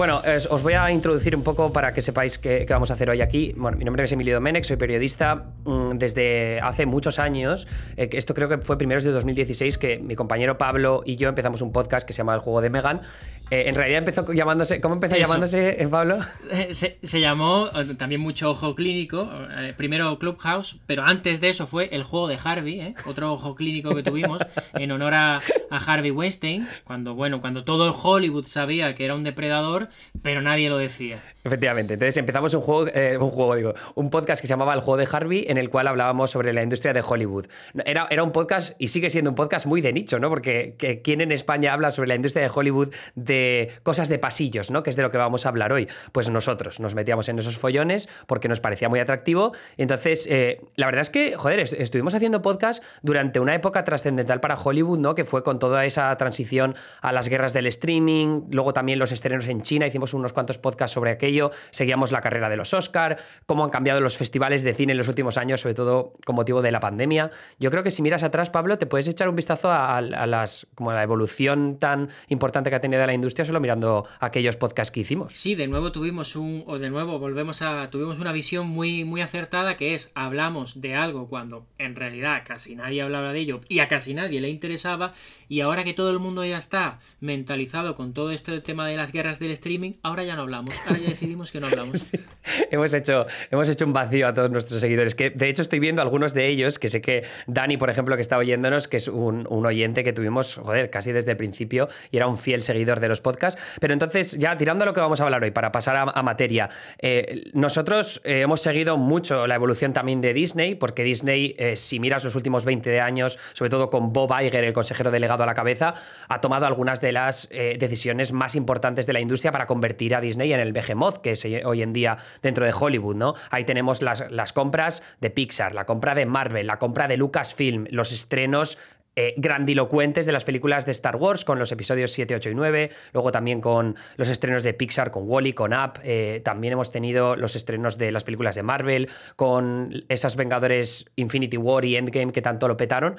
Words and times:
Bueno, 0.00 0.22
os 0.48 0.62
voy 0.62 0.72
a 0.72 0.90
introducir 0.90 1.36
un 1.36 1.42
poco 1.42 1.74
para 1.74 1.92
que 1.92 2.00
sepáis 2.00 2.38
qué, 2.38 2.64
vamos 2.70 2.90
a 2.90 2.94
hacer 2.94 3.10
hoy 3.10 3.20
aquí. 3.20 3.52
Bueno, 3.54 3.76
mi 3.76 3.84
nombre 3.84 4.02
es 4.02 4.10
Emilio 4.10 4.32
Domenech, 4.32 4.64
soy 4.64 4.78
periodista 4.78 5.52
mm, 5.66 5.98
desde 5.98 6.58
hace 6.62 6.86
muchos 6.86 7.18
años. 7.18 7.68
Eh, 7.98 8.08
esto 8.14 8.32
creo 8.32 8.48
que 8.48 8.56
fue 8.56 8.78
primeros 8.78 9.04
de 9.04 9.10
2016 9.10 9.76
que 9.76 9.98
mi 9.98 10.14
compañero 10.14 10.56
Pablo 10.56 11.02
y 11.04 11.16
yo 11.16 11.28
empezamos 11.28 11.60
un 11.60 11.70
podcast 11.70 12.06
que 12.06 12.14
se 12.14 12.18
llama 12.18 12.32
El 12.32 12.40
Juego 12.40 12.62
de 12.62 12.70
Megan. 12.70 13.02
Eh, 13.50 13.64
en 13.66 13.74
realidad 13.74 13.98
empezó 13.98 14.24
llamándose. 14.32 14.80
¿Cómo 14.80 14.94
empezó 14.94 15.16
llamándose, 15.16 15.86
Pablo? 15.90 16.18
Se, 16.70 17.20
llamó 17.20 17.68
también 17.98 18.20
mucho 18.20 18.50
ojo 18.50 18.74
clínico. 18.74 19.28
primero 19.76 20.18
Clubhouse, 20.18 20.76
pero 20.86 21.04
antes 21.04 21.40
de 21.40 21.50
eso 21.50 21.66
fue 21.66 21.88
El 21.92 22.04
Juego 22.04 22.28
de 22.28 22.38
Harvey, 22.42 22.94
otro 23.06 23.32
ojo 23.32 23.54
clínico 23.54 23.94
que 23.94 24.02
tuvimos 24.02 24.40
en 24.74 24.92
honor 24.92 25.14
a, 25.14 25.36
a 25.70 25.76
Harvey 25.76 26.10
Weinstein. 26.10 26.68
Cuando, 26.84 27.14
bueno, 27.14 27.40
cuando 27.40 27.64
todo 27.64 27.92
Hollywood 27.92 28.46
sabía 28.46 28.94
que 28.94 29.04
era 29.04 29.14
un 29.14 29.24
depredador, 29.24 29.88
pero 30.22 30.42
nadie 30.42 30.68
lo 30.68 30.78
decía. 30.78 31.20
Efectivamente. 31.42 31.94
Entonces 31.94 32.16
empezamos 32.18 32.52
un 32.54 32.60
juego, 32.60 32.86
eh, 32.92 33.16
un 33.18 33.30
juego, 33.30 33.56
digo, 33.56 33.74
un 33.94 34.10
podcast 34.10 34.40
que 34.40 34.46
se 34.46 34.52
llamaba 34.52 34.74
El 34.74 34.80
Juego 34.80 34.98
de 34.98 35.08
Harvey, 35.10 35.44
en 35.48 35.56
el 35.56 35.70
cual 35.70 35.86
hablábamos 35.88 36.30
sobre 36.30 36.52
la 36.52 36.62
industria 36.62 36.92
de 36.92 37.02
Hollywood. 37.06 37.46
Era, 37.84 38.06
era 38.10 38.22
un 38.22 38.32
podcast, 38.32 38.74
y 38.78 38.88
sigue 38.88 39.08
siendo 39.08 39.30
un 39.30 39.36
podcast 39.36 39.66
muy 39.66 39.80
de 39.80 39.92
nicho, 39.92 40.18
¿no? 40.18 40.28
Porque 40.28 41.00
¿quién 41.02 41.20
en 41.20 41.32
España 41.32 41.72
habla 41.72 41.90
sobre 41.92 42.08
la 42.08 42.14
industria 42.14 42.44
de 42.44 42.50
Hollywood 42.54 42.92
de 43.14 43.72
cosas 43.82 44.08
de 44.08 44.18
pasillos, 44.18 44.70
¿no? 44.70 44.82
Que 44.82 44.90
es 44.90 44.96
de 44.96 45.02
lo 45.02 45.10
que 45.10 45.18
vamos 45.18 45.46
a 45.46 45.48
hablar 45.48 45.72
hoy. 45.72 45.88
Pues 46.12 46.28
nosotros 46.28 46.78
nos 46.78 46.94
metíamos 46.94 47.28
en 47.30 47.38
esos 47.38 47.56
follones 47.56 48.08
porque 48.26 48.48
nos 48.48 48.60
parecía 48.60 48.88
muy 48.88 49.00
atractivo. 49.00 49.52
Entonces, 49.78 50.26
eh, 50.30 50.60
la 50.76 50.86
verdad 50.86 51.00
es 51.02 51.10
que, 51.10 51.36
joder, 51.36 51.60
estuvimos 51.60 52.14
haciendo 52.14 52.42
podcast 52.42 52.84
durante 53.02 53.40
una 53.40 53.54
época 53.54 53.84
trascendental 53.84 54.40
para 54.40 54.56
Hollywood, 54.56 54.98
¿no? 54.98 55.14
Que 55.14 55.24
fue 55.24 55.42
con 55.42 55.58
toda 55.58 55.86
esa 55.86 56.14
transición 56.16 56.74
a 57.00 57.12
las 57.12 57.28
guerras 57.28 57.54
del 57.54 57.66
streaming, 57.66 58.42
luego 58.50 58.72
también 58.74 58.98
los 58.98 59.12
estrenos 59.12 59.48
en 59.48 59.62
China, 59.62 59.86
hicimos 59.86 60.12
unos 60.12 60.32
cuantos 60.32 60.58
podcasts 60.58 60.94
sobre 60.94 61.12
aquello, 61.12 61.29
seguíamos 61.70 62.12
la 62.12 62.20
carrera 62.20 62.48
de 62.48 62.56
los 62.56 62.74
Oscar, 62.74 63.18
cómo 63.46 63.64
han 63.64 63.70
cambiado 63.70 64.00
los 64.00 64.16
festivales 64.16 64.62
de 64.62 64.74
cine 64.74 64.92
en 64.92 64.98
los 64.98 65.08
últimos 65.08 65.36
años, 65.38 65.60
sobre 65.60 65.74
todo 65.74 66.12
con 66.24 66.36
motivo 66.36 66.62
de 66.62 66.72
la 66.72 66.80
pandemia. 66.80 67.30
Yo 67.58 67.70
creo 67.70 67.82
que 67.82 67.90
si 67.90 68.02
miras 68.02 68.22
atrás, 68.22 68.50
Pablo, 68.50 68.78
te 68.78 68.86
puedes 68.86 69.08
echar 69.08 69.28
un 69.28 69.36
vistazo 69.36 69.70
a, 69.70 70.00
las, 70.00 70.66
como 70.74 70.92
la 70.92 71.02
evolución 71.02 71.78
tan 71.78 72.08
importante 72.28 72.70
que 72.70 72.76
ha 72.76 72.80
tenido 72.80 73.06
la 73.06 73.14
industria 73.14 73.44
solo 73.44 73.60
mirando 73.60 74.06
aquellos 74.20 74.56
podcasts 74.56 74.90
que 74.90 75.00
hicimos. 75.00 75.32
Sí, 75.32 75.54
de 75.54 75.66
nuevo 75.66 75.92
tuvimos 75.92 76.36
un, 76.36 76.64
o 76.66 76.78
de 76.78 76.90
nuevo 76.90 77.18
volvemos 77.18 77.62
a, 77.62 77.90
tuvimos 77.90 78.18
una 78.18 78.32
visión 78.32 78.66
muy, 78.66 79.04
muy 79.04 79.20
acertada 79.20 79.76
que 79.76 79.94
es, 79.94 80.10
hablamos 80.14 80.80
de 80.80 80.94
algo 80.94 81.28
cuando 81.28 81.66
en 81.78 81.96
realidad 81.96 82.42
casi 82.46 82.74
nadie 82.74 83.02
hablaba 83.02 83.32
de 83.32 83.40
ello 83.40 83.60
y 83.68 83.80
a 83.80 83.88
casi 83.88 84.14
nadie 84.14 84.40
le 84.40 84.48
interesaba 84.48 85.12
y 85.48 85.60
ahora 85.60 85.84
que 85.84 85.94
todo 85.94 86.10
el 86.10 86.18
mundo 86.18 86.44
ya 86.44 86.58
está 86.58 87.00
mentalizado 87.20 87.96
con 87.96 88.14
todo 88.14 88.30
este 88.30 88.60
tema 88.60 88.86
de 88.86 88.96
las 88.96 89.12
guerras 89.12 89.38
del 89.38 89.50
streaming, 89.50 89.94
ahora 90.02 90.24
ya 90.24 90.36
no 90.36 90.42
hablamos, 90.42 90.74
decidimos 91.20 91.52
que 91.52 91.60
no 91.60 91.66
hablamos. 91.66 92.12
Hemos, 92.70 92.94
hecho, 92.94 93.26
hemos 93.50 93.68
hecho 93.68 93.84
un 93.84 93.92
vacío 93.92 94.26
a 94.26 94.34
todos 94.34 94.50
nuestros 94.50 94.80
seguidores, 94.80 95.14
que 95.14 95.30
de 95.30 95.48
hecho 95.48 95.62
estoy 95.62 95.78
viendo 95.78 96.00
algunos 96.02 96.34
de 96.34 96.48
ellos, 96.48 96.78
que 96.78 96.88
sé 96.88 97.00
que 97.00 97.24
Dani, 97.46 97.76
por 97.76 97.90
ejemplo, 97.90 98.14
que 98.16 98.22
está 98.22 98.38
oyéndonos, 98.38 98.88
que 98.88 98.96
es 98.96 99.08
un, 99.08 99.46
oyente 99.50 100.02
que 100.04 100.12
tuvimos, 100.12 100.56
joder, 100.56 100.88
casi 100.88 101.12
desde 101.12 101.32
el 101.32 101.36
principio 101.36 101.88
y 102.10 102.16
era 102.16 102.26
un 102.26 102.36
fiel 102.36 102.62
seguidor 102.62 103.00
de 103.00 103.08
los 103.08 103.20
podcasts. 103.20 103.60
Pero 103.80 103.92
entonces, 103.92 104.38
ya 104.38 104.56
tirando 104.56 104.84
a 104.84 104.86
lo 104.86 104.94
que 104.94 105.00
vamos 105.00 105.20
a 105.20 105.24
hablar 105.24 105.42
hoy, 105.42 105.50
para 105.50 105.70
pasar 105.72 105.96
a, 105.96 106.22
materia, 106.22 106.68
eh, 106.98 107.50
nosotros 107.52 108.20
eh, 108.24 108.40
hemos 108.40 108.60
seguido 108.60 108.96
mucho 108.96 109.46
la 109.46 109.54
evolución 109.56 109.92
también 109.92 110.20
de 110.20 110.32
Disney, 110.32 110.74
porque 110.74 111.04
Disney, 111.04 111.54
eh, 111.58 111.76
si 111.76 112.00
miras 112.00 112.24
los 112.24 112.34
últimos 112.36 112.64
20 112.64 113.00
años, 113.00 113.38
sobre 113.52 113.70
todo 113.70 113.90
con 113.90 114.12
Bob 114.12 114.32
Iger, 114.40 114.64
el 114.64 114.72
consejero 114.72 115.10
delegado 115.10 115.42
a 115.42 115.46
la 115.46 115.54
cabeza, 115.54 115.94
ha 116.28 116.40
tomado 116.40 116.66
algunas 116.66 117.00
de 117.00 117.12
las 117.12 117.48
decisiones 117.50 118.32
más 118.32 118.54
importantes 118.54 119.06
de 119.06 119.12
la 119.12 119.20
industria 119.20 119.52
para 119.52 119.66
convertir 119.66 120.14
a 120.14 120.20
Disney 120.20 120.52
en 120.52 120.60
el 120.60 120.72
behemoth 120.72 121.09
que 121.18 121.32
es 121.32 121.46
hoy 121.64 121.82
en 121.82 121.92
día 121.92 122.16
dentro 122.42 122.64
de 122.64 122.72
Hollywood, 122.78 123.16
¿no? 123.16 123.34
Ahí 123.50 123.64
tenemos 123.64 124.02
las, 124.02 124.30
las 124.30 124.52
compras 124.52 125.02
de 125.20 125.30
Pixar, 125.30 125.74
la 125.74 125.86
compra 125.86 126.14
de 126.14 126.26
Marvel, 126.26 126.66
la 126.66 126.78
compra 126.78 127.08
de 127.08 127.16
Lucasfilm, 127.16 127.86
los 127.90 128.12
estrenos 128.12 128.78
eh, 129.16 129.34
grandilocuentes 129.36 130.24
de 130.24 130.32
las 130.32 130.44
películas 130.44 130.86
de 130.86 130.92
Star 130.92 131.16
Wars, 131.16 131.44
con 131.44 131.58
los 131.58 131.72
episodios 131.72 132.12
7, 132.12 132.34
8 132.36 132.50
y 132.50 132.54
9, 132.54 132.90
luego 133.12 133.32
también 133.32 133.60
con 133.60 133.96
los 134.16 134.28
estrenos 134.28 134.62
de 134.62 134.72
Pixar, 134.72 135.10
con 135.10 135.24
Wally, 135.26 135.52
con 135.52 135.72
Up, 135.72 136.00
eh, 136.04 136.40
también 136.44 136.74
hemos 136.74 136.90
tenido 136.90 137.34
los 137.34 137.56
estrenos 137.56 137.98
de 137.98 138.12
las 138.12 138.22
películas 138.22 138.54
de 138.54 138.62
Marvel, 138.62 139.10
con 139.34 140.04
esas 140.08 140.36
Vengadores 140.36 141.06
Infinity 141.16 141.56
War 141.56 141.84
y 141.84 141.96
Endgame 141.96 142.32
que 142.32 142.40
tanto 142.40 142.68
lo 142.68 142.76
petaron. 142.76 143.16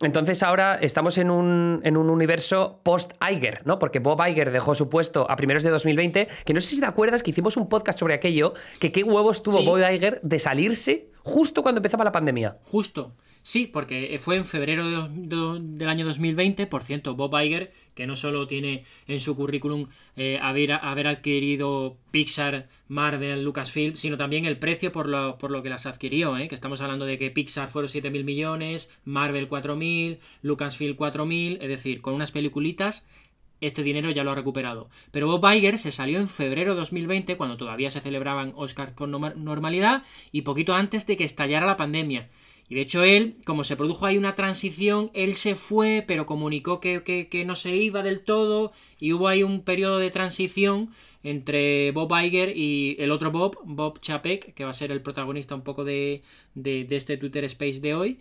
Entonces 0.00 0.42
ahora 0.42 0.76
estamos 0.80 1.18
en 1.18 1.30
un, 1.30 1.80
en 1.84 1.96
un 1.96 2.10
universo 2.10 2.80
post-Iger, 2.82 3.66
¿no? 3.66 3.78
Porque 3.78 4.00
Bob 4.00 4.20
Iger 4.26 4.50
dejó 4.50 4.74
su 4.74 4.88
puesto 4.88 5.30
a 5.30 5.36
primeros 5.36 5.62
de 5.62 5.70
2020, 5.70 6.26
que 6.44 6.54
no 6.54 6.60
sé 6.60 6.70
si 6.70 6.80
te 6.80 6.86
acuerdas 6.86 7.22
que 7.22 7.30
hicimos 7.30 7.56
un 7.56 7.68
podcast 7.68 7.98
sobre 7.98 8.14
aquello, 8.14 8.54
que 8.80 8.90
qué 8.92 9.04
huevos 9.04 9.42
tuvo 9.42 9.62
Bob 9.62 9.78
Iger 9.78 10.20
de 10.22 10.38
salirse 10.38 11.10
justo 11.22 11.62
cuando 11.62 11.78
empezaba 11.78 12.02
la 12.02 12.12
pandemia. 12.12 12.56
Justo. 12.64 13.14
Sí, 13.46 13.66
porque 13.66 14.18
fue 14.18 14.36
en 14.36 14.46
febrero 14.46 15.06
del 15.06 15.88
año 15.88 16.06
2020. 16.06 16.66
Por 16.66 16.82
cierto, 16.82 17.14
Bob 17.14 17.38
Iger, 17.38 17.74
que 17.94 18.06
no 18.06 18.16
solo 18.16 18.46
tiene 18.46 18.84
en 19.06 19.20
su 19.20 19.36
currículum 19.36 19.88
eh, 20.16 20.38
haber, 20.40 20.72
haber, 20.72 21.06
adquirido 21.06 21.98
Pixar, 22.10 22.70
Marvel, 22.88 23.44
Lucasfilm, 23.44 23.96
sino 23.96 24.16
también 24.16 24.46
el 24.46 24.56
precio 24.56 24.92
por 24.92 25.10
lo, 25.10 25.36
por 25.36 25.50
lo 25.50 25.62
que 25.62 25.68
las 25.68 25.84
adquirió. 25.84 26.38
¿eh? 26.38 26.48
Que 26.48 26.54
estamos 26.54 26.80
hablando 26.80 27.04
de 27.04 27.18
que 27.18 27.30
Pixar 27.30 27.68
fueron 27.68 27.90
7.000 27.90 28.24
millones, 28.24 28.90
Marvel 29.04 29.46
4.000, 29.46 30.20
Lucasfilm 30.40 30.96
4.000. 30.96 31.58
Es 31.60 31.68
decir, 31.68 32.00
con 32.00 32.14
unas 32.14 32.32
peliculitas 32.32 33.06
este 33.60 33.82
dinero 33.82 34.10
ya 34.10 34.24
lo 34.24 34.30
ha 34.30 34.34
recuperado. 34.34 34.88
Pero 35.10 35.26
Bob 35.26 35.52
Iger 35.52 35.78
se 35.78 35.92
salió 35.92 36.18
en 36.18 36.28
febrero 36.28 36.72
de 36.72 36.80
2020, 36.80 37.36
cuando 37.36 37.58
todavía 37.58 37.90
se 37.90 38.00
celebraban 38.00 38.54
Oscars 38.56 38.92
con 38.92 39.10
normalidad, 39.10 40.02
y 40.32 40.42
poquito 40.42 40.74
antes 40.74 41.06
de 41.06 41.18
que 41.18 41.24
estallara 41.24 41.66
la 41.66 41.76
pandemia. 41.76 42.30
De 42.74 42.80
hecho 42.80 43.04
él, 43.04 43.36
como 43.44 43.62
se 43.62 43.76
produjo 43.76 44.04
ahí 44.04 44.18
una 44.18 44.34
transición, 44.34 45.12
él 45.14 45.36
se 45.36 45.54
fue, 45.54 46.02
pero 46.04 46.26
comunicó 46.26 46.80
que, 46.80 47.44
no 47.46 47.54
se 47.54 47.76
iba 47.76 48.02
del 48.02 48.24
todo 48.24 48.72
y 48.98 49.12
hubo 49.12 49.28
ahí 49.28 49.44
un 49.44 49.62
periodo 49.62 49.98
de 49.98 50.10
transición 50.10 50.90
entre 51.22 51.92
Bob 51.92 52.12
Iger 52.20 52.56
y 52.56 52.96
el 52.98 53.12
otro 53.12 53.30
Bob, 53.30 53.58
Bob 53.62 54.00
Chapek, 54.00 54.54
que 54.54 54.64
va 54.64 54.70
a 54.70 54.74
ser 54.74 54.90
el 54.90 55.02
protagonista 55.02 55.54
un 55.54 55.62
poco 55.62 55.84
de, 55.84 56.22
de, 56.56 56.88
este 56.90 57.16
Twitter 57.16 57.44
Space 57.44 57.78
de 57.78 57.94
hoy. 57.94 58.18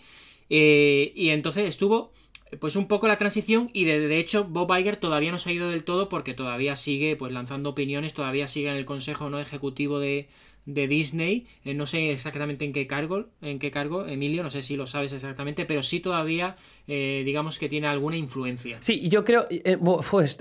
Eh, 0.51 1.13
y 1.15 1.29
entonces 1.29 1.67
estuvo 1.67 2.13
pues 2.59 2.75
un 2.75 2.87
poco 2.87 3.07
la 3.07 3.17
transición 3.17 3.71
y 3.73 3.85
de, 3.85 4.07
de, 4.07 4.19
hecho 4.19 4.43
Bob 4.43 4.71
Iger 4.77 4.97
todavía 4.97 5.31
no 5.31 5.39
se 5.39 5.49
ha 5.49 5.53
ido 5.53 5.71
del 5.71 5.83
todo 5.83 6.09
porque 6.09 6.35
todavía 6.35 6.75
sigue 6.75 7.15
pues 7.15 7.33
lanzando 7.33 7.71
opiniones, 7.71 8.13
todavía 8.13 8.47
sigue 8.47 8.69
en 8.69 8.75
el 8.75 8.85
consejo 8.85 9.31
no 9.31 9.39
ejecutivo 9.39 9.97
de, 9.97 10.29
de 10.66 10.88
Disney, 10.88 11.46
eh, 11.66 11.74
no 11.74 11.85
sé 11.85 12.12
exactamente 12.12 12.63
en 12.66 12.74
qué 12.74 12.88
cargo, 12.88 13.28
en 13.41 13.59
qué 13.59 13.72
cargo, 13.72 14.06
Emilio, 14.07 14.44
no 14.44 14.50
sé 14.50 14.62
si 14.62 14.78
lo 14.78 14.88
sabes 14.88 15.12
exactamente, 15.13 15.66
pero 15.66 15.84
sí 15.84 16.00
todavía 16.00 16.56
eh, 16.85 17.22
digamos 17.25 17.59
que 17.59 17.69
tiene 17.69 17.88
alguna 17.88 18.18
influencia. 18.18 18.75
Sí, 18.81 19.07
yo 19.07 19.24
creo, 19.24 19.47
eh, 19.50 19.78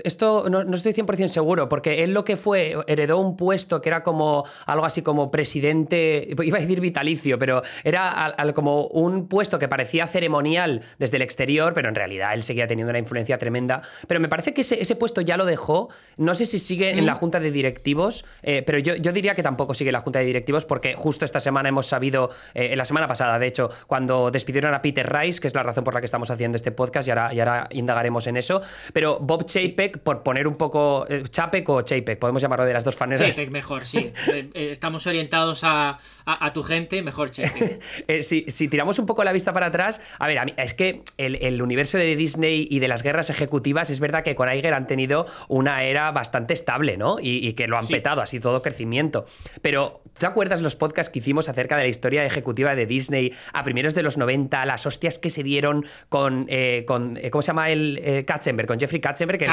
esto 0.02 0.48
no, 0.50 0.74
estoy 0.74 0.92
100% 0.92 1.28
seguro, 1.28 1.68
porque 1.68 2.02
él 2.02 2.12
lo 2.12 2.24
que 2.24 2.36
fue, 2.36 2.76
heredó 2.88 3.18
un 3.18 3.36
puesto 3.36 3.80
que 3.80 3.88
era 3.88 4.02
como 4.02 4.44
algo 4.66 4.84
así 4.84 5.02
como 5.02 5.30
presidente, 5.30 6.26
iba 6.42 6.58
a 6.58 6.60
decir 6.60 6.80
vitalicio, 6.80 7.38
pero 7.38 7.62
era 7.84 8.34
como 8.54 8.86
un 8.88 9.28
puesto 9.28 9.60
que 9.60 9.68
parecía 9.68 10.08
ceremonial 10.08 10.82
desde 10.98 11.16
el 11.16 11.22
exterior, 11.22 11.74
pero 11.74 11.88
en 11.88 11.94
realidad 11.94 12.34
él 12.34 12.42
seguía 12.42 12.66
teniendo 12.66 12.90
una 12.90 12.98
influencia 12.98 13.38
tremenda. 13.38 13.80
Pero 14.08 14.18
me 14.18 14.28
parece 14.28 14.52
que 14.52 14.62
ese, 14.62 14.96
puesto 14.96 15.20
ya 15.20 15.36
lo 15.36 15.44
dejó, 15.44 15.90
no 16.16 16.34
sé 16.34 16.44
si 16.44 16.58
sigue 16.58 16.90
en 16.90 17.06
la 17.06 17.14
junta 17.14 17.38
de 17.38 17.52
directivos, 17.52 18.24
pero 18.42 18.80
yo, 18.80 18.96
yo, 18.96 19.12
diría 19.12 19.36
que 19.36 19.44
tampoco 19.44 19.74
sigue 19.74 19.90
en 19.90 19.94
la 19.94 20.00
junta 20.00 20.11
de 20.18 20.26
directivos, 20.26 20.64
porque 20.64 20.94
justo 20.94 21.24
esta 21.24 21.40
semana 21.40 21.68
hemos 21.68 21.86
sabido, 21.86 22.30
en 22.54 22.78
la 22.78 22.84
semana 22.84 23.06
pasada, 23.06 23.38
de 23.38 23.46
hecho, 23.46 23.70
cuando 23.86 24.30
despidieron 24.30 24.74
a 24.74 24.82
Peter 24.82 25.10
Rice, 25.10 25.40
que 25.40 25.48
es 25.48 25.54
la 25.54 25.62
razón 25.62 25.84
por 25.84 25.94
la 25.94 26.00
que 26.00 26.06
estamos 26.06 26.30
haciendo 26.30 26.56
este 26.56 26.72
podcast 26.72 27.08
y 27.08 27.10
ahora, 27.10 27.34
y 27.34 27.40
ahora 27.40 27.68
indagaremos 27.70 28.26
en 28.26 28.36
eso. 28.36 28.62
Pero 28.92 29.18
Bob 29.20 29.44
Chapek, 29.44 29.98
por 29.98 30.22
poner 30.22 30.46
un 30.46 30.56
poco. 30.56 31.06
Eh, 31.08 31.22
Chapek 31.28 31.68
o 31.68 31.82
Chapek, 31.82 32.18
podemos 32.18 32.42
llamarlo 32.42 32.64
de 32.64 32.72
las 32.72 32.84
dos 32.84 32.98
maneras. 33.00 33.36
Chapek, 33.36 33.50
mejor, 33.50 33.86
sí. 33.86 34.12
Eh, 34.32 34.50
eh, 34.54 34.68
estamos 34.70 35.06
orientados 35.06 35.60
a, 35.64 35.98
tu 36.54 36.62
gente, 36.62 37.02
mejor 37.02 37.30
Chapek. 37.30 37.82
si, 38.22 38.44
si, 38.48 38.68
tiramos 38.68 38.98
un 38.98 39.06
poco 39.06 39.24
la 39.24 39.32
vista 39.32 39.52
para 39.52 39.66
atrás, 39.66 40.00
a 40.18 40.26
ver, 40.26 40.38
a 40.38 40.44
mí, 40.44 40.54
es 40.56 40.74
que 40.74 41.02
el, 41.18 41.60
universo 41.60 41.98
de 41.98 42.16
Disney 42.16 42.66
y 42.70 42.78
de 42.78 42.88
las 42.88 43.02
guerras 43.02 43.30
ejecutivas 43.30 43.90
es 43.90 44.00
verdad 44.00 44.22
que 44.22 44.34
con 44.34 44.52
Iger 44.52 44.74
han 44.74 44.86
tenido 44.86 45.26
una 45.48 45.82
era 45.84 46.10
bastante 46.12 46.54
estable, 46.54 46.96
¿no? 46.96 47.16
Y, 47.20 47.52
que 47.52 47.66
lo 47.66 47.76
han 47.76 47.86
petado, 47.86 48.22
así 48.22 48.40
todo 48.40 48.62
crecimiento. 48.62 49.24
Pero, 49.60 50.01
¿te 50.18 50.26
acuerdas 50.26 50.62
los 50.62 50.76
podcasts 50.76 51.12
que 51.12 51.18
hicimos 51.18 51.48
acerca 51.48 51.76
de 51.76 51.82
la 51.82 51.88
historia 51.88 52.24
ejecutiva 52.24 52.74
de 52.74 52.86
Disney 52.86 53.32
a 53.52 53.62
primeros 53.62 53.94
de 53.94 54.02
los 54.02 54.16
90, 54.16 54.64
las 54.66 54.86
hostias 54.86 55.18
que 55.18 55.30
se 55.30 55.42
dieron 55.42 55.84
con 56.08 56.22
con, 56.22 56.46
eh, 56.48 56.84
con 56.86 57.16
eh, 57.16 57.30
¿cómo 57.30 57.42
se 57.42 57.48
llama 57.48 57.70
el 57.70 57.98
eh, 58.02 58.24
Katzenberg? 58.24 58.68
Con 58.68 58.78
Jeffrey 58.78 59.00
Katzenberg, 59.00 59.38
que, 59.38 59.46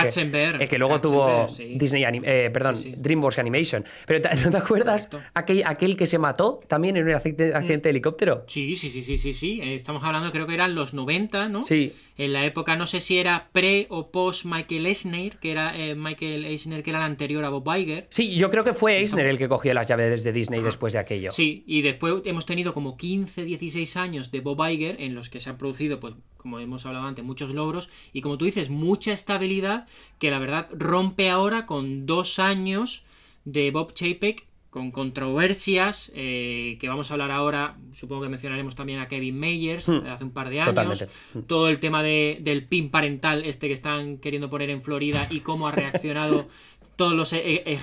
que, 0.60 0.68
que 0.68 0.78
luego 0.78 1.01
tuvo 1.01 1.48
Disney, 1.75 2.04
perdón, 2.51 2.75
DreamWorks 2.98 3.40
Animation. 3.40 3.84
Pero 4.06 4.30
¿no 4.46 4.51
te 4.51 4.57
acuerdas 4.57 5.10
aquel, 5.34 5.63
aquel 5.66 5.98
que 5.98 6.06
se 6.06 6.19
mató 6.19 6.60
también 6.68 6.98
en 6.98 7.07
un 7.07 7.16
accidente, 7.16 7.80
de 7.80 7.90
helicóptero? 7.90 8.46
Sí, 8.48 8.75
sí, 8.75 8.90
sí, 8.90 9.01
sí, 9.01 9.18
sí, 9.18 9.34
sí. 9.34 9.62
Estamos 9.63 10.04
hablando, 10.04 10.31
creo 10.31 10.46
que 10.46 10.54
eran 10.54 10.75
los 10.75 10.94
90, 10.94 11.50
¿no? 11.50 11.63
Sí. 11.63 11.94
En 12.19 12.33
la 12.33 12.45
época, 12.45 12.75
no 12.75 12.86
sé 12.86 13.00
si 13.00 13.18
era 13.18 13.50
pre 13.54 13.88
o 13.89 14.12
post 14.12 14.44
Michael 14.44 14.86
Eisner, 14.86 15.38
que 15.38 15.51
era 15.51 15.77
eh, 15.77 15.95
Michael 15.95 16.44
Eisner, 16.44 16.83
que 16.83 16.89
era 16.89 17.00
el 17.00 17.06
anterior 17.06 17.45
a 17.45 17.50
Bob 17.50 17.66
Iger. 17.74 18.07
Sí, 18.10 18.36
yo 18.36 18.50
creo 18.50 18.66
que 18.66 18.74
fue 18.74 18.98
Eisner 18.98 19.25
el 19.25 19.38
que 19.38 19.48
cogió 19.48 19.74
las 19.74 19.88
llaves 19.88 20.25
de 20.25 20.33
Disney 20.33 20.62
después 20.62 20.92
de 20.92 21.00
aquello. 21.00 21.31
Sí, 21.31 21.63
y 21.66 21.81
después 21.81 22.16
hemos 22.25 22.45
tenido 22.45 22.74
como 22.74 22.98
15, 22.98 23.45
16 23.45 23.95
años 23.95 24.31
de 24.31 24.42
Bob 24.42 24.62
Iger 24.69 25.00
en 25.00 25.16
los 25.16 25.30
que 25.30 25.39
se 25.39 25.50
han 25.50 25.57
producido, 25.57 26.01
pues, 26.01 26.13
como 26.36 26.60
hemos 26.60 26.86
hablado 26.86 27.06
antes, 27.06 27.24
muchos 27.24 27.51
logros 27.51 27.89
y 28.12 28.19
como 28.19 28.38
tú 28.38 28.44
dices, 28.44 28.69
mucha 28.69 29.13
estabilidad 29.13 29.88
que 30.19 30.30
la 30.30 30.39
verdad 30.39 30.68
rompe 30.74 31.30
ahora 31.30 31.65
con 31.65 32.06
dos 32.06 32.38
años 32.39 33.06
de 33.45 33.72
Bob 33.72 33.94
Chapek 33.94 34.49
con 34.69 34.92
controversias 34.92 36.12
eh, 36.16 36.77
que 36.80 36.88
vamos 36.88 37.10
a 37.10 37.16
hablar 37.16 37.31
ahora. 37.31 37.77
Supongo 37.94 38.24
que 38.24 38.30
mencionaremos 38.30 38.75
también 38.75 39.00
a 39.00 39.07
Kevin 39.07 39.39
Mayers 39.39 39.89
hmm. 39.89 40.06
hace 40.07 40.24
un 40.24 40.31
par 40.31 40.50
de 40.50 40.62
años. 40.62 41.07
Hmm. 41.33 41.42
Todo 41.42 41.69
el 41.69 41.80
tema 41.80 42.04
del 42.04 42.66
pin 42.68 42.89
parental, 42.89 43.45
este 43.45 43.68
que 43.68 43.74
están 43.74 44.18
queriendo 44.18 44.50
poner 44.50 44.69
en 44.69 44.81
Florida 44.81 45.27
y 45.30 45.39
cómo 45.39 45.68
ha 45.68 45.71
reaccionado 45.71 46.48
todos 46.95 47.13
los, 47.13 47.33
e, 47.33 47.80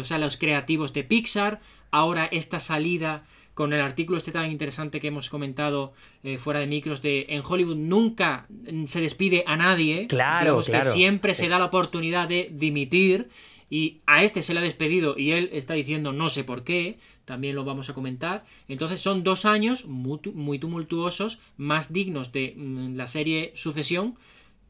o 0.00 0.04
sea, 0.04 0.18
los 0.18 0.36
creativos 0.36 0.92
de 0.92 1.04
Pixar. 1.04 1.60
Ahora 1.90 2.26
esta 2.26 2.60
salida 2.60 3.24
con 3.52 3.74
el 3.74 3.80
artículo 3.80 4.16
este 4.16 4.32
tan 4.32 4.50
interesante 4.50 5.00
que 5.00 5.08
hemos 5.08 5.28
comentado 5.28 5.92
eh, 6.22 6.38
fuera 6.38 6.60
de 6.60 6.66
micros 6.66 7.02
de 7.02 7.26
en 7.28 7.42
Hollywood 7.46 7.76
nunca 7.76 8.46
se 8.86 9.02
despide 9.02 9.44
a 9.46 9.56
nadie. 9.56 10.06
Claro, 10.06 10.60
claro. 10.62 10.84
Que 10.84 10.90
siempre 10.90 11.34
se 11.34 11.48
da 11.48 11.58
la 11.58 11.66
oportunidad 11.66 12.28
de 12.28 12.48
dimitir 12.52 13.28
y 13.70 14.00
a 14.06 14.24
este 14.24 14.42
se 14.42 14.52
le 14.52 14.60
ha 14.60 14.62
despedido 14.62 15.16
y 15.16 15.30
él 15.30 15.48
está 15.52 15.74
diciendo 15.74 16.12
no 16.12 16.28
sé 16.28 16.42
por 16.42 16.64
qué, 16.64 16.98
también 17.24 17.54
lo 17.54 17.64
vamos 17.64 17.88
a 17.88 17.94
comentar. 17.94 18.44
Entonces 18.68 19.00
son 19.00 19.22
dos 19.22 19.44
años 19.44 19.86
muy, 19.86 20.58
tumultuosos, 20.58 21.38
más 21.56 21.92
dignos 21.92 22.32
de 22.32 22.54
mm, 22.56 22.96
la 22.96 23.06
serie 23.06 23.52
Sucesión 23.54 24.16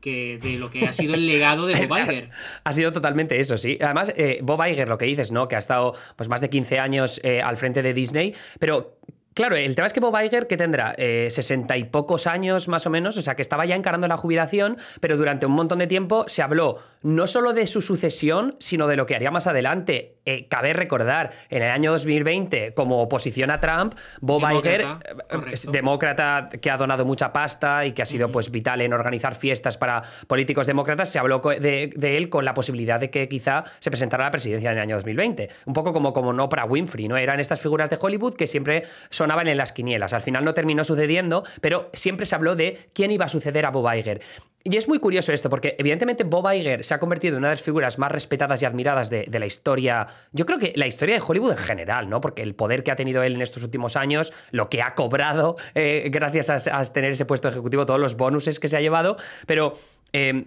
que 0.00 0.38
de 0.41 0.58
lo 0.58 0.70
que 0.70 0.87
ha 0.87 0.93
sido 0.93 1.14
el 1.14 1.26
legado 1.26 1.67
de 1.67 1.75
Bob 1.87 1.99
Iger. 1.99 2.31
Ha 2.64 2.73
sido 2.73 2.93
totalmente 2.93 3.38
eso, 3.41 3.58
sí. 3.58 3.79
Además, 3.81 4.12
eh, 4.17 4.41
Bob 4.43 4.64
Iger, 4.67 4.88
lo 4.88 4.97
que 4.97 5.05
dices, 5.05 5.31
¿no? 5.31 5.49
Que 5.49 5.56
ha 5.56 5.58
estado 5.58 5.94
pues, 6.17 6.29
más 6.29 6.41
de 6.41 6.49
15 6.49 6.79
años 6.79 7.20
eh, 7.23 7.43
al 7.43 7.56
frente 7.56 7.82
de 7.82 7.93
Disney, 7.93 8.35
pero 8.58 8.99
Claro, 9.34 9.54
el 9.54 9.76
tema 9.76 9.86
es 9.86 9.92
que 9.92 10.00
Bob 10.00 10.18
Iger, 10.20 10.48
que 10.48 10.56
tendrá 10.56 10.92
eh, 10.98 11.28
sesenta 11.30 11.76
y 11.76 11.84
pocos 11.84 12.26
años 12.26 12.66
más 12.66 12.86
o 12.86 12.90
menos, 12.90 13.16
o 13.16 13.22
sea 13.22 13.36
que 13.36 13.42
estaba 13.42 13.64
ya 13.64 13.76
encarando 13.76 14.08
la 14.08 14.16
jubilación, 14.16 14.76
pero 15.00 15.16
durante 15.16 15.46
un 15.46 15.52
montón 15.52 15.78
de 15.78 15.86
tiempo 15.86 16.24
se 16.26 16.42
habló 16.42 16.78
no 17.02 17.26
solo 17.28 17.52
de 17.52 17.66
su 17.68 17.80
sucesión, 17.80 18.56
sino 18.58 18.88
de 18.88 18.96
lo 18.96 19.06
que 19.06 19.14
haría 19.14 19.30
más 19.30 19.46
adelante. 19.46 20.16
Eh, 20.26 20.48
cabe 20.48 20.72
recordar, 20.72 21.30
en 21.48 21.62
el 21.62 21.70
año 21.70 21.92
2020, 21.92 22.74
como 22.74 23.00
oposición 23.02 23.50
a 23.50 23.60
Trump, 23.60 23.94
Bob 24.20 24.42
Iger, 24.50 24.82
eh, 24.82 25.54
demócrata 25.70 26.48
que 26.60 26.70
ha 26.70 26.76
donado 26.76 27.04
mucha 27.04 27.32
pasta 27.32 27.86
y 27.86 27.92
que 27.92 28.02
ha 28.02 28.06
sido 28.06 28.30
pues 28.30 28.50
vital 28.50 28.80
en 28.80 28.92
organizar 28.92 29.34
fiestas 29.34 29.78
para 29.78 30.02
políticos 30.26 30.66
demócratas, 30.66 31.08
se 31.08 31.18
habló 31.18 31.40
de, 31.40 31.90
él 32.00 32.28
con 32.28 32.44
la 32.44 32.52
posibilidad 32.52 32.98
de 32.98 33.10
que 33.10 33.28
quizá 33.28 33.64
se 33.78 33.90
presentara 33.90 34.24
a 34.24 34.26
la 34.26 34.30
presidencia 34.30 34.70
en 34.72 34.76
el 34.76 34.82
año 34.82 34.96
2020. 34.96 35.48
Un 35.66 35.72
poco 35.72 35.92
como, 35.92 36.12
como 36.12 36.32
no 36.32 36.48
para 36.48 36.64
Winfrey, 36.64 37.08
¿no? 37.08 37.16
Eran 37.16 37.38
estas 37.40 37.60
figuras 37.60 37.90
de 37.90 37.98
Hollywood 38.00 38.34
que 38.34 38.46
siempre 38.46 38.82
sonaban 39.20 39.49
en 39.49 39.58
las 39.58 39.72
quinielas. 39.72 40.14
Al 40.14 40.22
final 40.22 40.46
no 40.46 40.55
terminó 40.55 40.82
sucediendo, 40.82 41.44
pero 41.61 41.90
siempre 41.93 42.25
se 42.25 42.34
habló 42.34 42.56
de 42.56 42.78
quién 42.94 43.11
iba 43.11 43.26
a 43.26 43.28
suceder 43.28 43.67
a 43.67 43.70
Bob 43.70 43.87
Iger. 43.94 44.22
Y 44.64 44.76
es 44.78 44.88
muy 44.88 44.99
curioso 44.99 45.31
esto, 45.34 45.50
porque 45.50 45.76
evidentemente 45.78 46.25
Bob 46.25 46.50
Iger 46.50 46.84
se 46.84 46.94
ha 46.94 46.99
convertido 46.99 47.34
en 47.34 47.40
una 47.40 47.49
de 47.49 47.52
las 47.52 47.62
figuras 47.62 47.99
más 47.99 48.11
respetadas 48.11 48.62
y 48.62 48.64
admiradas 48.64 49.11
de, 49.11 49.26
la 49.31 49.44
historia, 49.44 50.06
yo 50.32 50.46
creo 50.46 50.58
que 50.58 50.72
la 50.75 50.87
historia 50.87 51.17
de 51.17 51.22
Hollywood 51.26 51.52
en 51.52 51.58
general, 51.58 52.08
¿no? 52.08 52.22
Porque 52.22 52.43
el 52.43 52.55
poder 52.55 52.82
que 52.82 52.90
ha 52.90 52.96
tenido 52.96 53.22
él 53.22 53.34
en 53.34 53.43
estos 53.43 53.62
últimos 53.62 53.96
años, 53.96 54.32
lo 54.52 54.70
que 54.70 54.81
ha 54.81 54.94
cobrado 54.94 55.56
eh, 55.75 56.08
gracias 56.11 56.69
a, 56.69 56.82
tener 56.93 57.11
ese 57.12 57.26
puesto 57.26 57.49
ejecutivo, 57.49 57.84
todos 57.84 58.00
los 58.00 58.16
bonuses 58.16 58.58
que 58.58 58.69
se 58.69 58.78
ha 58.78 58.81
llevado, 58.81 59.16
pero... 59.46 59.75
Eh, 60.14 60.44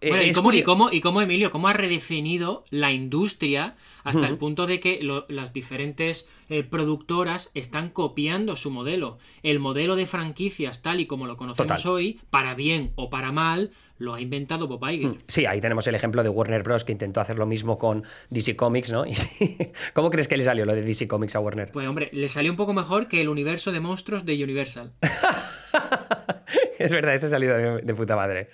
¿y, 0.00 0.32
cómo, 0.62 0.90
y, 0.90 1.00
cómo, 1.00 1.20
Emilio, 1.20 1.50
cómo 1.50 1.68
ha 1.68 1.74
redefinido 1.74 2.64
la 2.70 2.90
industria 2.90 3.76
hasta 4.04 4.28
el 4.28 4.36
punto 4.36 4.66
de 4.66 4.80
que 4.80 5.00
las 5.28 5.52
diferentes 5.52 6.28
eh, 6.48 6.62
productoras 6.62 7.50
están 7.54 7.90
copiando 7.90 8.54
su 8.54 8.70
modelo. 8.70 9.18
El 9.42 9.58
modelo 9.58 9.96
de 9.96 10.06
franquicias 10.06 10.82
tal 10.82 11.00
y 11.00 11.06
como 11.06 11.26
lo 11.26 11.36
conocemos 11.36 11.86
hoy, 11.86 12.20
para 12.30 12.54
bien 12.54 12.92
o 12.94 13.10
para 13.10 13.32
mal, 13.32 13.72
lo 13.98 14.14
ha 14.14 14.20
inventado 14.20 14.68
Bob 14.68 14.88
Iger. 14.88 15.10
Mm, 15.10 15.16
sí, 15.26 15.46
ahí 15.46 15.60
tenemos 15.60 15.86
el 15.86 15.94
ejemplo 15.94 16.22
de 16.22 16.28
Warner 16.28 16.62
Bros. 16.62 16.84
que 16.84 16.92
intentó 16.92 17.20
hacer 17.20 17.38
lo 17.38 17.46
mismo 17.46 17.78
con 17.78 18.04
DC 18.30 18.56
Comics, 18.56 18.92
¿no? 18.92 19.04
¿Cómo 19.94 20.10
crees 20.10 20.28
que 20.28 20.36
le 20.36 20.44
salió 20.44 20.64
lo 20.64 20.74
de 20.74 20.82
DC 20.82 21.08
Comics 21.08 21.36
a 21.36 21.40
Warner? 21.40 21.70
Pues 21.72 21.86
hombre, 21.88 22.10
le 22.12 22.28
salió 22.28 22.50
un 22.50 22.56
poco 22.56 22.72
mejor 22.72 23.08
que 23.08 23.20
el 23.20 23.28
universo 23.28 23.72
de 23.72 23.80
monstruos 23.80 24.24
de 24.24 24.42
Universal. 24.42 24.92
es 26.78 26.92
verdad, 26.92 27.14
eso 27.14 27.26
ha 27.26 27.30
salido 27.30 27.56
de, 27.56 27.94
puta 27.94 28.16
madre. 28.16 28.48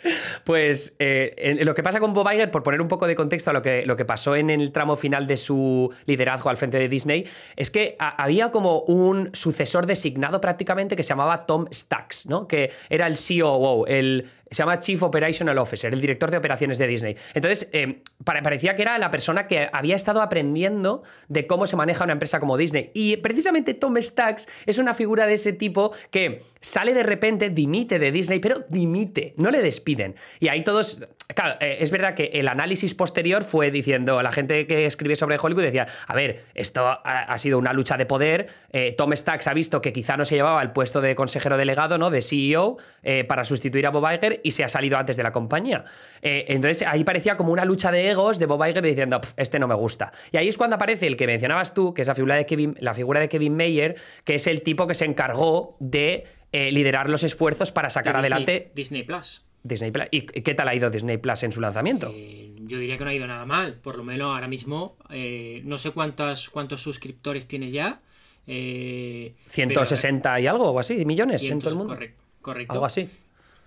Pues 0.44 0.96
eh, 0.98 1.58
lo 1.62 1.74
que 1.74 1.82
pasa 1.82 2.00
con 2.00 2.12
Bob 2.12 2.30
Iger, 2.30 2.50
por 2.50 2.62
poner 2.62 2.80
un 2.80 2.88
poco 2.88 3.06
de 3.06 3.14
contexto 3.14 3.50
a 3.50 3.52
lo 3.52 3.62
que, 3.62 3.84
lo 3.86 3.96
que 3.96 4.04
pasó 4.04 4.36
en 4.36 4.50
el 4.50 4.72
tramo 4.72 4.96
final 4.96 5.26
de 5.26 5.36
su 5.36 5.92
liderazgo 6.06 6.50
al 6.50 6.56
frente 6.56 6.78
de 6.78 6.88
Disney, 6.88 7.26
es 7.56 7.70
que 7.70 7.96
había 7.98 8.50
como 8.50 8.80
un 8.80 9.30
sucesor 9.32 9.86
designado 9.86 10.40
prácticamente 10.40 10.96
que 10.96 11.02
se 11.02 11.10
llamaba 11.10 11.46
Tom 11.46 11.66
Stacks, 11.72 12.26
¿no? 12.26 12.46
Que 12.46 12.70
era 12.88 13.06
el 13.06 13.14
COO, 13.14 13.86
el, 13.86 14.28
se 14.50 14.62
llama 14.62 14.80
Chief 14.80 15.02
Operational 15.02 15.58
Officer, 15.58 15.92
el 15.92 16.00
director 16.00 16.30
de 16.30 16.36
operaciones 16.36 16.78
de 16.78 16.86
Disney. 16.86 17.16
Entonces, 17.34 17.68
eh, 17.72 18.02
parecía 18.24 18.74
que 18.74 18.82
era 18.82 18.98
la 18.98 19.10
persona 19.10 19.46
que 19.46 19.68
había 19.72 19.96
estado 19.96 20.22
aprendiendo 20.22 21.02
de 21.28 21.46
cómo 21.46 21.66
se 21.66 21.76
maneja 21.76 22.04
una 22.04 22.14
empresa 22.14 22.40
como 22.40 22.56
Disney. 22.56 22.90
Y 22.94 23.16
precisamente 23.18 23.74
Tom 23.74 23.96
Stacks 24.00 24.48
es 24.66 24.78
una 24.78 24.94
figura 24.94 25.26
de 25.26 25.34
ese 25.34 25.52
tipo 25.52 25.92
que 26.10 26.42
sale 26.60 26.94
de 26.94 27.02
repente, 27.02 27.50
dimite 27.50 27.98
de 27.98 28.12
Disney, 28.12 28.40
pero 28.40 28.64
dimite, 28.68 29.34
no 29.36 29.50
le 29.50 29.62
despiden. 29.62 30.14
Y 30.40 30.48
ahí 30.48 30.64
todos 30.64 31.06
Claro, 31.34 31.56
eh, 31.60 31.78
es 31.80 31.90
verdad 31.90 32.14
que 32.14 32.30
el 32.34 32.48
análisis 32.48 32.94
posterior 32.94 33.44
fue 33.44 33.70
diciendo, 33.70 34.22
la 34.22 34.32
gente 34.32 34.66
que 34.66 34.86
escribe 34.86 35.14
sobre 35.14 35.36
Hollywood 35.40 35.62
decía, 35.62 35.86
a 36.06 36.14
ver, 36.14 36.44
esto 36.54 36.86
ha, 36.86 37.38
sido 37.38 37.58
una 37.58 37.72
lucha 37.72 37.96
de 37.96 38.06
poder, 38.06 38.48
eh, 38.72 38.94
Tom 38.96 39.12
Stacks 39.12 39.46
ha 39.46 39.54
visto 39.54 39.80
que 39.80 39.92
quizá 39.92 40.16
no 40.16 40.24
se 40.24 40.36
llevaba 40.36 40.62
el 40.62 40.72
puesto 40.72 41.00
de 41.00 41.14
consejero 41.14 41.56
delegado, 41.56 41.98
¿no? 41.98 42.10
De 42.10 42.22
CEO, 42.22 42.76
eh, 43.02 43.24
para 43.24 43.44
sustituir 43.44 43.86
a 43.86 43.90
Bob 43.90 44.10
Iger 44.12 44.40
y 44.42 44.52
se 44.52 44.64
ha 44.64 44.68
salido 44.68 44.98
antes 44.98 45.16
de 45.16 45.22
la 45.22 45.32
compañía. 45.32 45.84
entonces 46.22 46.86
ahí 46.86 47.04
parecía 47.04 47.36
como 47.36 47.52
una 47.52 47.64
lucha 47.64 47.90
de 47.90 48.10
egos 48.10 48.38
de 48.38 48.46
Bob 48.46 48.64
Iger 48.66 48.82
diciendo, 48.82 49.20
este 49.36 49.58
no 49.58 49.68
me 49.68 49.74
gusta. 49.74 50.12
Y 50.32 50.36
ahí 50.36 50.48
es 50.48 50.58
cuando 50.58 50.76
aparece 50.76 51.06
el 51.06 51.16
que 51.16 51.26
mencionabas 51.26 51.74
tú, 51.74 51.94
que 51.94 52.02
es 52.02 52.08
la 52.08 52.14
figura 52.14 52.34
de 52.34 52.46
Kevin, 52.46 52.76
la 52.80 52.94
figura 52.94 53.20
de 53.20 53.28
Kevin 53.28 53.56
Mayer, 53.56 53.96
que 54.24 54.34
es 54.34 54.46
el 54.46 54.62
tipo 54.62 54.86
que 54.86 54.94
se 54.94 55.04
encargó 55.04 55.76
de 55.80 56.24
liderar 56.52 57.08
los 57.08 57.22
esfuerzos 57.22 57.70
para 57.70 57.90
sacar 57.90 58.16
adelante 58.16 58.72
Disney 58.74 59.04
Plus. 59.04 59.49
Disney 59.62 59.90
Plus. 59.90 60.06
¿Y 60.10 60.22
qué 60.22 60.54
tal 60.54 60.68
ha 60.68 60.74
ido 60.74 60.90
Disney 60.90 61.18
Plus 61.18 61.42
en 61.42 61.52
su 61.52 61.60
lanzamiento? 61.60 62.12
Eh, 62.14 62.52
yo 62.60 62.78
diría 62.78 62.96
que 62.96 63.04
no 63.04 63.10
ha 63.10 63.14
ido 63.14 63.26
nada 63.26 63.44
mal. 63.44 63.74
Por 63.74 63.96
lo 63.96 64.04
menos 64.04 64.32
ahora 64.32 64.48
mismo, 64.48 64.96
eh, 65.10 65.62
no 65.64 65.78
sé 65.78 65.90
cuántos, 65.90 66.50
cuántos 66.50 66.82
suscriptores 66.82 67.46
tiene 67.46 67.70
ya. 67.70 68.00
160 68.46 70.38
eh, 70.38 70.42
y 70.42 70.46
algo 70.46 70.70
o 70.70 70.78
así, 70.78 71.04
millones 71.04 71.44
en 71.48 71.58
todo 71.58 71.70
el 71.70 71.76
mundo. 71.76 71.96
Correcto, 72.40 72.72
Algo 72.72 72.86
así. 72.86 73.08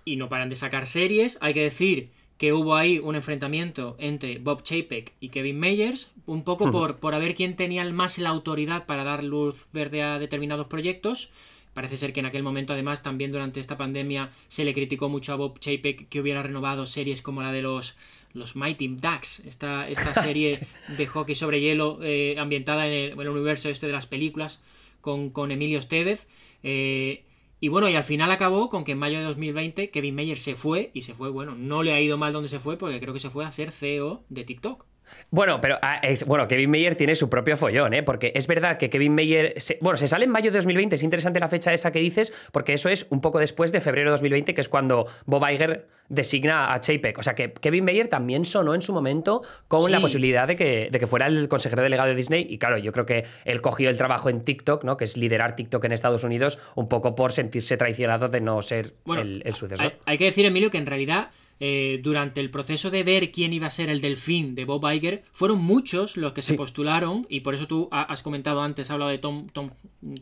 Y 0.04 0.16
no 0.16 0.28
paran 0.28 0.48
de 0.48 0.56
sacar 0.56 0.86
series. 0.86 1.38
Hay 1.40 1.54
que 1.54 1.62
decir 1.62 2.10
que 2.36 2.52
hubo 2.52 2.74
ahí 2.74 2.98
un 2.98 3.14
enfrentamiento 3.14 3.96
entre 3.98 4.38
Bob 4.38 4.62
Chapek 4.62 5.12
y 5.20 5.28
Kevin 5.28 5.58
Meyers, 5.58 6.10
un 6.26 6.42
poco 6.42 6.70
por, 6.70 6.96
por 6.96 7.18
ver 7.18 7.34
quién 7.34 7.54
tenía 7.54 7.84
más 7.92 8.18
la 8.18 8.30
autoridad 8.30 8.86
para 8.86 9.04
dar 9.04 9.22
luz 9.22 9.68
verde 9.72 10.02
a 10.02 10.18
determinados 10.18 10.66
proyectos. 10.66 11.30
Parece 11.74 11.96
ser 11.96 12.12
que 12.12 12.20
en 12.20 12.26
aquel 12.26 12.42
momento, 12.42 12.72
además, 12.72 13.02
también 13.02 13.32
durante 13.32 13.60
esta 13.60 13.76
pandemia, 13.76 14.30
se 14.48 14.64
le 14.64 14.72
criticó 14.72 15.08
mucho 15.08 15.32
a 15.32 15.36
Bob 15.36 15.58
Chapek 15.58 16.08
que 16.08 16.20
hubiera 16.20 16.42
renovado 16.42 16.86
series 16.86 17.20
como 17.20 17.42
la 17.42 17.52
de 17.52 17.62
los, 17.62 17.96
los 18.32 18.54
Mighty 18.54 18.88
Ducks, 18.88 19.40
esta, 19.40 19.88
esta 19.88 20.14
serie 20.22 20.58
de 20.96 21.06
hockey 21.06 21.34
sobre 21.34 21.60
hielo 21.60 21.98
eh, 22.02 22.36
ambientada 22.38 22.86
en 22.86 23.18
el, 23.18 23.28
universo 23.28 23.68
este 23.68 23.88
de 23.88 23.92
las 23.92 24.06
películas, 24.06 24.62
con, 25.00 25.30
con 25.30 25.50
Emilio 25.50 25.80
Estevez. 25.80 26.28
Eh, 26.62 27.24
y 27.58 27.68
bueno, 27.68 27.88
y 27.88 27.96
al 27.96 28.04
final 28.04 28.30
acabó 28.30 28.68
con 28.68 28.84
que 28.84 28.92
en 28.92 28.98
mayo 28.98 29.18
de 29.18 29.24
2020 29.24 29.90
Kevin 29.90 30.14
Mayer 30.14 30.38
se 30.38 30.54
fue, 30.54 30.90
y 30.94 31.02
se 31.02 31.14
fue, 31.14 31.30
bueno, 31.30 31.54
no 31.56 31.82
le 31.82 31.92
ha 31.92 32.00
ido 32.00 32.18
mal 32.18 32.32
donde 32.32 32.48
se 32.48 32.60
fue, 32.60 32.76
porque 32.76 33.00
creo 33.00 33.14
que 33.14 33.20
se 33.20 33.30
fue 33.30 33.44
a 33.44 33.52
ser 33.52 33.72
CEO 33.72 34.22
de 34.28 34.44
TikTok. 34.44 34.86
Bueno, 35.30 35.60
pero 35.60 35.78
ah, 35.82 36.00
es, 36.02 36.24
bueno, 36.26 36.48
Kevin 36.48 36.70
Mayer 36.70 36.94
tiene 36.94 37.14
su 37.14 37.28
propio 37.28 37.56
follón, 37.56 37.94
¿eh? 37.94 38.02
Porque 38.02 38.32
es 38.34 38.46
verdad 38.46 38.78
que 38.78 38.90
Kevin 38.90 39.14
Mayer. 39.14 39.54
bueno, 39.80 39.96
se 39.96 40.08
sale 40.08 40.24
en 40.24 40.30
mayo 40.30 40.50
de 40.50 40.58
2020. 40.58 40.96
Es 40.96 41.02
interesante 41.02 41.40
la 41.40 41.48
fecha 41.48 41.72
esa 41.72 41.92
que 41.92 41.98
dices, 41.98 42.32
porque 42.52 42.72
eso 42.74 42.88
es 42.88 43.06
un 43.10 43.20
poco 43.20 43.38
después 43.38 43.72
de 43.72 43.80
febrero 43.80 44.10
de 44.10 44.12
2020, 44.12 44.54
que 44.54 44.60
es 44.60 44.68
cuando 44.68 45.06
Bob 45.26 45.48
Iger 45.48 45.88
designa 46.08 46.72
a 46.72 46.80
Chapek. 46.80 47.18
O 47.18 47.22
sea 47.22 47.34
que 47.34 47.52
Kevin 47.52 47.84
Mayer 47.84 48.08
también 48.08 48.44
sonó 48.44 48.74
en 48.74 48.82
su 48.82 48.92
momento 48.92 49.42
con 49.68 49.90
la 49.90 50.00
posibilidad 50.00 50.46
de 50.46 50.56
que, 50.56 50.88
de 50.90 50.98
que 50.98 51.06
fuera 51.06 51.26
el 51.26 51.48
consejero 51.48 51.82
delegado 51.82 52.08
de 52.08 52.14
Disney. 52.14 52.46
Y 52.48 52.58
claro, 52.58 52.78
yo 52.78 52.92
creo 52.92 53.06
que 53.06 53.24
él 53.44 53.60
cogió 53.60 53.90
el 53.90 53.98
trabajo 53.98 54.28
en 54.28 54.44
TikTok, 54.44 54.84
¿no? 54.84 54.96
Que 54.96 55.04
es 55.04 55.16
liderar 55.16 55.56
TikTok 55.56 55.84
en 55.84 55.92
Estados 55.92 56.24
Unidos, 56.24 56.58
un 56.74 56.88
poco 56.88 57.14
por 57.14 57.32
sentirse 57.32 57.76
traicionado 57.76 58.28
de 58.28 58.40
no 58.40 58.60
ser 58.62 58.94
el, 59.16 59.54
sucesor. 59.54 59.94
hay 60.04 60.18
que 60.18 60.24
decir, 60.24 60.44
Emilio, 60.44 60.70
que 60.70 60.78
en 60.78 60.86
realidad 60.86 61.30
eh, 61.60 62.00
durante 62.02 62.40
el 62.40 62.50
proceso 62.50 62.90
de 62.90 63.02
ver 63.02 63.32
quién 63.32 63.52
iba 63.52 63.66
a 63.66 63.70
ser 63.70 63.90
el 63.90 64.00
delfín 64.00 64.54
de 64.54 64.64
Bob 64.64 64.84
Iger, 64.90 65.24
fueron 65.32 65.62
muchos 65.62 66.16
los 66.16 66.32
que 66.32 66.42
se 66.42 66.54
postularon, 66.54 67.26
y 67.28 67.40
por 67.40 67.54
eso 67.54 67.66
tú 67.66 67.88
has 67.90 68.22
comentado 68.22 68.62
antes, 68.62 68.86
has 68.86 68.90
hablado 68.92 69.10
de 69.10 69.18
Tom, 69.18 69.48
Tom, 69.48 69.70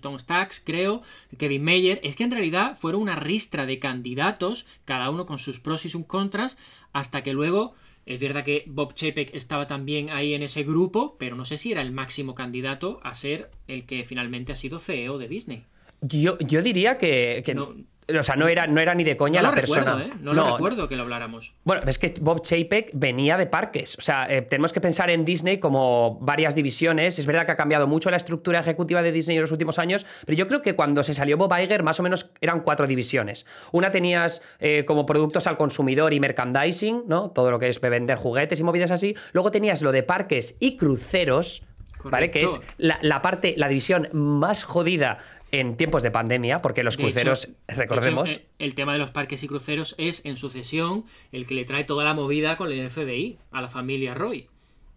Tom 0.00 0.18
Stacks, 0.18 0.62
creo, 0.64 1.02
Kevin 1.38 1.64
Mayer, 1.64 2.00
es 2.02 2.16
que 2.16 2.24
en 2.24 2.30
realidad 2.30 2.76
fueron 2.76 3.02
una 3.02 3.16
ristra 3.16 3.66
de 3.66 3.78
candidatos, 3.78 4.66
cada 4.84 5.10
uno 5.10 5.26
con 5.26 5.38
sus 5.38 5.60
pros 5.60 5.84
y 5.86 5.88
sus 5.88 6.06
contras, 6.06 6.58
hasta 6.92 7.22
que 7.22 7.32
luego 7.32 7.74
es 8.04 8.20
verdad 8.20 8.44
que 8.44 8.64
Bob 8.66 8.94
Chapek 8.94 9.34
estaba 9.34 9.66
también 9.66 10.10
ahí 10.10 10.34
en 10.34 10.42
ese 10.42 10.64
grupo, 10.64 11.16
pero 11.18 11.36
no 11.36 11.44
sé 11.44 11.56
si 11.58 11.72
era 11.72 11.82
el 11.82 11.92
máximo 11.92 12.34
candidato 12.34 13.00
a 13.04 13.14
ser 13.14 13.50
el 13.68 13.86
que 13.86 14.04
finalmente 14.04 14.52
ha 14.52 14.56
sido 14.56 14.80
CEO 14.80 15.18
de 15.18 15.28
Disney. 15.28 15.64
Yo, 16.00 16.36
yo 16.40 16.62
diría 16.62 16.98
que, 16.98 17.44
no, 17.54 17.76
o 18.08 18.22
sea, 18.22 18.36
no 18.36 18.48
era, 18.48 18.66
no 18.66 18.80
era 18.80 18.94
ni 18.94 19.04
de 19.04 19.16
coña 19.16 19.42
la 19.42 19.52
persona. 19.52 20.04
¿eh? 20.04 20.10
No, 20.20 20.32
lo 20.32 20.56
recuerdo 20.56 20.88
que 20.88 20.96
lo 20.96 21.02
habláramos. 21.02 21.54
Bueno, 21.64 21.82
es 21.86 21.98
que 21.98 22.12
Bob 22.20 22.42
Chapek 22.42 22.90
venía 22.92 23.36
de 23.36 23.46
parques. 23.46 23.96
O 23.98 24.00
sea, 24.00 24.26
eh, 24.28 24.42
tenemos 24.42 24.72
que 24.72 24.80
pensar 24.80 25.10
en 25.10 25.24
Disney 25.24 25.58
como 25.58 26.18
varias 26.20 26.54
divisiones. 26.54 27.18
Es 27.18 27.26
verdad 27.26 27.46
que 27.46 27.52
ha 27.52 27.56
cambiado 27.56 27.86
mucho 27.86 28.10
la 28.10 28.16
estructura 28.16 28.60
ejecutiva 28.60 29.02
de 29.02 29.12
Disney 29.12 29.36
en 29.36 29.42
los 29.42 29.52
últimos 29.52 29.78
años, 29.78 30.06
pero 30.26 30.36
yo 30.36 30.46
creo 30.46 30.62
que 30.62 30.74
cuando 30.74 31.02
se 31.02 31.14
salió 31.14 31.36
Bob 31.36 31.52
Iger, 31.58 31.82
más 31.82 32.00
o 32.00 32.02
menos 32.02 32.30
eran 32.40 32.60
cuatro 32.60 32.86
divisiones. 32.86 33.46
Una 33.70 33.90
tenías 33.90 34.42
eh, 34.58 34.84
como 34.84 35.06
productos 35.06 35.46
al 35.46 35.56
consumidor 35.56 36.12
y 36.12 36.20
merchandising, 36.20 37.04
¿no? 37.06 37.30
Todo 37.30 37.50
lo 37.50 37.58
que 37.58 37.68
es 37.68 37.80
vender 37.80 38.16
juguetes 38.16 38.58
y 38.60 38.64
movidas 38.64 38.90
así. 38.90 39.14
Luego 39.32 39.50
tenías 39.50 39.82
lo 39.82 39.92
de 39.92 40.02
parques 40.02 40.56
y 40.60 40.76
cruceros. 40.76 41.62
¿Vale? 42.04 42.30
Que 42.30 42.42
es 42.42 42.60
la, 42.78 42.98
la, 43.02 43.22
parte, 43.22 43.54
la 43.56 43.68
división 43.68 44.08
más 44.12 44.64
jodida 44.64 45.18
en 45.52 45.76
tiempos 45.76 46.02
de 46.02 46.10
pandemia, 46.10 46.62
porque 46.62 46.82
los 46.82 46.96
cruceros, 46.96 47.50
recordemos. 47.68 48.36
Eh, 48.36 48.46
el 48.58 48.74
tema 48.74 48.94
de 48.94 48.98
los 48.98 49.10
parques 49.10 49.42
y 49.42 49.48
cruceros 49.48 49.94
es 49.98 50.24
en 50.24 50.36
sucesión 50.36 51.04
el 51.30 51.46
que 51.46 51.54
le 51.54 51.64
trae 51.64 51.84
toda 51.84 52.04
la 52.04 52.14
movida 52.14 52.56
con 52.56 52.72
el 52.72 52.90
FBI 52.90 53.38
a 53.52 53.60
la 53.60 53.68
familia 53.68 54.14
Roy. 54.14 54.48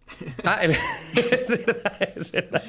Ah, 0.44 0.60
es 0.62 1.66
verdad, 1.66 2.10
es 2.14 2.30
verdad. 2.30 2.62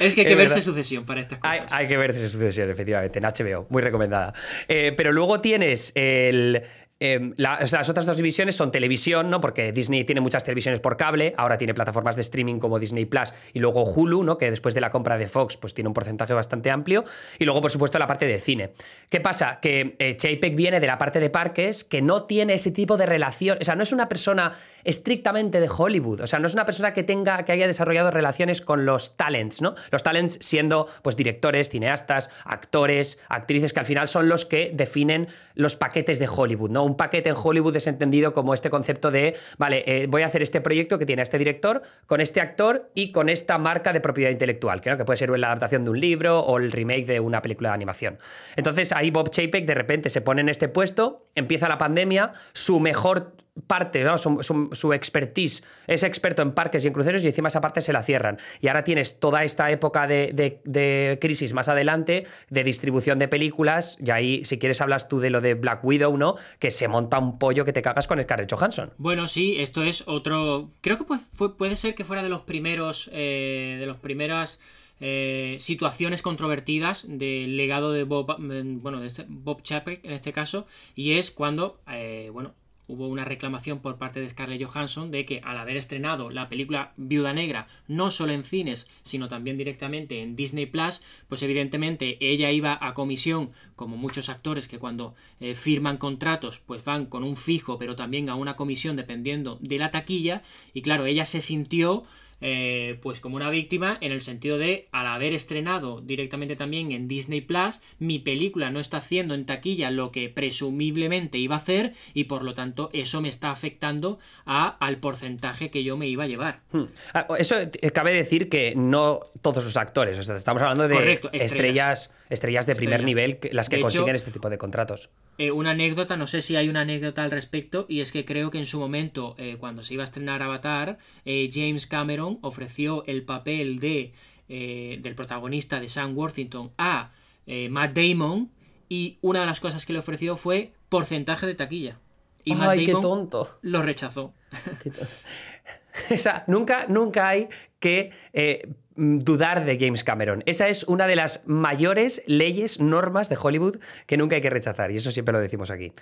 Es 0.00 0.14
que 0.16 0.22
hay 0.22 0.26
que 0.26 0.34
verse 0.34 0.60
sucesión 0.60 1.04
para 1.06 1.20
estas 1.20 1.38
cosas. 1.38 1.66
Hay, 1.70 1.86
que 1.86 1.96
verse 1.96 2.28
sucesión, 2.28 2.68
efectivamente, 2.68 3.20
en 3.20 3.24
HBO, 3.24 3.66
muy 3.70 3.80
recomendada. 3.80 4.34
Eh, 4.66 4.92
pero 4.96 5.12
luego 5.12 5.40
tienes 5.40 5.92
el, 5.94 6.62
Em, 7.04 7.34
las 7.36 7.90
otras 7.90 8.06
dos 8.06 8.16
divisiones 8.16 8.56
son 8.56 8.70
televisión, 8.70 9.28
¿no? 9.28 9.38
Porque 9.38 9.72
Disney 9.72 10.04
tiene 10.04 10.22
muchas 10.22 10.42
televisiones 10.42 10.80
por 10.80 10.96
cable, 10.96 11.34
ahora 11.36 11.58
tiene 11.58 11.74
plataformas 11.74 12.16
de 12.16 12.22
streaming 12.22 12.58
como 12.58 12.78
Disney 12.78 13.04
Plus 13.04 13.34
y 13.52 13.58
luego 13.58 13.84
Hulu, 13.84 14.24
¿no? 14.24 14.38
Que 14.38 14.48
después 14.48 14.74
de 14.74 14.80
la 14.80 14.88
compra 14.88 15.18
de 15.18 15.26
Fox, 15.26 15.58
pues 15.58 15.74
tiene 15.74 15.88
un 15.88 15.92
porcentaje 15.92 16.32
bastante 16.32 16.70
amplio. 16.70 17.04
Y 17.38 17.44
luego, 17.44 17.60
por 17.60 17.70
supuesto, 17.70 17.98
la 17.98 18.06
parte 18.06 18.26
de 18.26 18.38
cine. 18.38 18.70
¿Qué 19.10 19.20
pasa? 19.20 19.60
Que 19.60 19.96
eh, 19.98 20.50
viene 20.54 20.80
de 20.80 20.86
la 20.86 20.96
parte 20.96 21.20
de 21.20 21.28
parques, 21.28 21.84
que 21.84 22.00
no 22.00 22.22
tiene 22.22 22.54
ese 22.54 22.70
tipo 22.70 22.96
de 22.96 23.04
relación. 23.04 23.58
O 23.60 23.64
sea, 23.64 23.74
no 23.74 23.82
es 23.82 23.92
una 23.92 24.08
persona 24.08 24.52
estrictamente 24.84 25.60
de 25.60 25.68
Hollywood. 25.68 26.22
O 26.22 26.26
sea, 26.26 26.38
no 26.38 26.46
es 26.46 26.54
una 26.54 26.64
persona 26.64 26.94
que 26.94 27.02
tenga, 27.02 27.44
que 27.44 27.52
haya 27.52 27.66
desarrollado 27.66 28.12
relaciones 28.12 28.62
con 28.62 28.86
los 28.86 29.18
talents, 29.18 29.60
¿no? 29.60 29.74
Los 29.90 30.02
talents 30.02 30.38
siendo, 30.40 30.88
pues, 31.02 31.16
directores, 31.16 31.68
cineastas, 31.68 32.30
actores, 32.46 33.18
actrices, 33.28 33.74
que 33.74 33.80
al 33.80 33.86
final 33.86 34.08
son 34.08 34.30
los 34.30 34.46
que 34.46 34.70
definen 34.72 35.28
los 35.54 35.76
paquetes 35.76 36.18
de 36.18 36.28
Hollywood, 36.34 36.70
¿no? 36.70 36.93
Paquete 36.96 37.28
en 37.30 37.36
Hollywood 37.36 37.76
es 37.76 37.86
entendido 37.86 38.32
como 38.32 38.54
este 38.54 38.70
concepto 38.70 39.10
de, 39.10 39.36
vale, 39.58 39.84
eh, 39.86 40.06
voy 40.08 40.22
a 40.22 40.26
hacer 40.26 40.42
este 40.42 40.60
proyecto 40.60 40.98
que 40.98 41.06
tiene 41.06 41.22
este 41.22 41.38
director, 41.38 41.82
con 42.06 42.20
este 42.20 42.40
actor 42.40 42.90
y 42.94 43.12
con 43.12 43.28
esta 43.28 43.58
marca 43.58 43.92
de 43.92 44.00
propiedad 44.00 44.30
intelectual, 44.30 44.80
que, 44.80 44.96
que 44.96 45.04
puede 45.04 45.16
ser 45.16 45.30
la 45.30 45.48
adaptación 45.48 45.84
de 45.84 45.90
un 45.90 46.00
libro 46.00 46.40
o 46.40 46.58
el 46.58 46.70
remake 46.72 47.06
de 47.06 47.20
una 47.20 47.42
película 47.42 47.70
de 47.70 47.74
animación. 47.74 48.18
Entonces 48.56 48.92
ahí 48.92 49.10
Bob 49.10 49.30
Chapek 49.30 49.66
de 49.66 49.74
repente 49.74 50.10
se 50.10 50.20
pone 50.20 50.40
en 50.40 50.48
este 50.48 50.68
puesto, 50.68 51.26
empieza 51.34 51.68
la 51.68 51.78
pandemia, 51.78 52.32
su 52.52 52.80
mejor 52.80 53.32
parte, 53.66 54.02
¿no? 54.02 54.18
su, 54.18 54.92
expertise, 54.92 55.62
es 55.86 56.02
experto 56.02 56.42
en 56.42 56.52
parques 56.52 56.84
y 56.84 56.88
en 56.88 56.92
cruceros 56.92 57.22
y 57.24 57.28
encima 57.28 57.48
esa 57.48 57.60
parte 57.60 57.80
se 57.80 57.92
la 57.92 58.02
cierran. 58.02 58.36
Y 58.60 58.68
ahora 58.68 58.84
tienes 58.84 59.20
toda 59.20 59.44
esta 59.44 59.70
época 59.70 60.06
de, 60.06 61.18
crisis 61.20 61.52
más 61.54 61.68
adelante, 61.68 62.26
de 62.50 62.64
distribución 62.64 63.18
de 63.18 63.28
películas, 63.28 63.96
y 64.04 64.10
ahí 64.10 64.44
si 64.44 64.58
quieres 64.58 64.80
hablas 64.80 65.08
tú 65.08 65.20
de 65.20 65.30
lo 65.30 65.40
de 65.40 65.54
Black 65.54 65.84
Widow, 65.84 66.16
¿no? 66.16 66.34
Que 66.58 66.70
se 66.70 66.88
monta 66.88 67.18
un 67.18 67.38
pollo 67.38 67.64
que 67.64 67.72
te 67.72 67.82
cagas 67.82 68.08
con 68.08 68.20
Scarlett 68.22 68.52
Johansson. 68.52 68.92
Bueno, 68.98 69.26
sí, 69.26 69.56
esto 69.58 69.82
es 69.82 70.04
otro... 70.06 70.70
Creo 70.80 70.98
que 70.98 71.04
puede 71.48 71.76
ser 71.76 71.94
que 71.94 72.04
fuera 72.04 72.22
de 72.22 72.28
los 72.28 72.42
primeros, 72.42 73.10
eh, 73.12 73.76
de 73.78 73.86
las 73.86 73.98
primeras... 73.98 74.60
Eh, 75.00 75.56
situaciones 75.58 76.22
controvertidas 76.22 77.04
del 77.08 77.56
legado 77.56 77.92
de 77.92 78.04
Bob, 78.04 78.36
bueno, 78.38 79.00
de 79.00 79.08
este, 79.08 79.26
Bob 79.28 79.60
Chapek 79.60 80.04
en 80.04 80.12
este 80.12 80.32
caso, 80.32 80.68
y 80.94 81.14
es 81.14 81.32
cuando, 81.32 81.80
eh, 81.90 82.30
bueno, 82.32 82.54
hubo 82.86 83.08
una 83.08 83.24
reclamación 83.24 83.80
por 83.80 83.96
parte 83.96 84.20
de 84.20 84.28
Scarlett 84.28 84.64
Johansson 84.64 85.10
de 85.10 85.24
que 85.24 85.40
al 85.44 85.58
haber 85.58 85.76
estrenado 85.76 86.30
la 86.30 86.48
película 86.48 86.92
Viuda 86.96 87.32
Negra 87.32 87.66
no 87.88 88.10
solo 88.10 88.32
en 88.32 88.44
cines, 88.44 88.86
sino 89.02 89.28
también 89.28 89.56
directamente 89.56 90.22
en 90.22 90.36
Disney 90.36 90.66
Plus, 90.66 91.02
pues 91.28 91.42
evidentemente 91.42 92.18
ella 92.20 92.50
iba 92.50 92.78
a 92.80 92.94
comisión, 92.94 93.50
como 93.76 93.96
muchos 93.96 94.28
actores 94.28 94.68
que 94.68 94.78
cuando 94.78 95.14
eh, 95.40 95.54
firman 95.54 95.96
contratos 95.96 96.58
pues 96.58 96.84
van 96.84 97.06
con 97.06 97.24
un 97.24 97.36
fijo, 97.36 97.78
pero 97.78 97.96
también 97.96 98.28
a 98.28 98.34
una 98.34 98.56
comisión 98.56 98.96
dependiendo 98.96 99.58
de 99.60 99.78
la 99.78 99.90
taquilla, 99.90 100.42
y 100.72 100.82
claro, 100.82 101.06
ella 101.06 101.24
se 101.24 101.40
sintió 101.40 102.04
eh, 102.40 102.98
pues 103.02 103.20
como 103.20 103.36
una 103.36 103.50
víctima 103.50 103.98
en 104.00 104.12
el 104.12 104.20
sentido 104.20 104.58
de 104.58 104.88
al 104.92 105.06
haber 105.06 105.32
estrenado 105.32 106.00
directamente 106.00 106.56
también 106.56 106.92
en 106.92 107.08
Disney 107.08 107.40
Plus, 107.40 107.80
mi 107.98 108.18
película 108.18 108.70
no 108.70 108.80
está 108.80 108.98
haciendo 108.98 109.34
en 109.34 109.46
taquilla 109.46 109.90
lo 109.90 110.12
que 110.12 110.28
presumiblemente 110.28 111.38
iba 111.38 111.54
a 111.54 111.58
hacer 111.58 111.94
y 112.12 112.24
por 112.24 112.42
lo 112.42 112.54
tanto 112.54 112.90
eso 112.92 113.20
me 113.20 113.28
está 113.28 113.50
afectando 113.50 114.18
a, 114.44 114.76
al 114.84 114.98
porcentaje 114.98 115.70
que 115.70 115.84
yo 115.84 115.96
me 115.96 116.06
iba 116.06 116.24
a 116.24 116.26
llevar. 116.26 116.60
Hmm. 116.72 116.84
Ah, 117.12 117.26
eso 117.38 117.56
eh, 117.58 117.70
cabe 117.92 118.14
decir 118.14 118.48
que 118.48 118.74
no 118.76 119.20
todos 119.42 119.64
los 119.64 119.76
actores, 119.76 120.18
estamos 120.28 120.62
hablando 120.62 120.88
de 120.88 121.20
estrellas. 121.32 122.10
estrellas. 122.30 122.66
de 122.66 122.74
primer 122.74 123.04
nivel 123.04 123.38
las 123.52 123.68
que 123.68 123.80
consiguen 123.80 124.14
este 124.14 124.30
tipo 124.30 124.48
de 124.50 124.58
contratos. 124.58 125.10
Eh, 125.38 125.50
una 125.50 125.70
anécdota, 125.70 126.16
no 126.16 126.26
sé 126.26 126.42
si 126.42 126.56
hay 126.56 126.68
una 126.68 126.82
anécdota 126.82 127.24
al 127.24 127.30
respecto, 127.30 127.86
y 127.88 128.00
es 128.00 128.12
que 128.12 128.24
creo 128.24 128.50
que 128.50 128.58
en 128.58 128.66
su 128.66 128.78
momento, 128.78 129.36
cuando 129.58 129.82
se 129.82 129.94
iba 129.94 130.02
a 130.02 130.04
estrenar 130.04 130.42
Avatar, 130.42 130.98
James 131.24 131.86
Cameron 131.86 132.38
ofreció 132.42 133.04
el 133.06 133.24
papel 133.24 133.80
de, 133.80 134.12
eh, 134.46 134.98
del 135.00 135.14
protagonista 135.14 135.80
de 135.80 135.88
Sam 135.88 136.14
Worthington 136.14 136.72
a 136.76 137.12
eh, 137.46 137.70
Matt 137.70 137.96
Damon 137.96 138.50
y 138.90 139.16
una 139.22 139.40
de 139.40 139.46
las 139.46 139.58
cosas 139.58 139.86
que 139.86 139.94
le 139.94 140.00
ofreció 140.00 140.36
fue 140.36 140.74
porcentaje 140.90 141.46
de 141.46 141.54
taquilla. 141.54 141.98
Y 142.44 142.54
Matt 142.54 142.76
Damon 142.76 143.00
tonto. 143.00 143.58
lo 143.62 143.80
rechazó. 143.80 144.34
o 146.14 146.18
sea, 146.18 146.44
nunca, 146.46 146.84
nunca 146.88 147.26
hay 147.26 147.48
que 147.80 148.10
eh, 148.34 148.68
dudar 148.96 149.64
de 149.64 149.78
James 149.78 150.04
Cameron. 150.04 150.42
Esa 150.46 150.68
es 150.68 150.84
una 150.84 151.06
de 151.06 151.16
las 151.16 151.42
mayores 151.46 152.22
leyes, 152.26 152.80
normas 152.80 153.28
de 153.28 153.38
Hollywood 153.40 153.78
que 154.06 154.16
nunca 154.16 154.36
hay 154.36 154.42
que 154.42 154.50
rechazar. 154.50 154.90
Y 154.90 154.96
eso 154.96 155.10
siempre 155.10 155.32
lo 155.32 155.40
decimos 155.40 155.70
aquí. 155.70 155.92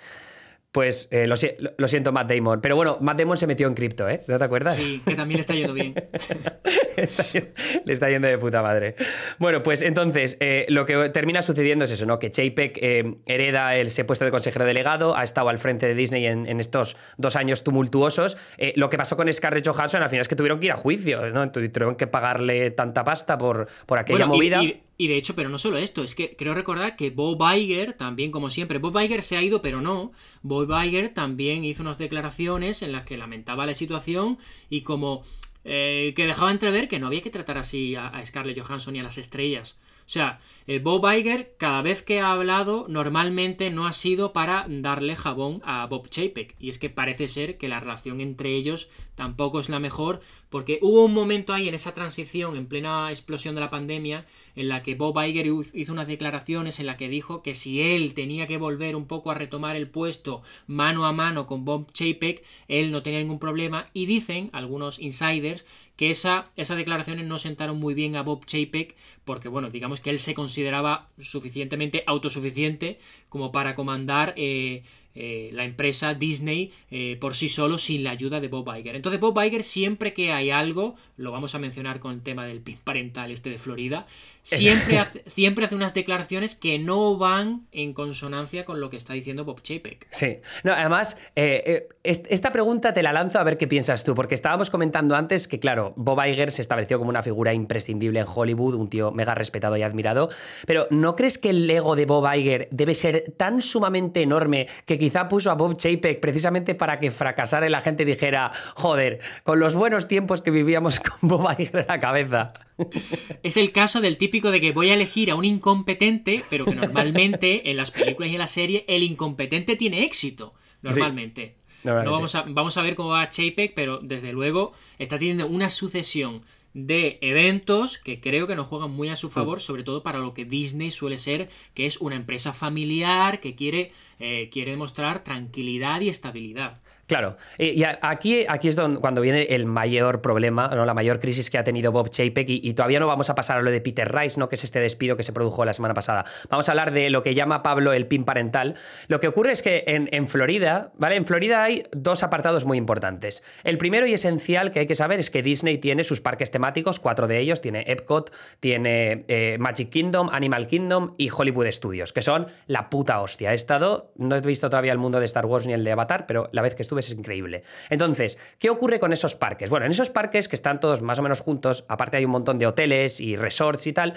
Pues 0.73 1.07
eh, 1.11 1.27
lo, 1.27 1.37
siento, 1.37 2.11
Matt 2.11 2.31
Damon. 2.31 2.59
Pero 2.59 2.75
bueno, 2.75 2.97
Matt 2.99 3.19
Damon 3.19 3.37
se 3.37 3.45
metió 3.45 3.67
en 3.67 3.75
cripto, 3.75 4.09
¿eh? 4.09 4.23
¿No 4.27 4.39
te 4.39 4.43
acuerdas? 4.43 4.75
Sí, 4.75 5.03
que 5.05 5.13
también 5.13 5.37
le 5.37 5.41
está 5.41 5.53
yendo 5.53 5.71
bien. 5.71 5.93
le 7.85 7.93
está 7.93 8.09
yendo 8.09 8.27
de 8.27 8.39
puta 8.39 8.63
madre. 8.63 8.95
Bueno, 9.37 9.61
pues 9.61 9.83
entonces, 9.83 10.35
eh, 10.39 10.65
lo 10.69 10.87
que 10.87 11.09
termina 11.09 11.43
sucediendo 11.43 11.85
es 11.85 11.91
eso, 11.91 12.07
¿no? 12.07 12.17
Que 12.17 12.31
Chapek 12.31 12.79
eh, 12.81 13.17
hereda 13.27 13.75
ese 13.75 14.03
puesto 14.03 14.25
de 14.25 14.31
consejero 14.31 14.65
delegado, 14.65 15.15
ha 15.15 15.23
estado 15.23 15.49
al 15.49 15.59
frente 15.59 15.85
de 15.85 15.93
Disney 15.93 16.25
en, 16.25 16.59
estos 16.59 16.97
dos 17.17 17.35
años 17.35 17.63
tumultuosos. 17.63 18.35
lo 18.75 18.89
que 18.89 18.97
pasó 18.97 19.15
con 19.15 19.31
Scarlett 19.31 19.67
Johansson 19.67 20.01
al 20.01 20.09
final 20.09 20.21
es 20.21 20.27
que 20.27 20.35
tuvieron 20.35 20.59
que 20.59 20.65
ir 20.65 20.71
a 20.71 20.77
juicio, 20.77 21.29
¿no? 21.29 21.51
Tuvieron 21.51 21.95
que 21.95 22.07
pagarle 22.07 22.71
tanta 22.71 23.03
pasta 23.03 23.37
por, 23.37 23.67
por 23.85 23.99
aquella 23.99 24.25
movida. 24.25 24.63
Y 24.63 24.81
de 24.97 25.17
hecho, 25.17 25.35
pero 25.35 25.49
no 25.49 25.57
solo 25.57 25.77
esto, 25.77 26.03
es 26.03 26.15
que 26.15 26.35
creo 26.35 26.53
recordar 26.53 26.95
que 26.95 27.09
Bob 27.09 27.41
Iger, 27.55 27.93
también 27.93 28.31
como 28.31 28.49
siempre, 28.49 28.79
Bob 28.79 28.99
Iger 28.99 29.23
se 29.23 29.37
ha 29.37 29.41
ido, 29.41 29.61
pero 29.61 29.81
no. 29.81 30.11
Bob 30.41 30.69
Iger 30.83 31.13
también 31.13 31.63
hizo 31.65 31.81
unas 31.81 31.97
declaraciones 31.97 32.81
en 32.81 32.91
las 32.91 33.05
que 33.05 33.17
lamentaba 33.17 33.65
la 33.65 33.73
situación 33.73 34.37
y 34.69 34.81
como 34.81 35.23
eh, 35.65 36.13
que 36.15 36.27
dejaba 36.27 36.51
entrever 36.51 36.87
que 36.87 36.99
no 36.99 37.07
había 37.07 37.21
que 37.21 37.29
tratar 37.29 37.57
así 37.57 37.95
a, 37.95 38.07
a 38.07 38.25
Scarlett 38.25 38.59
Johansson 38.59 38.95
y 38.95 38.99
a 38.99 39.03
las 39.03 39.17
estrellas. 39.17 39.79
O 40.05 40.09
sea, 40.09 40.39
eh, 40.67 40.79
Bob 40.79 41.09
Iger, 41.09 41.55
cada 41.57 41.81
vez 41.81 42.03
que 42.03 42.19
ha 42.19 42.33
hablado, 42.33 42.85
normalmente 42.89 43.69
no 43.69 43.87
ha 43.87 43.93
sido 43.93 44.33
para 44.33 44.65
darle 44.67 45.15
jabón 45.15 45.61
a 45.63 45.85
Bob 45.85 46.09
Chapek. 46.09 46.55
Y 46.59 46.69
es 46.69 46.77
que 46.77 46.89
parece 46.89 47.27
ser 47.27 47.57
que 47.57 47.69
la 47.69 47.79
relación 47.79 48.19
entre 48.19 48.53
ellos 48.53 48.89
tampoco 49.15 49.59
es 49.59 49.69
la 49.69 49.79
mejor, 49.79 50.21
porque 50.49 50.79
hubo 50.81 51.05
un 51.05 51.13
momento 51.13 51.53
ahí 51.53 51.67
en 51.67 51.73
esa 51.75 51.93
transición, 51.93 52.55
en 52.55 52.67
plena 52.67 53.09
explosión 53.09 53.55
de 53.55 53.61
la 53.61 53.69
pandemia, 53.69 54.25
en 54.55 54.67
la 54.69 54.83
que 54.83 54.95
Bob 54.95 55.19
Iger 55.23 55.47
hizo 55.73 55.93
unas 55.93 56.07
declaraciones 56.07 56.79
en 56.79 56.85
la 56.85 56.97
que 56.97 57.09
dijo 57.09 57.41
que 57.41 57.53
si 57.53 57.81
él 57.81 58.13
tenía 58.13 58.47
que 58.47 58.57
volver 58.57 58.95
un 58.95 59.07
poco 59.07 59.31
a 59.31 59.35
retomar 59.35 59.75
el 59.75 59.89
puesto 59.89 60.41
mano 60.67 61.05
a 61.05 61.13
mano 61.13 61.47
con 61.47 61.65
Bob 61.65 61.91
Chapek, 61.91 62.43
él 62.67 62.91
no 62.91 63.03
tenía 63.03 63.19
ningún 63.19 63.39
problema. 63.39 63.87
Y 63.93 64.05
dicen 64.05 64.49
algunos 64.53 64.99
insiders 64.99 65.65
que 65.95 66.09
esa, 66.09 66.51
esas 66.55 66.77
declaraciones 66.77 67.27
no 67.27 67.37
sentaron 67.37 67.79
muy 67.79 67.93
bien 67.93 68.15
a 68.15 68.23
Bob 68.23 68.45
Chapek, 68.45 68.95
porque 69.25 69.47
bueno, 69.47 69.69
digamos 69.69 70.01
que 70.01 70.09
él 70.09 70.19
se 70.19 70.33
consideraba 70.33 71.09
suficientemente 71.19 72.03
autosuficiente 72.07 72.99
como 73.29 73.51
para 73.51 73.75
comandar 73.75 74.33
eh, 74.37 74.83
eh, 75.15 75.49
la 75.53 75.63
empresa 75.63 76.13
Disney 76.13 76.71
eh, 76.89 77.17
por 77.21 77.35
sí 77.35 77.49
solo 77.49 77.77
sin 77.77 78.03
la 78.03 78.11
ayuda 78.11 78.39
de 78.39 78.47
Bob 78.47 78.67
Iger. 78.75 78.95
Entonces 78.95 79.21
Bob 79.21 79.39
Iger 79.39 79.63
siempre 79.63 80.13
que 80.13 80.31
hay 80.31 80.49
algo, 80.49 80.95
lo 81.17 81.31
vamos 81.31 81.53
a 81.53 81.59
mencionar 81.59 81.99
con 81.99 82.13
el 82.13 82.21
tema 82.21 82.45
del 82.45 82.61
PIN 82.61 82.79
parental 82.83 83.31
este 83.31 83.49
de 83.49 83.59
Florida, 83.59 84.07
siempre 84.41 84.97
hace, 84.99 85.23
siempre 85.27 85.65
hace 85.65 85.75
unas 85.75 85.93
declaraciones 85.93 86.55
que 86.55 86.79
no 86.79 87.17
van 87.17 87.67
en 87.71 87.93
consonancia 87.93 88.65
con 88.65 88.81
lo 88.81 88.89
que 88.89 88.97
está 88.97 89.13
diciendo 89.13 89.45
Bob 89.45 89.61
Chapek. 89.61 90.07
Sí, 90.09 90.37
no, 90.63 90.73
además, 90.73 91.17
eh, 91.35 91.87
esta 92.03 92.51
pregunta 92.51 92.91
te 92.93 93.03
la 93.03 93.13
lanzo 93.13 93.39
a 93.39 93.43
ver 93.43 93.57
qué 93.57 93.67
piensas 93.67 94.03
tú, 94.03 94.15
porque 94.15 94.35
estábamos 94.35 94.69
comentando 94.69 95.15
antes 95.15 95.47
que, 95.47 95.59
claro, 95.59 95.93
Bob 95.95 96.19
Iger 96.25 96.51
se 96.51 96.61
estableció 96.61 96.97
como 96.97 97.09
una 97.09 97.21
figura 97.21 97.53
imprescindible 97.53 98.19
en 98.19 98.25
Hollywood, 98.27 98.75
un 98.75 98.89
tío 98.89 99.11
mega 99.11 99.35
respetado 99.35 99.77
y 99.77 99.83
admirado, 99.83 100.29
pero 100.65 100.87
¿no 100.89 101.15
crees 101.15 101.37
que 101.37 101.51
el 101.51 101.69
ego 101.69 101.95
de 101.95 102.05
Bob 102.05 102.27
Iger 102.33 102.67
debe 102.71 102.95
ser 102.95 103.33
tan 103.37 103.61
sumamente 103.61 104.21
enorme 104.21 104.67
que 104.85 104.97
quizá 105.03 105.27
puso 105.27 105.51
a 105.51 105.55
Bob 105.55 105.75
Chapek 105.75 106.21
precisamente 106.21 106.75
para 106.75 106.97
que 106.97 107.11
fracasara 107.11 107.67
y 107.67 107.69
la 107.69 107.81
gente 107.81 108.05
dijera, 108.05 108.53
joder, 108.75 109.19
con 109.43 109.59
los 109.59 109.75
buenos 109.75 110.07
tiempos 110.07 110.41
que 110.41 110.49
vivíamos 110.49 110.99
con 111.01 111.27
Bob 111.27 111.45
Iger 111.59 111.81
en 111.81 111.87
la 111.87 111.99
cabeza. 111.99 112.53
Es 113.43 113.57
el 113.57 113.73
caso 113.73 113.99
del 113.99 114.17
típico 114.17 114.49
de 114.49 114.61
que 114.61 114.71
voy 114.71 114.91
a 114.91 114.93
elegir 114.93 115.29
a 115.29 115.35
un 115.35 115.43
incompetente, 115.43 116.41
pero 116.49 116.63
que 116.63 116.73
normalmente 116.73 117.69
en 117.69 117.75
las 117.75 117.91
películas 117.91 118.31
y 118.31 118.33
en 118.35 118.39
la 118.39 118.47
serie 118.47 118.85
el 118.87 119.03
incompetente 119.03 119.75
tiene 119.75 120.05
éxito, 120.05 120.53
normalmente. 120.81 121.57
No 121.83 122.09
vamos 122.09 122.33
a, 122.35 122.45
vamos 122.47 122.77
a 122.77 122.81
ver 122.81 122.95
cómo 122.95 123.09
va 123.09 123.29
Chapek, 123.29 123.73
pero 123.75 123.99
desde 124.01 124.31
luego 124.31 124.71
está 124.99 125.19
teniendo 125.19 125.47
una 125.47 125.69
sucesión 125.69 126.43
de 126.73 127.17
eventos 127.21 127.97
que 127.97 128.19
creo 128.19 128.47
que 128.47 128.55
nos 128.55 128.67
juegan 128.67 128.91
muy 128.91 129.09
a 129.09 129.15
su 129.15 129.29
favor, 129.29 129.61
sobre 129.61 129.83
todo 129.83 130.03
para 130.03 130.19
lo 130.19 130.33
que 130.33 130.45
Disney 130.45 130.91
suele 130.91 131.17
ser, 131.17 131.49
que 131.73 131.85
es 131.85 131.97
una 131.97 132.15
empresa 132.15 132.53
familiar 132.53 133.39
que 133.39 133.55
quiere, 133.55 133.91
eh, 134.19 134.49
quiere 134.51 134.71
demostrar 134.71 135.23
tranquilidad 135.23 136.01
y 136.01 136.09
estabilidad. 136.09 136.82
Claro, 137.05 137.35
y 137.57 137.83
aquí, 137.83 138.45
aquí 138.47 138.69
es 138.69 138.77
donde, 138.77 139.01
cuando 139.01 139.19
viene 139.19 139.43
el 139.49 139.65
mayor 139.65 140.21
problema, 140.21 140.69
¿no? 140.69 140.85
la 140.85 140.93
mayor 140.93 141.19
crisis 141.19 141.49
que 141.49 141.57
ha 141.57 141.63
tenido 141.63 141.91
Bob 141.91 142.09
Chapek, 142.09 142.47
y, 142.47 142.73
todavía 142.73 143.01
no 143.01 143.07
vamos 143.07 143.29
a 143.29 143.35
pasar 143.35 143.57
a 143.57 143.61
lo 143.61 143.71
de 143.71 143.81
Peter 143.81 144.09
Rice, 144.09 144.39
¿no? 144.39 144.47
que 144.47 144.55
es 144.55 144.63
este 144.63 144.79
despido 144.79 145.17
que 145.17 145.23
se 145.23 145.33
produjo 145.33 145.65
la 145.65 145.73
semana 145.73 145.93
pasada. 145.93 146.23
Vamos 146.49 146.69
a 146.69 146.71
hablar 146.71 146.91
de 146.91 147.09
lo 147.09 147.21
que 147.21 147.35
llama 147.35 147.61
Pablo 147.61 147.91
el 147.91 148.07
PIN 148.07 148.23
parental. 148.23 148.75
Lo 149.09 149.19
que 149.19 149.27
ocurre 149.27 149.51
es 149.51 149.61
que 149.61 149.83
en, 149.85 150.07
en, 150.13 150.27
Florida, 150.27 150.91
¿vale? 150.95 151.17
En 151.17 151.25
Florida 151.25 151.63
hay 151.63 151.83
dos 151.91 152.23
apartados 152.23 152.63
muy 152.65 152.77
importantes. 152.77 153.43
El 153.65 153.77
primero 153.77 154.07
y 154.07 154.13
esencial 154.13 154.71
que 154.71 154.79
hay 154.79 154.87
que 154.87 154.95
saber 154.95 155.19
es 155.19 155.29
que 155.29 155.43
Disney 155.43 155.79
tiene 155.79 156.05
sus 156.05 156.21
parques 156.21 156.51
temáticos, 156.51 157.01
cuatro 157.01 157.27
de 157.27 157.39
ellos, 157.39 157.59
tiene 157.59 157.83
Epcot, 157.85 158.33
tiene 158.61 159.25
eh, 159.27 159.57
Magic 159.59 159.89
Kingdom, 159.89 160.29
Animal 160.31 160.67
Kingdom 160.67 161.15
y 161.17 161.29
Hollywood 161.29 161.67
Studios, 161.71 162.13
que 162.13 162.21
son 162.21 162.47
la 162.67 162.89
puta 162.89 163.19
hostia. 163.19 163.51
He 163.51 163.55
estado, 163.55 164.13
no 164.15 164.35
he 164.37 164.41
visto 164.41 164.69
todavía 164.69 164.93
el 164.93 164.99
mundo 164.99 165.19
de 165.19 165.25
Star 165.25 165.45
Wars 165.45 165.67
ni 165.67 165.73
el 165.73 165.83
de 165.83 165.91
Avatar, 165.91 166.25
pero 166.27 166.49
la 166.53 166.61
vez 166.61 166.75
que 166.75 166.81
estuve 166.81 166.92
es 166.99 167.11
increíble. 167.11 167.63
Entonces, 167.89 168.37
¿qué 168.59 168.69
ocurre 168.69 168.99
con 168.99 169.13
esos 169.13 169.35
parques? 169.35 169.69
Bueno, 169.69 169.85
en 169.85 169.91
esos 169.91 170.09
parques 170.09 170.47
que 170.47 170.55
están 170.55 170.79
todos 170.79 171.01
más 171.01 171.19
o 171.19 171.23
menos 171.23 171.41
juntos, 171.41 171.85
aparte 171.87 172.17
hay 172.17 172.25
un 172.25 172.31
montón 172.31 172.59
de 172.59 172.67
hoteles 172.67 173.19
y 173.19 173.35
resorts 173.35 173.87
y 173.87 173.93
tal, 173.93 174.13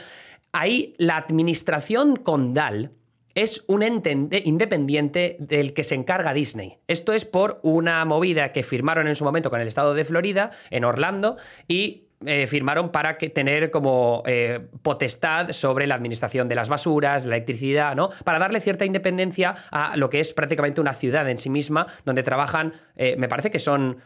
ahí 0.52 0.94
la 0.98 1.16
administración 1.16 2.16
condal 2.16 2.92
es 3.36 3.64
un 3.66 3.82
ente 3.82 4.42
independiente 4.46 5.36
del 5.38 5.74
que 5.74 5.84
se 5.84 5.94
encarga 5.94 6.32
Disney. 6.32 6.78
Esto 6.88 7.12
es 7.12 7.26
por 7.26 7.60
una 7.62 8.02
movida 8.06 8.50
que 8.50 8.62
firmaron 8.62 9.08
en 9.08 9.14
su 9.14 9.24
momento 9.24 9.50
con 9.50 9.60
el 9.60 9.68
estado 9.68 9.92
de 9.92 10.04
Florida, 10.04 10.50
en 10.70 10.84
Orlando, 10.84 11.36
y 11.68 12.05
eh, 12.24 12.46
firmaron 12.46 12.90
para 12.92 13.18
tener 13.18 13.70
como 13.70 14.22
eh, 14.24 14.60
potestad 14.80 15.52
sobre 15.52 15.86
la 15.86 15.96
administración 15.96 16.48
de 16.48 16.54
las 16.54 16.70
basuras, 16.70 17.26
la 17.26 17.36
electricidad, 17.36 17.94
¿no? 17.94 18.08
Para 18.24 18.38
darle 18.38 18.60
cierta 18.60 18.86
independencia 18.86 19.54
a 19.70 19.98
lo 19.98 20.08
que 20.08 20.20
es 20.20 20.32
prácticamente 20.32 20.80
una 20.80 20.94
ciudad 20.94 21.28
en 21.28 21.36
sí 21.36 21.50
misma, 21.50 21.86
donde 22.06 22.22
trabajan, 22.22 22.72
eh, 22.96 23.16
me 23.18 23.28
parece 23.28 23.50
que 23.50 23.58
son 23.58 23.98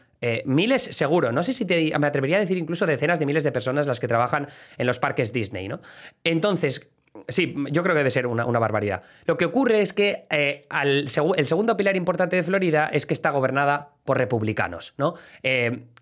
miles 0.45 0.83
seguro, 0.83 1.33
no 1.33 1.43
sé 1.43 1.55
si 1.55 1.64
te, 1.64 1.99
me 1.99 2.07
atrevería 2.07 2.37
a 2.37 2.40
decir 2.40 2.59
incluso 2.59 2.85
decenas 2.85 3.19
de 3.19 3.25
miles 3.25 3.43
de 3.43 3.52
personas 3.52 3.87
las 3.87 4.00
que 4.00 4.07
trabajan 4.07 4.49
en 4.76 4.87
los 4.87 4.99
parques 4.99 5.33
Disney, 5.33 5.67
¿no? 5.67 5.81
Entonces, 6.25 6.90
Sí, 7.26 7.55
yo 7.73 7.83
creo 7.83 7.95
que 7.95 7.99
debe 7.99 8.11
ser 8.11 8.29
una, 8.29 8.45
barbaridad. 8.45 9.02
Lo 9.26 9.37
que 9.37 9.45
ocurre 9.45 9.81
es 9.81 9.93
que 9.93 10.26
el 10.71 11.09
segundo 11.09 11.76
pilar 11.76 11.97
importante 11.97 12.37
de 12.37 12.43
Florida 12.45 12.89
es 12.93 13.04
que 13.04 13.15
está 13.15 13.30
gobernada 13.30 13.95
por 14.04 14.17
republicanos, 14.17 14.95
¿no? 14.97 15.15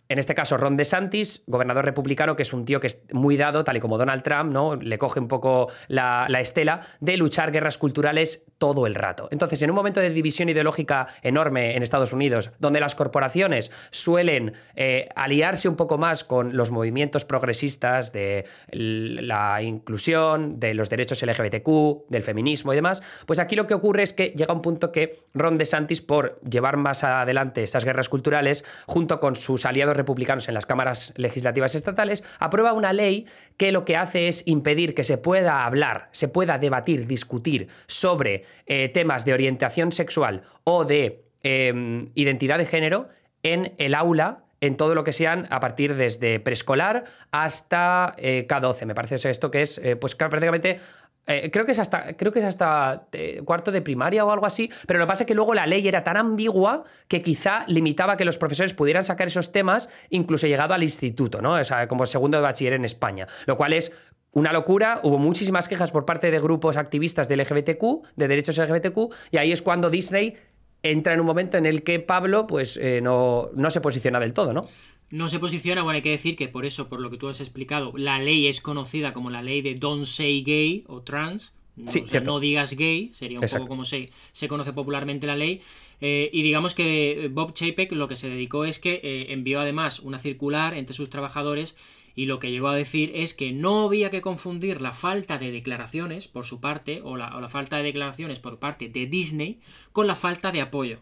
En 0.09 0.19
este 0.19 0.35
caso 0.35 0.57
Ron 0.57 0.77
DeSantis, 0.77 1.45
gobernador 1.47 1.85
republicano, 1.85 2.35
que 2.35 2.43
es 2.43 2.53
un 2.53 2.65
tío 2.65 2.81
que 2.81 2.87
es 2.87 3.05
muy 3.13 3.37
dado, 3.37 3.63
tal 3.65 3.77
y 3.77 3.81
como 3.81 3.99
Donald 3.99 4.23
Trump, 4.23 4.53
¿no? 4.53 4.77
Le 4.77 4.97
coge 4.97 5.21
un 5.21 5.29
poco 5.29 5.71
la, 5.89 6.27
estela 6.41 6.81
de 7.01 7.17
luchar 7.17 7.53
guerras 7.53 7.79
culturales 7.79 8.47
todo 8.59 8.87
el 8.87 8.95
rato. 8.95 9.29
Entonces, 9.31 9.63
en 9.63 9.71
un 9.71 9.77
momento 9.77 10.01
de 10.01 10.11
división 10.11 10.49
ideológica 10.49 11.07
enorme 11.23 11.77
en 11.77 11.83
Estados 11.83 12.13
Unidos, 12.13 12.53
donde 12.59 12.81
las 12.81 12.95
corporaciones 12.95 13.71
suelen 13.91 14.55
eh, 14.77 15.09
aliarse 15.15 15.69
un 15.69 15.77
poco 15.77 15.99
más 15.99 16.25
con 16.25 16.57
los 16.57 16.71
movimientos 16.71 17.25
progresistas 17.25 18.13
de 18.13 18.47
la 18.71 19.61
inclusión, 19.63 20.59
de 20.59 20.75
los 20.75 20.89
derechos 20.89 21.23
LGBTQ, 21.23 22.09
del 22.09 22.23
feminismo 22.23 22.73
y 22.73 22.77
demás, 22.77 23.03
pues 23.27 23.39
aquí 23.41 23.57
lo 23.57 23.67
que 23.67 23.75
ocurre 23.75 24.05
es 24.05 24.15
que 24.15 24.29
llega 24.37 24.55
un 24.55 24.63
punto 24.63 24.91
que 24.91 25.17
Ron 25.35 25.59
DeSantis, 25.59 26.01
por 26.01 26.41
llevar 26.41 26.77
más 26.79 27.05
adelante 27.05 27.63
esas 27.63 27.85
guerras 27.85 28.09
culturales, 28.09 28.65
junto 28.87 29.21
con 29.21 29.37
sus 29.37 29.67
aliados 29.67 29.98
republicanos 29.99 30.49
en 30.49 30.55
las 30.55 30.65
cámaras 30.65 31.13
legislativas 31.17 31.75
estatales, 31.75 32.25
aprueba 32.39 32.73
una 32.73 32.95
ley 32.95 33.27
que 33.59 33.73
lo 33.73 33.85
que 33.85 33.97
hace 33.97 34.29
es 34.29 34.47
impedir 34.47 34.95
que 34.95 35.05
se 35.05 35.19
pueda 35.19 35.67
hablar, 35.67 36.09
se 36.13 36.29
pueda 36.29 36.57
debatir, 36.57 37.07
discutir 37.07 37.69
sobre 37.87 38.45
eh, 38.67 38.89
temas 38.89 39.27
de 39.27 39.35
orientación 39.35 39.93
sexual 39.93 40.43
o 40.65 40.85
de 40.87 41.25
em, 41.43 42.11
identidad 42.15 42.59
de 42.59 42.65
género 42.65 43.09
en 43.43 43.75
el 43.79 43.95
aula 43.95 44.45
en 44.61 44.77
todo 44.77 44.95
lo 44.95 45.05
que 45.05 45.13
sean 45.13 45.47
a 45.51 45.61
partir 45.61 45.95
desde 45.95 46.41
preescolar 46.41 47.05
hasta 47.31 48.15
eh, 48.19 48.47
K12. 48.49 48.87
Me 48.87 48.95
parece 48.95 49.31
esto 49.31 49.51
que 49.51 49.63
es 49.63 49.79
eh, 49.79 49.97
pues 49.97 50.15
prácticamente 50.15 50.81
eh, 51.29 51.51
creo 51.51 51.67
que 51.67 51.73
es 51.73 51.79
hasta, 51.79 52.17
creo 52.17 52.33
que 52.33 52.39
es 52.39 52.45
hasta 52.47 53.07
eh, 53.13 53.43
cuarto 53.45 53.71
de 53.71 53.83
primaria 53.83 54.25
o 54.25 54.31
algo 54.33 54.47
así, 54.47 54.71
pero 54.87 54.99
lo 54.99 55.05
que 55.05 55.09
pasa 55.09 55.23
es 55.25 55.27
que 55.27 55.35
luego 55.35 55.53
la 55.53 55.67
ley 55.67 55.87
era 55.87 56.03
tan 56.03 56.17
ambigua 56.17 56.85
que 57.07 57.21
quizá 57.21 57.65
limitaba 57.67 58.17
que 58.17 58.25
los 58.25 58.39
profesores 58.39 58.73
pudieran 58.73 59.05
sacar 59.05 59.29
esos 59.29 59.53
temas, 59.53 59.91
incluso 60.09 60.47
llegado 60.47 60.73
al 60.73 60.83
instituto, 60.83 61.43
¿no? 61.43 61.53
O 61.53 61.65
sea, 61.65 61.87
como 61.87 62.07
segundo 62.07 62.39
de 62.39 62.43
bachiller 62.43 62.73
en 62.73 62.87
España, 62.87 63.27
lo 63.47 63.59
cual 63.59 63.75
es 63.75 63.93
una 64.33 64.53
locura, 64.53 65.01
hubo 65.03 65.19
muchísimas 65.19 65.69
quejas 65.69 65.91
por 65.91 66.07
parte 66.07 66.31
de 66.31 66.41
grupos 66.41 66.77
activistas 66.77 67.29
del 67.29 67.41
LGBTQ, 67.41 67.83
de 68.17 68.29
derechos 68.29 68.57
LGBTQ, 68.57 69.13
y 69.31 69.37
ahí 69.37 69.53
es 69.53 69.61
cuando 69.61 69.91
Disney 69.91 70.35
entra 70.83 71.15
en 71.15 71.21
un 71.21 71.27
momento 71.27 71.57
en 71.57 71.67
el 71.67 71.83
que 71.83 72.01
Pablo 72.01 72.47
pues 72.47 72.77
eh, 72.77 73.01
no, 73.01 73.51
no 73.55 73.71
se 73.71 73.81
posiciona 73.81 74.21
del 74.21 74.33
todo, 74.33 74.53
¿no? 74.53 74.63
no 75.11 75.29
se 75.29 75.39
posiciona, 75.39 75.83
bueno, 75.83 75.97
hay 75.97 76.03
que 76.03 76.11
decir 76.11 76.37
que 76.37 76.49
por 76.49 76.67
eso, 76.67 76.89
por 76.89 77.01
lo 77.01 77.11
que 77.11 77.17
tú 77.17 77.29
has 77.29 77.41
explicado, 77.41 77.93
la 77.97 78.19
ley 78.19 78.47
es 78.47 78.61
conocida 78.61 79.13
como 79.13 79.31
la 79.31 79.43
ley 79.43 79.63
de 79.63 79.75
don't 79.75 80.05
say 80.05 80.43
gay 80.43 80.85
o 80.87 81.03
trans. 81.03 81.55
No, 81.77 82.21
no 82.25 82.41
digas 82.41 82.75
gay, 82.75 83.11
sería 83.15 83.39
un 83.39 83.47
poco 83.47 83.67
como 83.69 83.85
se, 83.85 84.11
se 84.33 84.49
conoce 84.49 84.73
popularmente 84.73 85.29
la 85.29 85.37
ley. 85.37 85.61
Eh, 86.01 86.29
y 86.33 86.43
digamos 86.43 86.75
que 86.75 87.31
Bob 87.33 87.55
Chapek 87.55 87.93
lo 87.93 88.09
que 88.09 88.17
se 88.17 88.29
dedicó 88.29 88.65
es 88.65 88.81
que 88.81 89.01
eh, 89.03 89.33
envió 89.33 89.61
además 89.61 90.01
una 90.01 90.19
circular 90.19 90.75
entre 90.75 90.95
sus 90.95 91.09
trabajadores 91.09 91.77
y 92.19 92.27
lo 92.27 92.41
que 92.41 92.51
llegó 92.51 92.67
a 92.67 92.75
decir 92.75 93.13
es 93.15 93.33
que 93.33 93.53
no 93.53 93.85
había 93.85 94.11
que 94.11 94.23
confundir 94.23 94.83
la 94.83 94.93
falta 94.93 95.39
de 95.39 95.53
declaraciones 95.53 96.27
por 96.27 96.47
su 96.47 96.61
parte 96.61 97.01
o 97.05 97.17
la, 97.17 97.37
o 97.37 97.41
la 97.41 97.49
falta 97.49 97.77
de 97.77 97.85
declaraciones 97.85 98.41
por 98.41 98.59
parte 98.59 98.89
de 98.89 99.07
Disney 99.07 99.61
con 99.93 100.09
la 100.09 100.17
falta 100.17 100.51
de 100.51 100.61
apoyo 100.61 100.99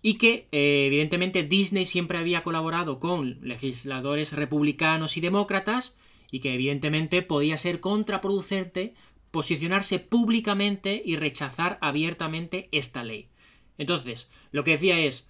y 0.00 0.14
que 0.14 0.48
eh, 0.50 0.86
evidentemente 0.86 1.42
Disney 1.42 1.84
siempre 1.84 2.16
había 2.16 2.42
colaborado 2.42 3.00
con 3.00 3.38
legisladores 3.42 4.32
republicanos 4.32 5.18
y 5.18 5.20
demócratas 5.20 5.94
y 6.30 6.40
que 6.40 6.54
evidentemente 6.54 7.20
podía 7.20 7.58
ser 7.58 7.80
contraproducente 7.80 8.94
posicionarse 9.30 9.98
públicamente 9.98 11.02
y 11.04 11.16
rechazar 11.16 11.76
abiertamente 11.82 12.70
esta 12.72 13.04
ley. 13.04 13.28
Entonces, 13.76 14.30
lo 14.52 14.64
que 14.64 14.70
decía 14.70 15.00
es 15.00 15.28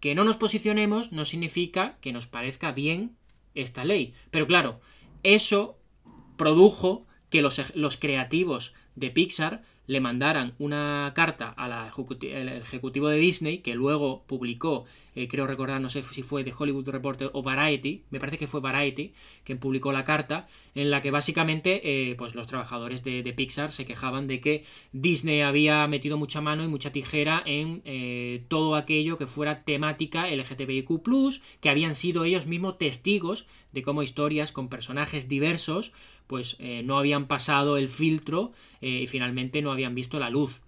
que 0.00 0.14
no 0.14 0.22
nos 0.22 0.36
posicionemos 0.36 1.12
no 1.12 1.24
significa 1.24 1.96
que 2.02 2.12
nos 2.12 2.26
parezca 2.26 2.72
bien 2.72 3.16
esta 3.54 3.84
ley. 3.84 4.14
Pero 4.30 4.46
claro, 4.46 4.80
eso 5.22 5.78
produjo 6.36 7.06
que 7.30 7.42
los, 7.42 7.74
los 7.74 7.96
creativos 7.96 8.74
de 8.94 9.10
Pixar 9.10 9.62
le 9.86 10.00
mandaran 10.00 10.54
una 10.58 11.12
carta 11.14 11.50
al 11.56 11.92
ejecutivo 12.48 13.08
de 13.08 13.18
Disney, 13.18 13.58
que 13.58 13.74
luego 13.74 14.24
publicó, 14.26 14.86
eh, 15.14 15.28
creo 15.28 15.46
recordar, 15.46 15.80
no 15.80 15.90
sé 15.90 16.02
si 16.02 16.22
fue 16.22 16.42
de 16.42 16.54
Hollywood 16.56 16.88
Reporter 16.88 17.30
o 17.34 17.42
Variety, 17.42 18.02
me 18.10 18.18
parece 18.18 18.38
que 18.38 18.46
fue 18.46 18.60
Variety, 18.60 19.12
quien 19.44 19.58
publicó 19.58 19.92
la 19.92 20.04
carta, 20.04 20.48
en 20.74 20.90
la 20.90 21.02
que 21.02 21.10
básicamente 21.10 21.82
eh, 21.84 22.14
pues 22.16 22.34
los 22.34 22.46
trabajadores 22.46 23.04
de, 23.04 23.22
Pixar 23.34 23.72
se 23.72 23.84
quejaban 23.84 24.26
de 24.26 24.40
que 24.40 24.64
Disney 24.92 25.42
había 25.42 25.86
metido 25.86 26.16
mucha 26.16 26.40
mano 26.40 26.64
y 26.64 26.68
mucha 26.68 26.92
tijera 26.92 27.42
en 27.44 27.82
eh, 27.84 28.44
todo 28.48 28.76
aquello 28.76 29.18
que 29.18 29.26
fuera 29.26 29.64
temática 29.64 30.28
LGTBIQ, 30.30 30.88
que 31.60 31.68
habían 31.68 31.94
sido 31.94 32.24
ellos 32.24 32.46
mismos 32.46 32.78
testigos 32.78 33.46
de 33.72 33.82
cómo 33.82 34.02
historias 34.02 34.52
con 34.52 34.68
personajes 34.68 35.28
diversos 35.28 35.92
pues 36.26 36.56
eh, 36.58 36.82
no 36.84 36.98
habían 36.98 37.26
pasado 37.26 37.76
el 37.76 37.88
filtro 37.88 38.52
eh, 38.80 39.00
y 39.02 39.06
finalmente 39.06 39.62
no 39.62 39.72
habían 39.72 39.94
visto 39.94 40.18
la 40.18 40.30
luz. 40.30 40.62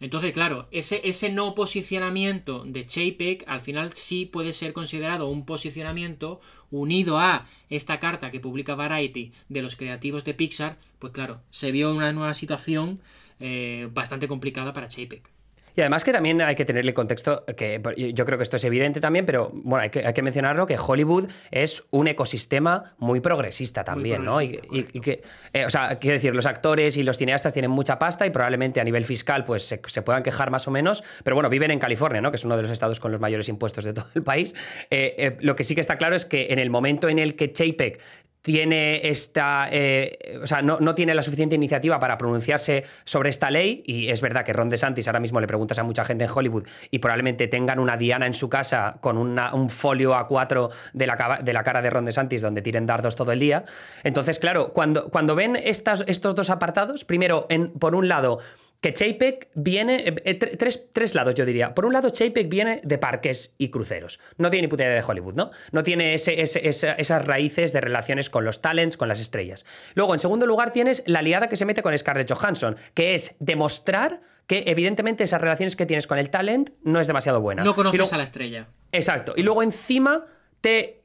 Entonces, 0.00 0.32
claro, 0.32 0.66
ese, 0.70 1.02
ese 1.04 1.30
no 1.30 1.54
posicionamiento 1.54 2.64
de 2.64 2.86
Chapek 2.86 3.44
al 3.46 3.60
final 3.60 3.92
sí 3.92 4.24
puede 4.24 4.54
ser 4.54 4.72
considerado 4.72 5.28
un 5.28 5.44
posicionamiento 5.44 6.40
unido 6.70 7.18
a 7.18 7.46
esta 7.68 8.00
carta 8.00 8.30
que 8.30 8.40
publica 8.40 8.74
Variety 8.74 9.32
de 9.50 9.62
los 9.62 9.76
creativos 9.76 10.24
de 10.24 10.32
Pixar, 10.32 10.78
pues 10.98 11.12
claro, 11.12 11.42
se 11.50 11.70
vio 11.70 11.92
una 11.94 12.12
nueva 12.12 12.32
situación 12.32 13.00
eh, 13.40 13.88
bastante 13.92 14.26
complicada 14.26 14.72
para 14.72 14.88
Chapek. 14.88 15.30
Y 15.76 15.80
además 15.80 16.04
que 16.04 16.12
también 16.12 16.40
hay 16.40 16.54
que 16.54 16.64
tenerle 16.64 16.94
contexto, 16.94 17.44
que 17.56 17.80
yo 18.14 18.24
creo 18.24 18.38
que 18.38 18.42
esto 18.42 18.56
es 18.56 18.64
evidente 18.64 19.00
también, 19.00 19.26
pero 19.26 19.50
bueno, 19.52 19.82
hay 19.82 19.90
que, 19.90 20.22
mencionarlo, 20.22 20.66
que 20.66 20.76
Hollywood 20.78 21.28
es 21.50 21.84
un 21.90 22.08
ecosistema 22.08 22.94
muy 22.98 23.20
progresista 23.20 23.84
también, 23.84 24.24
¿no? 24.24 24.40
Y, 24.42 24.58
que, 25.00 25.22
eh, 25.52 25.64
o 25.64 25.70
sea, 25.70 25.98
quiero 25.98 26.14
decir, 26.14 26.34
los 26.34 26.46
actores 26.46 26.96
y 26.96 27.02
los 27.02 27.16
cineastas 27.16 27.52
tienen 27.52 27.70
mucha 27.70 27.98
pasta 27.98 28.26
y 28.26 28.30
probablemente 28.30 28.80
a 28.80 28.84
nivel 28.84 29.04
fiscal 29.04 29.44
pues 29.44 29.62
se, 29.64 30.02
puedan 30.02 30.22
quejar 30.22 30.50
más 30.50 30.66
o 30.68 30.70
menos, 30.70 31.04
pero 31.24 31.34
bueno, 31.36 31.48
viven 31.48 31.70
en 31.70 31.78
California, 31.78 32.20
¿no? 32.20 32.30
Que 32.30 32.36
es 32.36 32.44
uno 32.44 32.56
de 32.56 32.62
los 32.62 32.70
estados 32.70 33.00
con 33.00 33.12
los 33.12 33.20
mayores 33.20 33.48
impuestos 33.48 33.84
de 33.84 33.92
todo 33.92 34.06
el 34.14 34.22
país. 34.22 34.54
Eh, 34.90 35.14
eh, 35.18 35.36
lo 35.40 35.56
que 35.56 35.64
sí 35.64 35.74
que 35.74 35.80
está 35.80 35.96
claro 35.96 36.16
es 36.16 36.24
que 36.24 36.48
en 36.50 36.58
el 36.58 36.70
momento 36.70 37.08
en 37.08 37.18
el 37.18 37.36
que 37.36 37.52
Chapek 37.52 38.00
tiene 38.42 39.08
esta. 39.08 39.68
Eh, 39.70 40.38
o 40.42 40.46
sea, 40.46 40.62
no, 40.62 40.94
tiene 40.94 41.14
la 41.14 41.22
suficiente 41.22 41.54
iniciativa 41.54 41.98
para 41.98 42.16
pronunciarse 42.18 42.84
sobre 43.04 43.30
esta 43.30 43.50
ley. 43.50 43.82
Y 43.86 44.08
es 44.08 44.20
verdad 44.20 44.44
que 44.44 44.52
Ron 44.52 44.68
DeSantis 44.68 45.06
ahora 45.08 45.20
mismo 45.20 45.40
le 45.40 45.46
preguntas 45.46 45.78
a 45.78 45.82
mucha 45.82 46.04
gente 46.04 46.24
en 46.24 46.30
Hollywood 46.30 46.66
y 46.90 46.98
probablemente 46.98 47.48
tengan 47.48 47.78
una 47.78 47.96
diana 47.96 48.26
en 48.26 48.34
su 48.34 48.48
casa 48.48 48.98
con 49.00 49.18
un 49.18 49.70
folio 49.70 50.14
A4 50.14 50.70
de 50.92 51.06
la, 51.06 51.40
de 51.42 51.52
la 51.52 51.62
cara 51.62 51.82
de 51.82 51.90
Ron 51.90 52.04
DeSantis 52.04 52.42
donde 52.42 52.62
tiren 52.62 52.86
dardos 52.86 53.16
todo 53.16 53.32
el 53.32 53.40
día. 53.40 53.64
Entonces, 54.04 54.38
claro, 54.38 54.72
cuando, 54.72 55.10
cuando 55.10 55.34
ven 55.34 55.56
estas, 55.56 56.04
estos 56.06 56.34
dos 56.34 56.50
apartados, 56.50 57.04
primero, 57.04 57.46
en, 57.48 57.70
por 57.70 57.94
un 57.94 58.08
lado, 58.08 58.38
que 58.80 58.92
Chapek 58.92 59.48
viene. 59.54 60.08
Eh, 60.08 60.14
eh, 60.24 60.34
tres, 60.34 61.14
lados, 61.14 61.34
yo 61.34 61.44
diría. 61.44 61.74
Por 61.74 61.86
un 61.86 61.92
lado, 61.92 62.10
Chapek 62.10 62.48
viene 62.48 62.80
de 62.84 62.98
parques 62.98 63.54
y 63.58 63.68
cruceros. 63.68 64.20
No 64.38 64.50
tiene 64.50 64.62
ni 64.62 64.68
puta 64.68 64.84
idea 64.84 64.94
de 64.94 65.04
Hollywood, 65.06 65.34
¿no? 65.34 65.50
No 65.72 65.82
tiene 65.82 66.14
esas 66.14 67.24
raíces 67.24 67.72
de 67.72 67.80
relaciones 67.80 68.30
con 68.30 68.44
los 68.44 68.60
talents, 68.60 68.96
con 68.96 69.08
las 69.08 69.20
estrellas. 69.20 69.64
Luego, 69.94 70.14
en 70.14 70.20
segundo 70.20 70.46
lugar, 70.46 70.72
tienes 70.72 71.02
la 71.06 71.20
aliada 71.20 71.48
que 71.48 71.56
se 71.56 71.64
mete 71.64 71.82
con 71.82 71.96
Scarlett 71.96 72.30
Johansson, 72.30 72.76
que 72.94 73.14
es 73.14 73.36
demostrar 73.38 74.20
que, 74.46 74.64
evidentemente, 74.66 75.24
esas 75.24 75.40
relaciones 75.40 75.76
que 75.76 75.86
tienes 75.86 76.06
con 76.06 76.18
el 76.18 76.30
talent 76.30 76.70
no 76.82 77.00
es 77.00 77.06
demasiado 77.06 77.40
buena. 77.40 77.62
No 77.62 77.74
conoces 77.74 78.12
a 78.12 78.16
la 78.16 78.24
estrella. 78.24 78.68
Exacto. 78.92 79.34
Y 79.36 79.42
luego, 79.42 79.62
encima 79.62 80.26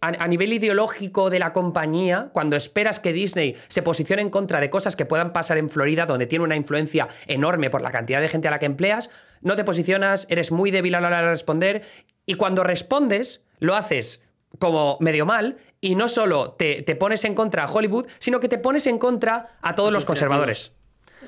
a, 0.01 0.27
nivel 0.27 0.53
ideológico 0.53 1.29
de 1.29 1.39
la 1.39 1.53
compañía, 1.53 2.29
cuando 2.33 2.55
esperas 2.55 2.99
que 2.99 3.13
Disney 3.13 3.55
se 3.67 3.81
posicione 3.81 4.21
en 4.21 4.29
contra 4.29 4.59
de 4.59 4.69
cosas 4.69 4.95
que 4.95 5.05
puedan 5.05 5.33
pasar 5.33 5.57
en 5.57 5.69
Florida, 5.69 6.05
donde 6.05 6.27
tiene 6.27 6.43
una 6.43 6.55
influencia 6.55 7.07
enorme 7.27 7.69
por 7.69 7.81
la 7.81 7.91
cantidad 7.91 8.21
de 8.21 8.27
gente 8.27 8.47
a 8.47 8.51
la 8.51 8.59
que 8.59 8.65
empleas, 8.65 9.09
no 9.41 9.55
te 9.55 9.63
posicionas, 9.63 10.27
eres 10.29 10.51
muy 10.51 10.71
débil 10.71 10.95
a 10.95 11.01
la 11.01 11.07
hora 11.07 11.21
de 11.21 11.29
responder, 11.29 11.83
y 12.25 12.35
cuando 12.35 12.63
respondes, 12.63 13.41
lo 13.59 13.75
haces 13.75 14.21
como 14.59 14.97
medio 14.99 15.25
mal, 15.25 15.57
y 15.81 15.95
no 15.95 16.07
solo 16.07 16.51
te, 16.51 16.81
te 16.81 16.95
pones 16.95 17.23
en 17.25 17.35
contra 17.35 17.63
a 17.63 17.71
Hollywood, 17.71 18.07
sino 18.19 18.39
que 18.39 18.49
te 18.49 18.57
pones 18.57 18.87
en 18.87 18.97
contra 18.97 19.57
a 19.61 19.75
todos 19.75 19.91
los 19.91 20.05
conservadores. 20.05 20.73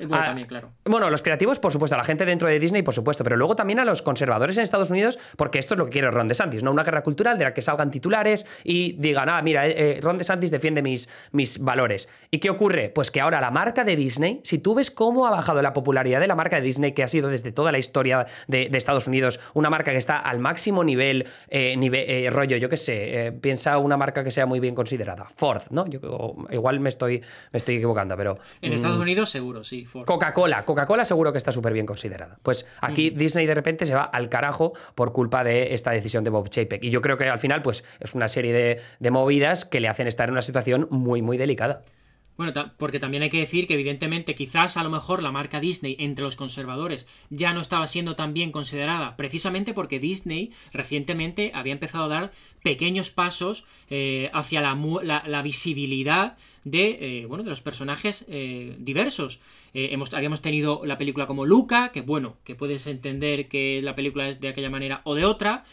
Bueno, 0.05 0.25
ah, 0.27 0.47
claro. 0.47 0.71
Bueno, 0.85 1.09
los 1.09 1.21
creativos, 1.21 1.59
por 1.59 1.71
supuesto, 1.71 1.95
a 1.95 1.97
la 1.97 2.03
gente 2.03 2.25
dentro 2.25 2.47
de 2.47 2.59
Disney, 2.59 2.83
por 2.83 2.93
supuesto, 2.93 3.23
pero 3.23 3.35
luego 3.35 3.55
también 3.55 3.79
a 3.79 3.85
los 3.85 4.01
conservadores 4.01 4.57
en 4.57 4.63
Estados 4.63 4.91
Unidos, 4.91 5.17
porque 5.35 5.59
esto 5.59 5.73
es 5.73 5.77
lo 5.77 5.85
que 5.85 5.91
quiere 5.91 6.11
Ron 6.11 6.27
DeSantis, 6.27 6.63
¿no? 6.63 6.71
Una 6.71 6.83
guerra 6.83 7.03
cultural 7.03 7.37
de 7.37 7.45
la 7.45 7.53
que 7.53 7.61
salgan 7.61 7.91
titulares 7.91 8.45
y 8.63 8.93
digan, 8.93 9.29
ah, 9.29 9.41
mira, 9.41 9.67
eh, 9.67 9.97
eh, 9.97 9.99
Ron 10.01 10.17
DeSantis 10.17 10.51
defiende 10.51 10.81
mis, 10.81 11.09
mis 11.31 11.59
valores. 11.59 12.09
¿Y 12.31 12.39
qué 12.39 12.49
ocurre? 12.49 12.89
Pues 12.89 13.11
que 13.11 13.21
ahora 13.21 13.41
la 13.41 13.51
marca 13.51 13.83
de 13.83 13.95
Disney, 13.95 14.41
si 14.43 14.59
tú 14.59 14.75
ves 14.75 14.91
cómo 14.91 15.27
ha 15.27 15.31
bajado 15.31 15.61
la 15.61 15.73
popularidad 15.73 16.19
de 16.19 16.27
la 16.27 16.35
marca 16.35 16.57
de 16.57 16.61
Disney, 16.61 16.93
que 16.93 17.03
ha 17.03 17.07
sido 17.07 17.29
desde 17.29 17.51
toda 17.51 17.71
la 17.71 17.77
historia 17.77 18.25
de, 18.47 18.69
Estados 18.77 19.07
Unidos 19.07 19.39
una 19.55 19.71
marca 19.71 19.91
que 19.91 19.97
está 19.97 20.19
al 20.19 20.37
máximo 20.37 20.83
nivel, 20.83 21.25
eh, 21.47 21.75
nivel 21.77 22.31
rollo, 22.31 22.57
yo 22.57 22.69
qué 22.69 22.77
sé, 22.77 23.33
piensa 23.41 23.79
una 23.79 23.97
marca 23.97 24.23
que 24.23 24.29
sea 24.29 24.45
muy 24.45 24.59
bien 24.59 24.75
considerada. 24.75 25.25
Ford, 25.25 25.63
¿no? 25.71 25.87
Yo, 25.87 26.35
igual 26.51 26.79
me 26.79 26.89
estoy, 26.89 27.23
me 27.51 27.57
estoy 27.57 27.77
equivocando, 27.77 28.15
pero... 28.15 28.37
En 28.61 28.73
Estados 28.73 28.99
mm, 28.99 29.01
Unidos 29.01 29.31
seguro, 29.31 29.63
sí. 29.63 29.86
Coca-Cola, 30.05 30.65
Coca-Cola 30.65 31.05
seguro 31.05 31.31
que 31.31 31.37
está 31.37 31.51
súper 31.51 31.73
bien 31.73 31.85
considerada. 31.85 32.39
Pues 32.43 32.65
aquí 32.81 33.09
Disney 33.09 33.45
de 33.45 33.55
repente 33.55 33.85
se 33.85 33.95
va 33.95 34.03
al 34.03 34.29
carajo 34.29 34.73
por 34.95 35.13
culpa 35.13 35.43
de 35.43 35.73
esta 35.73 35.91
decisión 35.91 36.23
de 36.23 36.29
Bob 36.29 36.49
Chapek. 36.49 36.83
Y 36.83 36.89
yo 36.89 37.01
creo 37.01 37.17
que 37.17 37.27
al 37.29 37.39
final, 37.39 37.61
pues 37.61 37.83
es 37.99 38.13
una 38.15 38.27
serie 38.27 38.53
de, 38.53 38.81
de 38.99 39.11
movidas 39.11 39.65
que 39.65 39.79
le 39.79 39.87
hacen 39.87 40.07
estar 40.07 40.29
en 40.29 40.33
una 40.33 40.41
situación 40.41 40.87
muy, 40.89 41.21
muy 41.21 41.37
delicada. 41.37 41.83
Bueno, 42.37 42.53
porque 42.77 42.99
también 42.99 43.23
hay 43.23 43.31
que 43.31 43.39
decir 43.39 43.65
que 43.65 43.73
evidentemente 43.73 44.35
quizás 44.35 44.77
a 44.77 44.83
lo 44.83 44.91
mejor 44.91 45.23
la 45.23 45.31
marca 45.31 45.59
Disney 45.59 45.95
entre 45.99 46.23
los 46.23 46.35
conservadores 46.35 47.07
ya 47.31 47.51
no 47.51 47.61
estaba 47.61 47.87
siendo 47.87 48.15
tan 48.15 48.35
bien 48.35 48.51
considerada, 48.51 49.17
precisamente 49.17 49.73
porque 49.73 49.99
Disney 49.99 50.51
recientemente 50.71 51.51
había 51.55 51.73
empezado 51.73 52.05
a 52.05 52.09
dar 52.09 52.31
pequeños 52.61 53.09
pasos 53.09 53.65
eh, 53.89 54.29
hacia 54.33 54.61
la, 54.61 55.41
visibilidad 55.41 56.37
de, 56.71 57.21
eh, 57.21 57.25
bueno, 57.25 57.43
de 57.43 57.49
los 57.49 57.61
personajes 57.61 58.25
eh, 58.27 58.75
diversos. 58.79 59.39
hemos, 59.73 60.13
habíamos 60.13 60.41
tenido 60.41 60.81
la 60.85 60.97
película 60.97 61.25
como 61.27 61.45
Luca, 61.45 61.91
que 61.91 62.01
bueno, 62.01 62.37
que 62.43 62.55
puedes 62.55 62.87
entender 62.87 63.47
que 63.47 63.81
la 63.81 63.95
película 63.95 64.27
es 64.27 64.41
de 64.41 64.49
aquella 64.49 64.69
manera 64.69 65.01
o 65.03 65.15
de 65.15 65.25
otra. 65.25 65.65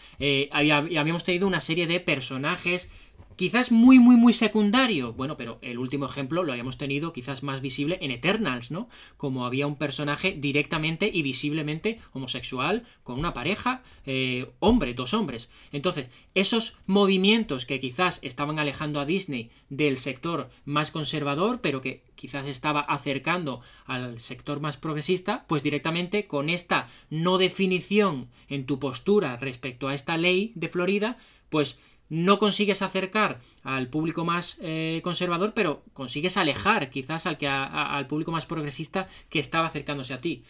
habíamos 0.50 1.24
tenido 1.24 1.46
una 1.46 1.60
serie 1.60 1.86
de 1.86 2.00
personajes 2.00 2.92
Quizás 3.36 3.72
muy, 3.72 3.98
muy, 3.98 4.16
muy 4.16 4.32
secundario. 4.32 5.12
Bueno, 5.12 5.36
pero 5.36 5.58
el 5.62 5.78
último 5.78 6.06
ejemplo 6.06 6.42
lo 6.42 6.52
habíamos 6.52 6.78
tenido 6.78 7.12
quizás 7.12 7.42
más 7.42 7.60
visible 7.60 7.98
en 8.00 8.10
Eternals, 8.10 8.70
¿no? 8.70 8.88
Como 9.16 9.44
había 9.44 9.66
un 9.66 9.76
personaje 9.76 10.36
directamente 10.38 11.10
y 11.12 11.22
visiblemente 11.22 12.00
homosexual 12.12 12.84
con 13.02 13.18
una 13.18 13.34
pareja, 13.34 13.82
eh, 14.06 14.50
hombre, 14.60 14.94
dos 14.94 15.14
hombres. 15.14 15.50
Entonces, 15.72 16.10
esos 16.34 16.78
movimientos 16.86 17.66
que 17.66 17.80
quizás 17.80 18.20
estaban 18.22 18.58
alejando 18.58 19.00
a 19.00 19.06
Disney 19.06 19.50
del 19.68 19.96
sector 19.96 20.50
más 20.64 20.90
conservador, 20.90 21.60
pero 21.60 21.80
que 21.80 22.04
quizás 22.14 22.46
estaba 22.46 22.80
acercando 22.80 23.60
al 23.86 24.20
sector 24.20 24.60
más 24.60 24.76
progresista, 24.76 25.44
pues 25.48 25.62
directamente 25.62 26.26
con 26.26 26.48
esta 26.50 26.88
no 27.10 27.38
definición 27.38 28.28
en 28.48 28.66
tu 28.66 28.78
postura 28.78 29.36
respecto 29.36 29.88
a 29.88 29.94
esta 29.94 30.16
ley 30.16 30.52
de 30.54 30.68
Florida, 30.68 31.18
pues 31.50 31.78
no 32.14 32.38
consigues 32.38 32.80
acercar 32.80 33.40
al 33.64 33.88
público 33.88 34.24
más 34.24 34.58
eh, 34.60 35.00
conservador, 35.02 35.52
pero 35.52 35.82
consigues 35.92 36.36
alejar 36.36 36.88
quizás 36.88 37.26
al, 37.26 37.38
que 37.38 37.48
al 37.48 38.06
público 38.06 38.30
más 38.30 38.46
progresista 38.46 39.08
que 39.30 39.40
estaba 39.40 39.66
acercándose 39.66 40.14
a 40.14 40.20
ti. 40.20 40.44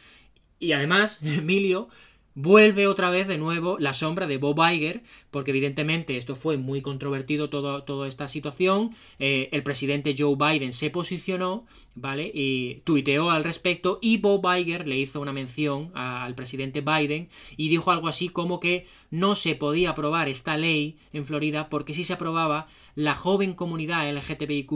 Y 0.59 0.73
además, 0.73 1.21
Emilio 1.23 1.89
vuelve 2.35 2.87
otra 2.87 3.11
vez 3.11 3.29
de 3.29 3.39
nuevo 3.39 3.77
la 3.79 3.93
sombra 3.93 4.27
de 4.27 4.39
Bob 4.39 4.59
Iger, 4.59 5.03
porque 5.31 5.53
evidentemente 5.53 6.17
esto 6.17 6.35
fue 6.35 6.57
muy 6.57 6.83
controvertido 6.83 7.49
toda 7.49 8.09
esta 8.09 8.29
situación. 8.29 8.91
Eh, 9.19 9.49
el 9.53 9.63
presidente 9.63 10.15
Joe 10.19 10.37
Biden 10.37 10.73
se 10.73 10.91
posicionó, 10.91 11.67
¿vale? 11.95 12.31
Y 12.35 12.83
tuiteó 12.85 13.31
al 13.31 13.45
respecto, 13.45 13.99
y 14.03 14.19
Bob 14.19 14.45
Iger 14.45 14.87
le 14.87 14.99
hizo 14.99 15.21
una 15.21 15.33
mención 15.33 15.91
al 15.95 16.35
presidente 16.35 16.81
Biden 16.81 17.29
y 17.57 17.69
dijo 17.69 17.91
algo 17.91 18.09
así 18.09 18.29
como 18.29 18.61
que 18.61 18.87
no 19.11 19.37
se 19.37 19.55
podía 19.55 19.91
aprobar 19.91 20.29
esta 20.29 20.57
ley 20.57 20.99
en 21.13 21.25
Florida 21.25 21.69
porque 21.69 21.95
si 21.95 22.05
se 22.05 22.15
aprobaba, 22.15 22.67
la 22.97 23.15
joven 23.15 23.55
comunidad 23.55 24.13
LGTBIQ 24.13 24.73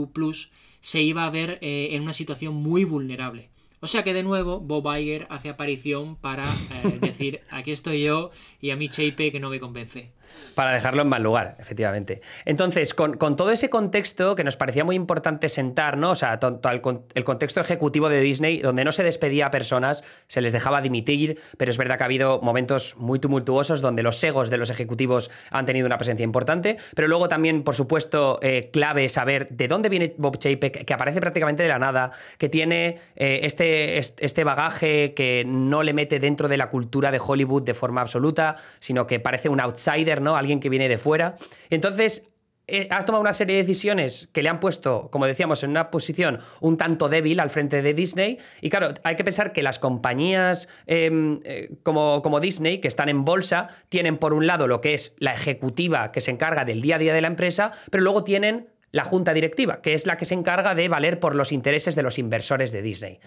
se 0.81 1.01
iba 1.01 1.25
a 1.25 1.29
ver 1.29 1.59
eh, 1.61 1.89
en 1.91 2.03
una 2.03 2.13
situación 2.13 2.55
muy 2.55 2.85
vulnerable. 2.85 3.49
O 3.81 3.87
sea 3.87 4.03
que 4.03 4.13
de 4.13 4.23
nuevo 4.23 4.59
Bob 4.59 4.85
Iger 4.97 5.27
hace 5.29 5.49
aparición 5.49 6.15
para 6.17 6.43
eh, 6.43 6.99
decir 6.99 7.41
aquí 7.49 7.71
estoy 7.71 8.03
yo 8.03 8.31
y 8.59 8.71
a 8.71 8.75
mí 8.75 8.89
Chape 8.89 9.31
que 9.31 9.39
no 9.39 9.49
me 9.49 9.59
convence. 9.59 10.11
Para 10.55 10.71
dejarlo 10.71 11.01
en 11.03 11.07
mal 11.07 11.23
lugar, 11.23 11.55
efectivamente. 11.59 12.21
Entonces, 12.45 12.93
con, 12.93 13.17
todo 13.17 13.51
ese 13.51 13.69
contexto 13.69 14.35
que 14.35 14.43
nos 14.43 14.57
parecía 14.57 14.83
muy 14.83 14.95
importante 14.95 15.47
sentar, 15.49 15.97
¿no? 15.97 16.11
O 16.11 16.15
sea, 16.15 16.39
el, 16.41 16.81
el, 17.13 17.23
contexto 17.23 17.61
ejecutivo 17.61 18.09
de 18.09 18.19
Disney, 18.19 18.59
donde 18.59 18.83
no 18.83 18.91
se 18.91 19.03
despedía 19.03 19.47
a 19.47 19.51
personas, 19.51 20.03
se 20.27 20.41
les 20.41 20.51
dejaba 20.51 20.81
dimitir, 20.81 21.39
pero 21.57 21.71
es 21.71 21.77
verdad 21.77 21.97
que 21.97 22.03
ha 22.03 22.05
habido 22.05 22.41
momentos 22.41 22.95
muy 22.97 23.19
tumultuosos 23.19 23.81
donde 23.81 24.03
los 24.03 24.21
egos 24.23 24.49
de 24.49 24.57
los 24.57 24.69
ejecutivos 24.69 25.31
han 25.51 25.65
tenido 25.65 25.85
una 25.85 25.97
presencia 25.97 26.23
importante, 26.23 26.77
pero 26.95 27.07
luego 27.07 27.27
también, 27.27 27.63
por 27.63 27.75
supuesto, 27.75 28.39
eh, 28.41 28.69
clave 28.71 29.07
saber 29.09 29.47
de 29.49 29.67
dónde 29.67 29.89
viene 29.89 30.13
Bob 30.17 30.37
Chapek, 30.37 30.85
que 30.85 30.93
aparece 30.93 31.19
prácticamente 31.19 31.63
de 31.63 31.69
la 31.69 31.79
nada, 31.79 32.11
que 32.37 32.49
tiene 32.49 32.97
eh, 33.15 33.41
este, 33.43 33.97
este 33.97 34.43
bagaje 34.43 35.13
que 35.13 35.43
no 35.45 35.83
le 35.83 35.93
mete 35.93 36.19
dentro 36.19 36.47
de 36.47 36.57
la 36.57 36.69
cultura 36.69 37.11
de 37.11 37.19
Hollywood 37.25 37.63
de 37.63 37.73
forma 37.73 38.01
absoluta, 38.01 38.55
sino 38.79 39.07
que 39.07 39.19
parece 39.19 39.49
un 39.49 39.59
outsider, 39.59 40.18
Alguien 40.27 40.59
que 40.59 40.69
viene 40.69 40.87
de 40.89 40.97
fuera. 40.97 41.35
Entonces, 41.69 42.29
eh, 42.71 42.87
has 42.91 43.05
tomado 43.05 43.21
una 43.21 43.33
serie 43.33 43.55
de 43.55 43.63
decisiones 43.63 44.29
que 44.31 44.43
le 44.43 44.49
han 44.49 44.59
puesto, 44.59 45.09
como 45.11 45.25
decíamos, 45.25 45.63
en 45.63 45.71
una 45.71 45.89
posición 45.89 46.37
un 46.61 46.77
tanto 46.77 47.09
débil 47.09 47.39
al 47.39 47.49
frente 47.49 47.81
de 47.81 47.93
Disney. 47.95 48.37
Y 48.61 48.69
claro, 48.69 48.93
hay 49.03 49.15
que 49.15 49.23
pensar 49.23 49.53
que 49.53 49.63
las 49.63 49.79
compañías 49.79 50.69
em, 50.85 51.39
eh, 51.45 51.71
como, 51.81 52.21
como, 52.21 52.39
Disney, 52.39 52.79
que 52.79 52.87
están 52.87 53.09
en 53.09 53.25
bolsa, 53.25 53.67
tienen 53.89 54.17
por 54.17 54.33
un 54.33 54.45
lado 54.45 54.67
lo 54.67 54.81
que 54.81 54.93
es 54.93 55.15
la 55.17 55.33
ejecutiva 55.33 56.11
que 56.11 56.21
se 56.21 56.29
encarga 56.29 56.63
del 56.63 56.81
día 56.81 56.97
a 56.97 56.99
día 56.99 57.13
de 57.13 57.21
la 57.21 57.27
empresa, 57.27 57.71
pero 57.89 58.03
luego 58.03 58.23
tienen 58.23 58.67
la 58.91 59.03
junta 59.03 59.33
directiva, 59.33 59.81
que 59.81 59.93
es 59.93 60.05
la 60.05 60.17
que 60.17 60.25
se 60.25 60.33
encarga 60.33 60.75
de 60.75 60.89
valer 60.89 61.19
por 61.19 61.35
los 61.35 61.51
intereses 61.51 61.95
de 61.95 62.03
los 62.03 62.17
inversores 62.17 62.71
de 62.71 62.81
Disney. 62.81 63.19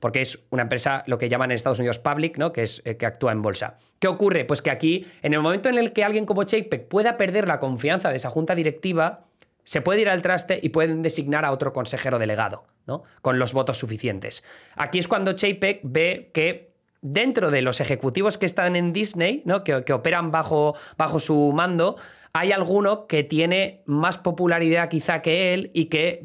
Porque 0.00 0.22
es 0.22 0.40
una 0.50 0.62
empresa, 0.62 1.04
lo 1.06 1.18
que 1.18 1.28
llaman 1.28 1.50
en 1.50 1.56
Estados 1.56 1.78
Unidos 1.78 1.98
public, 1.98 2.38
¿no? 2.38 2.52
que, 2.52 2.62
es, 2.62 2.82
eh, 2.84 2.96
que 2.96 3.06
actúa 3.06 3.32
en 3.32 3.42
bolsa. 3.42 3.76
¿Qué 3.98 4.08
ocurre? 4.08 4.44
Pues 4.44 4.62
que 4.62 4.70
aquí, 4.70 5.06
en 5.22 5.34
el 5.34 5.40
momento 5.40 5.68
en 5.68 5.78
el 5.78 5.92
que 5.92 6.02
alguien 6.02 6.26
como 6.26 6.44
Chapek 6.44 6.88
pueda 6.88 7.16
perder 7.16 7.46
la 7.46 7.60
confianza 7.60 8.08
de 8.08 8.16
esa 8.16 8.30
junta 8.30 8.54
directiva, 8.54 9.20
se 9.62 9.82
puede 9.82 10.00
ir 10.00 10.08
al 10.08 10.22
traste 10.22 10.58
y 10.62 10.70
pueden 10.70 11.02
designar 11.02 11.44
a 11.44 11.52
otro 11.52 11.72
consejero 11.72 12.18
delegado, 12.18 12.64
¿no? 12.86 13.04
Con 13.22 13.38
los 13.38 13.52
votos 13.52 13.78
suficientes. 13.78 14.42
Aquí 14.74 14.98
es 14.98 15.06
cuando 15.06 15.34
Chapek 15.34 15.80
ve 15.84 16.30
que 16.32 16.70
dentro 17.02 17.50
de 17.50 17.62
los 17.62 17.80
ejecutivos 17.80 18.38
que 18.38 18.46
están 18.46 18.76
en 18.76 18.92
Disney, 18.92 19.42
¿no? 19.44 19.64
que, 19.64 19.84
que 19.84 19.92
operan 19.92 20.30
bajo, 20.30 20.74
bajo 20.98 21.18
su 21.18 21.52
mando, 21.54 21.96
hay 22.32 22.52
alguno 22.52 23.06
que 23.06 23.22
tiene 23.22 23.82
más 23.86 24.18
popularidad 24.18 24.88
quizá 24.88 25.22
que 25.22 25.54
él 25.54 25.70
y 25.72 25.86
que 25.86 26.24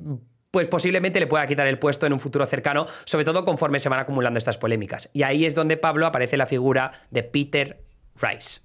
pues 0.56 0.68
posiblemente 0.68 1.20
le 1.20 1.28
pueda 1.28 1.46
quitar 1.48 1.68
el 1.68 1.78
puesto 1.80 2.06
en 2.06 2.14
un 2.14 2.20
futuro 2.22 2.46
cercano, 2.46 2.86
sobre 3.04 3.26
todo 3.26 3.44
conforme 3.44 3.82
se 3.82 3.90
van 3.90 4.00
acumulando 4.00 4.38
estas 4.38 4.58
polémicas. 4.58 5.10
Y 5.12 5.24
ahí 5.24 5.44
es 5.44 5.54
donde 5.54 5.76
Pablo 5.76 6.06
aparece 6.06 6.38
la 6.38 6.46
figura 6.46 6.92
de 7.12 7.24
Peter 7.24 7.84
Rice. 8.22 8.62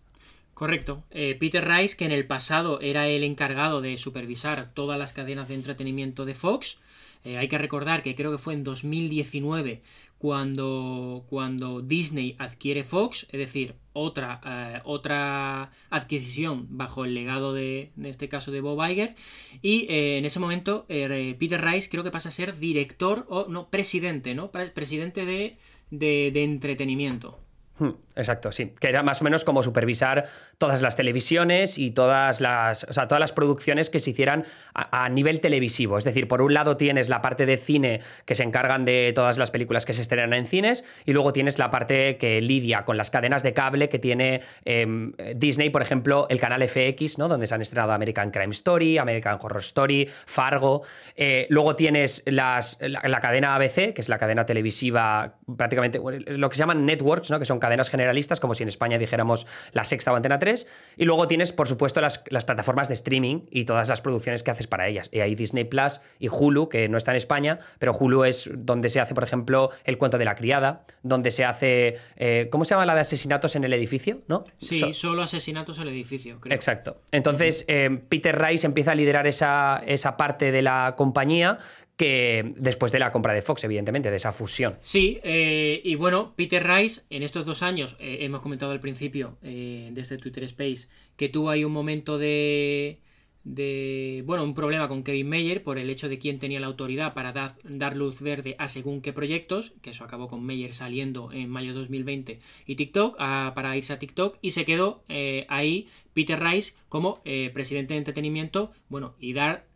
Correcto. 0.55 1.03
Eh, 1.11 1.37
Peter 1.41 1.67
Rice, 1.67 1.97
que 1.97 2.05
en 2.05 2.13
el 2.13 2.29
pasado 2.29 2.81
era 2.81 3.09
el 3.09 3.25
encargado 3.25 3.81
de 3.81 3.99
supervisar 3.99 4.71
todas 4.73 5.01
las 5.01 5.13
cadenas 5.13 5.49
de 5.49 5.55
entretenimiento 5.55 6.27
de 6.27 6.35
Fox, 6.35 6.79
eh, 7.25 7.39
hay 7.39 7.49
que 7.49 7.59
recordar 7.59 8.05
que 8.05 8.15
creo 8.15 8.31
que 8.31 8.39
fue 8.39 8.55
en 8.55 8.63
2019 8.63 9.83
cuando, 10.21 11.25
cuando 11.31 11.81
Disney 11.81 12.37
adquiere 12.39 12.85
Fox, 12.85 13.27
es 13.33 13.39
decir, 13.41 13.75
otra, 13.95 14.41
eh, 14.45 14.81
otra 14.85 15.73
adquisición 15.89 16.67
bajo 16.77 17.07
el 17.07 17.15
legado 17.15 17.55
de, 17.55 17.91
en 17.97 18.05
este 18.05 18.29
caso, 18.29 18.53
de 18.53 18.61
Bob 18.61 18.87
Iger. 18.87 19.17
Y 19.63 19.87
en 19.89 20.27
ese 20.27 20.39
momento 20.39 20.85
Peter 20.87 21.65
Rice 21.65 21.89
creo 21.91 22.05
que 22.05 22.11
pasa 22.11 22.29
a 22.29 22.33
ser 22.33 22.59
director, 22.59 23.25
o 23.31 23.47
no, 23.49 23.71
presidente, 23.71 24.35
¿no? 24.35 24.51
Presidente 24.51 25.25
de, 25.25 25.57
de 25.91 26.45
entretenimiento. 26.45 27.41
Hmm, 27.81 27.95
exacto, 28.15 28.53
sí. 28.53 28.75
Que 28.79 28.89
era 28.89 29.03
más 29.03 29.23
o 29.23 29.25
menos 29.25 29.47
como 29.47 29.63
supervisar 29.63 30.27
todas 30.59 30.83
las 30.83 30.97
televisiones 30.97 31.79
y 31.79 31.93
todas 31.93 32.43
las, 32.43 32.85
o 32.85 32.93
sea, 32.93 33.09
todas 33.09 33.21
las 33.21 33.33
producciones 33.33 33.89
que 33.89 34.01
se 34.01 34.11
hicieran 34.11 34.45
a, 34.75 35.09
nivel 35.09 35.41
televisivo. 35.41 35.97
Es 35.97 36.05
decir, 36.05 36.29
por 36.29 36.43
un 36.43 36.53
lado 36.53 36.77
tienes 36.77 37.09
la 37.09 37.23
parte 37.23 37.47
de 37.47 37.57
cine 37.57 38.03
que 38.27 38.35
se 38.35 38.43
encargan 38.43 38.85
de 38.85 39.13
todas 39.15 39.39
las 39.39 39.51
películas 39.51 39.87
que 39.87 39.95
se 39.95 40.03
estrenan 40.03 40.35
en 40.35 40.45
cines 40.45 40.85
y 41.07 41.15
luego 41.15 41.33
tienes 41.33 41.59
la 41.59 41.71
parte 41.71 42.19
que 42.19 42.43
lidia 42.43 42.85
con 42.85 42.99
las 42.99 43.11
cadenas 43.11 43.43
de 43.43 43.55
cable 43.55 43.89
que 43.89 43.99
tiene 43.99 44.43
em, 44.67 45.15
Disney, 45.37 45.71
por 45.71 45.81
ejemplo, 45.81 46.27
el 46.29 46.39
canal 46.39 46.63
FX, 46.69 47.17
¿no? 47.17 47.29
donde 47.29 47.47
se 47.47 47.55
han 47.55 47.63
estrenado 47.63 47.93
American 47.93 48.31
Crime 48.31 48.53
Story, 48.53 48.99
American 48.99 49.39
Horror 49.41 49.63
Story, 49.63 50.07
Fargo. 50.07 50.83
Eh, 51.17 51.47
luego 51.49 51.77
tienes 51.77 52.23
las, 52.27 52.79
la, 52.83 53.21
cadena 53.21 53.55
ABC, 53.55 53.95
que 53.95 54.03
es 54.03 54.11
la 54.11 54.19
cadena 54.19 54.45
televisiva 54.45 55.39
prácticamente, 55.57 55.99
lo 56.27 56.49
que 56.51 56.57
se 56.57 56.61
llaman 56.61 56.85
networks, 56.85 57.31
¿no? 57.31 57.39
que 57.39 57.47
son 57.47 57.59
cadenas 57.59 57.70
generalistas, 57.79 58.41
como 58.41 58.55
si 58.55 58.63
en 58.63 58.69
España 58.69 58.99
dijéramos 58.99 59.47
la 59.73 59.85
sexta 59.85 60.13
o 60.13 60.17
antena 60.17 60.39
3. 60.39 60.67
Y 60.97 61.05
luego 61.05 61.27
tienes, 61.29 61.53
por 61.53 61.69
supuesto, 61.69 62.01
las, 62.01 62.19
plataformas 62.19 62.89
de 62.89 62.95
streaming 62.95 63.43
y 63.51 63.65
todas 63.65 63.89
las 63.89 64.01
producciones 64.01 64.43
que 64.43 64.51
haces 64.51 64.67
para 64.67 64.89
ellas. 64.89 65.09
Y 65.13 65.21
hay 65.21 65.35
Disney 65.35 65.65
Plus 65.65 66.01
y 66.19 66.29
Hulu, 66.29 66.69
que 66.69 66.89
no 66.89 66.99
está 66.99 67.13
en 67.13 67.17
España, 67.17 67.59
pero 67.79 67.93
Hulu 67.93 68.25
es 68.25 68.51
donde 68.55 68.89
se 68.89 69.01
hace, 69.01 69.15
por 69.15 69.25
ejemplo, 69.25 69.71
El 69.85 69.99
cuento 69.99 70.19
de 70.19 70.25
la 70.25 70.35
criada, 70.35 70.83
donde 71.03 71.31
se 71.31 71.45
hace. 71.45 71.99
Eh, 72.17 72.49
¿Cómo 72.51 72.65
se 72.65 72.75
llama 72.75 72.87
la 72.87 72.95
de 72.95 73.01
asesinatos 73.01 73.57
en 73.57 73.65
el 73.65 73.73
edificio? 73.73 74.21
¿no? 74.29 74.43
Sí, 74.59 74.93
solo 74.95 75.23
asesinatos 75.23 75.77
en 75.79 75.83
el 75.83 75.89
edificio, 75.91 76.41
creo. 76.41 76.55
Exacto. 76.55 77.01
Entonces, 77.13 77.65
eh, 77.69 78.01
Peter 78.09 78.39
Rice 78.41 78.67
empieza 78.67 78.93
a 78.93 78.95
liderar 78.95 79.27
esa, 79.27 79.83
esa 79.87 80.17
parte 80.17 80.53
de 80.53 80.63
la 80.63 80.95
compañía 80.97 81.59
que 82.01 82.55
después 82.57 82.93
de 82.93 82.99
la 82.99 83.13
compra 83.13 83.35
de 83.35 83.43
Fox, 83.43 83.63
evidentemente, 83.65 84.11
de 84.11 84.17
esa 84.17 84.33
fusión. 84.33 84.79
Sí, 84.81 85.21
eh, 85.23 85.83
y 85.85 85.97
bueno, 85.97 86.33
Peter 86.35 86.67
Rice, 86.67 87.03
en 87.11 87.23
estos 87.23 87.45
dos 87.45 87.63
años, 87.63 87.95
eh, 87.99 88.21
hemos 88.23 88.41
comentado 88.41 88.73
al 88.73 88.81
principio 88.81 89.37
eh, 89.43 89.91
de 89.93 90.01
este 90.01 90.17
Twitter 90.17 90.45
Space, 90.45 90.89
que 91.19 91.29
tuvo 91.29 91.51
ahí 91.51 91.63
un 91.63 91.73
momento 91.73 92.17
de, 92.17 93.01
de, 93.45 94.23
bueno, 94.25 94.45
un 94.45 94.55
problema 94.55 94.89
con 94.89 95.03
Kevin 95.03 95.29
Mayer 95.29 95.63
por 95.63 95.77
el 95.77 95.91
hecho 95.91 96.09
de 96.09 96.19
quién 96.19 96.39
tenía 96.39 96.59
la 96.59 96.69
autoridad 96.69 97.13
para 97.13 97.35
dar 97.65 97.97
luz 97.99 98.23
verde 98.23 98.57
a 98.59 98.67
según 98.69 99.03
qué 99.03 99.13
proyectos, 99.13 99.75
que 99.83 99.91
eso 99.91 100.03
acabó 100.03 100.29
con 100.29 100.43
Mayer 100.43 100.73
saliendo 100.73 101.31
en 101.33 101.51
mayo 101.51 101.75
de 101.75 101.81
2020 101.81 102.41
y 102.65 102.77
TikTok, 102.77 103.19
para 103.19 103.77
irse 103.77 103.93
a 103.93 103.99
TikTok, 103.99 104.39
y 104.41 104.53
se 104.53 104.65
quedó 104.65 105.05
ahí 105.49 105.87
Peter 106.15 106.43
Rice 106.43 106.79
como 106.89 107.21
presidente 107.53 107.93
de 107.93 107.99
entretenimiento, 107.99 108.73
bueno, 108.89 109.17
y 109.21 109.35
dar 109.35 109.69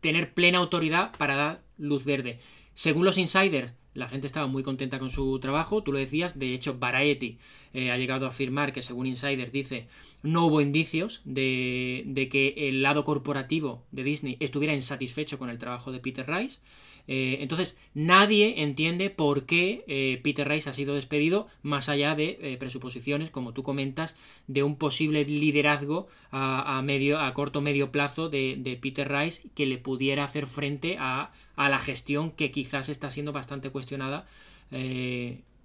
tener 0.00 0.34
plena 0.34 0.58
autoridad 0.58 1.12
para 1.18 1.36
dar 1.36 1.67
luz 1.78 2.04
verde. 2.04 2.38
Según 2.74 3.04
los 3.04 3.18
insiders, 3.18 3.72
la 3.94 4.08
gente 4.08 4.26
estaba 4.26 4.46
muy 4.46 4.62
contenta 4.62 4.98
con 4.98 5.10
su 5.10 5.38
trabajo, 5.40 5.82
tú 5.82 5.92
lo 5.92 5.98
decías, 5.98 6.38
de 6.38 6.54
hecho 6.54 6.78
Variety 6.78 7.38
eh, 7.72 7.90
ha 7.90 7.96
llegado 7.96 8.26
a 8.26 8.28
afirmar 8.28 8.72
que 8.72 8.82
según 8.82 9.06
insiders 9.06 9.50
dice 9.50 9.88
no 10.22 10.46
hubo 10.46 10.60
indicios 10.60 11.20
de, 11.24 12.28
que 12.30 12.54
el 12.68 12.82
lado 12.82 13.04
corporativo 13.04 13.84
de 13.90 14.04
Disney 14.04 14.36
estuviera 14.40 14.74
insatisfecho 14.74 15.38
con 15.38 15.50
el 15.50 15.58
trabajo 15.58 15.92
de 15.92 16.00
Peter 16.00 16.26
Rice. 16.28 16.60
Eh, 17.08 17.38
entonces, 17.40 17.78
nadie 17.94 18.62
entiende 18.62 19.08
por 19.08 19.46
qué 19.46 19.82
eh, 19.88 20.20
Peter 20.22 20.46
Rice 20.46 20.68
ha 20.68 20.74
sido 20.74 20.94
despedido, 20.94 21.48
más 21.62 21.88
allá 21.88 22.14
de 22.14 22.38
eh, 22.42 22.56
presuposiciones, 22.58 23.30
como 23.30 23.54
tú 23.54 23.62
comentas, 23.62 24.14
de 24.46 24.62
un 24.62 24.76
posible 24.76 25.24
liderazgo 25.24 26.08
a, 26.30 26.80
medio, 26.84 27.18
a 27.18 27.32
corto 27.32 27.62
medio 27.62 27.90
plazo 27.90 28.28
de, 28.28 28.78
Peter 28.82 29.10
Rice 29.10 29.48
que 29.54 29.64
le 29.64 29.78
pudiera 29.78 30.24
hacer 30.24 30.46
frente 30.46 30.96
a, 30.98 31.32
a, 31.56 31.68
la 31.70 31.78
gestión 31.78 32.30
que 32.30 32.50
quizás 32.50 32.90
está 32.90 33.10
siendo 33.10 33.32
bastante 33.32 33.70
cuestionada 33.70 34.26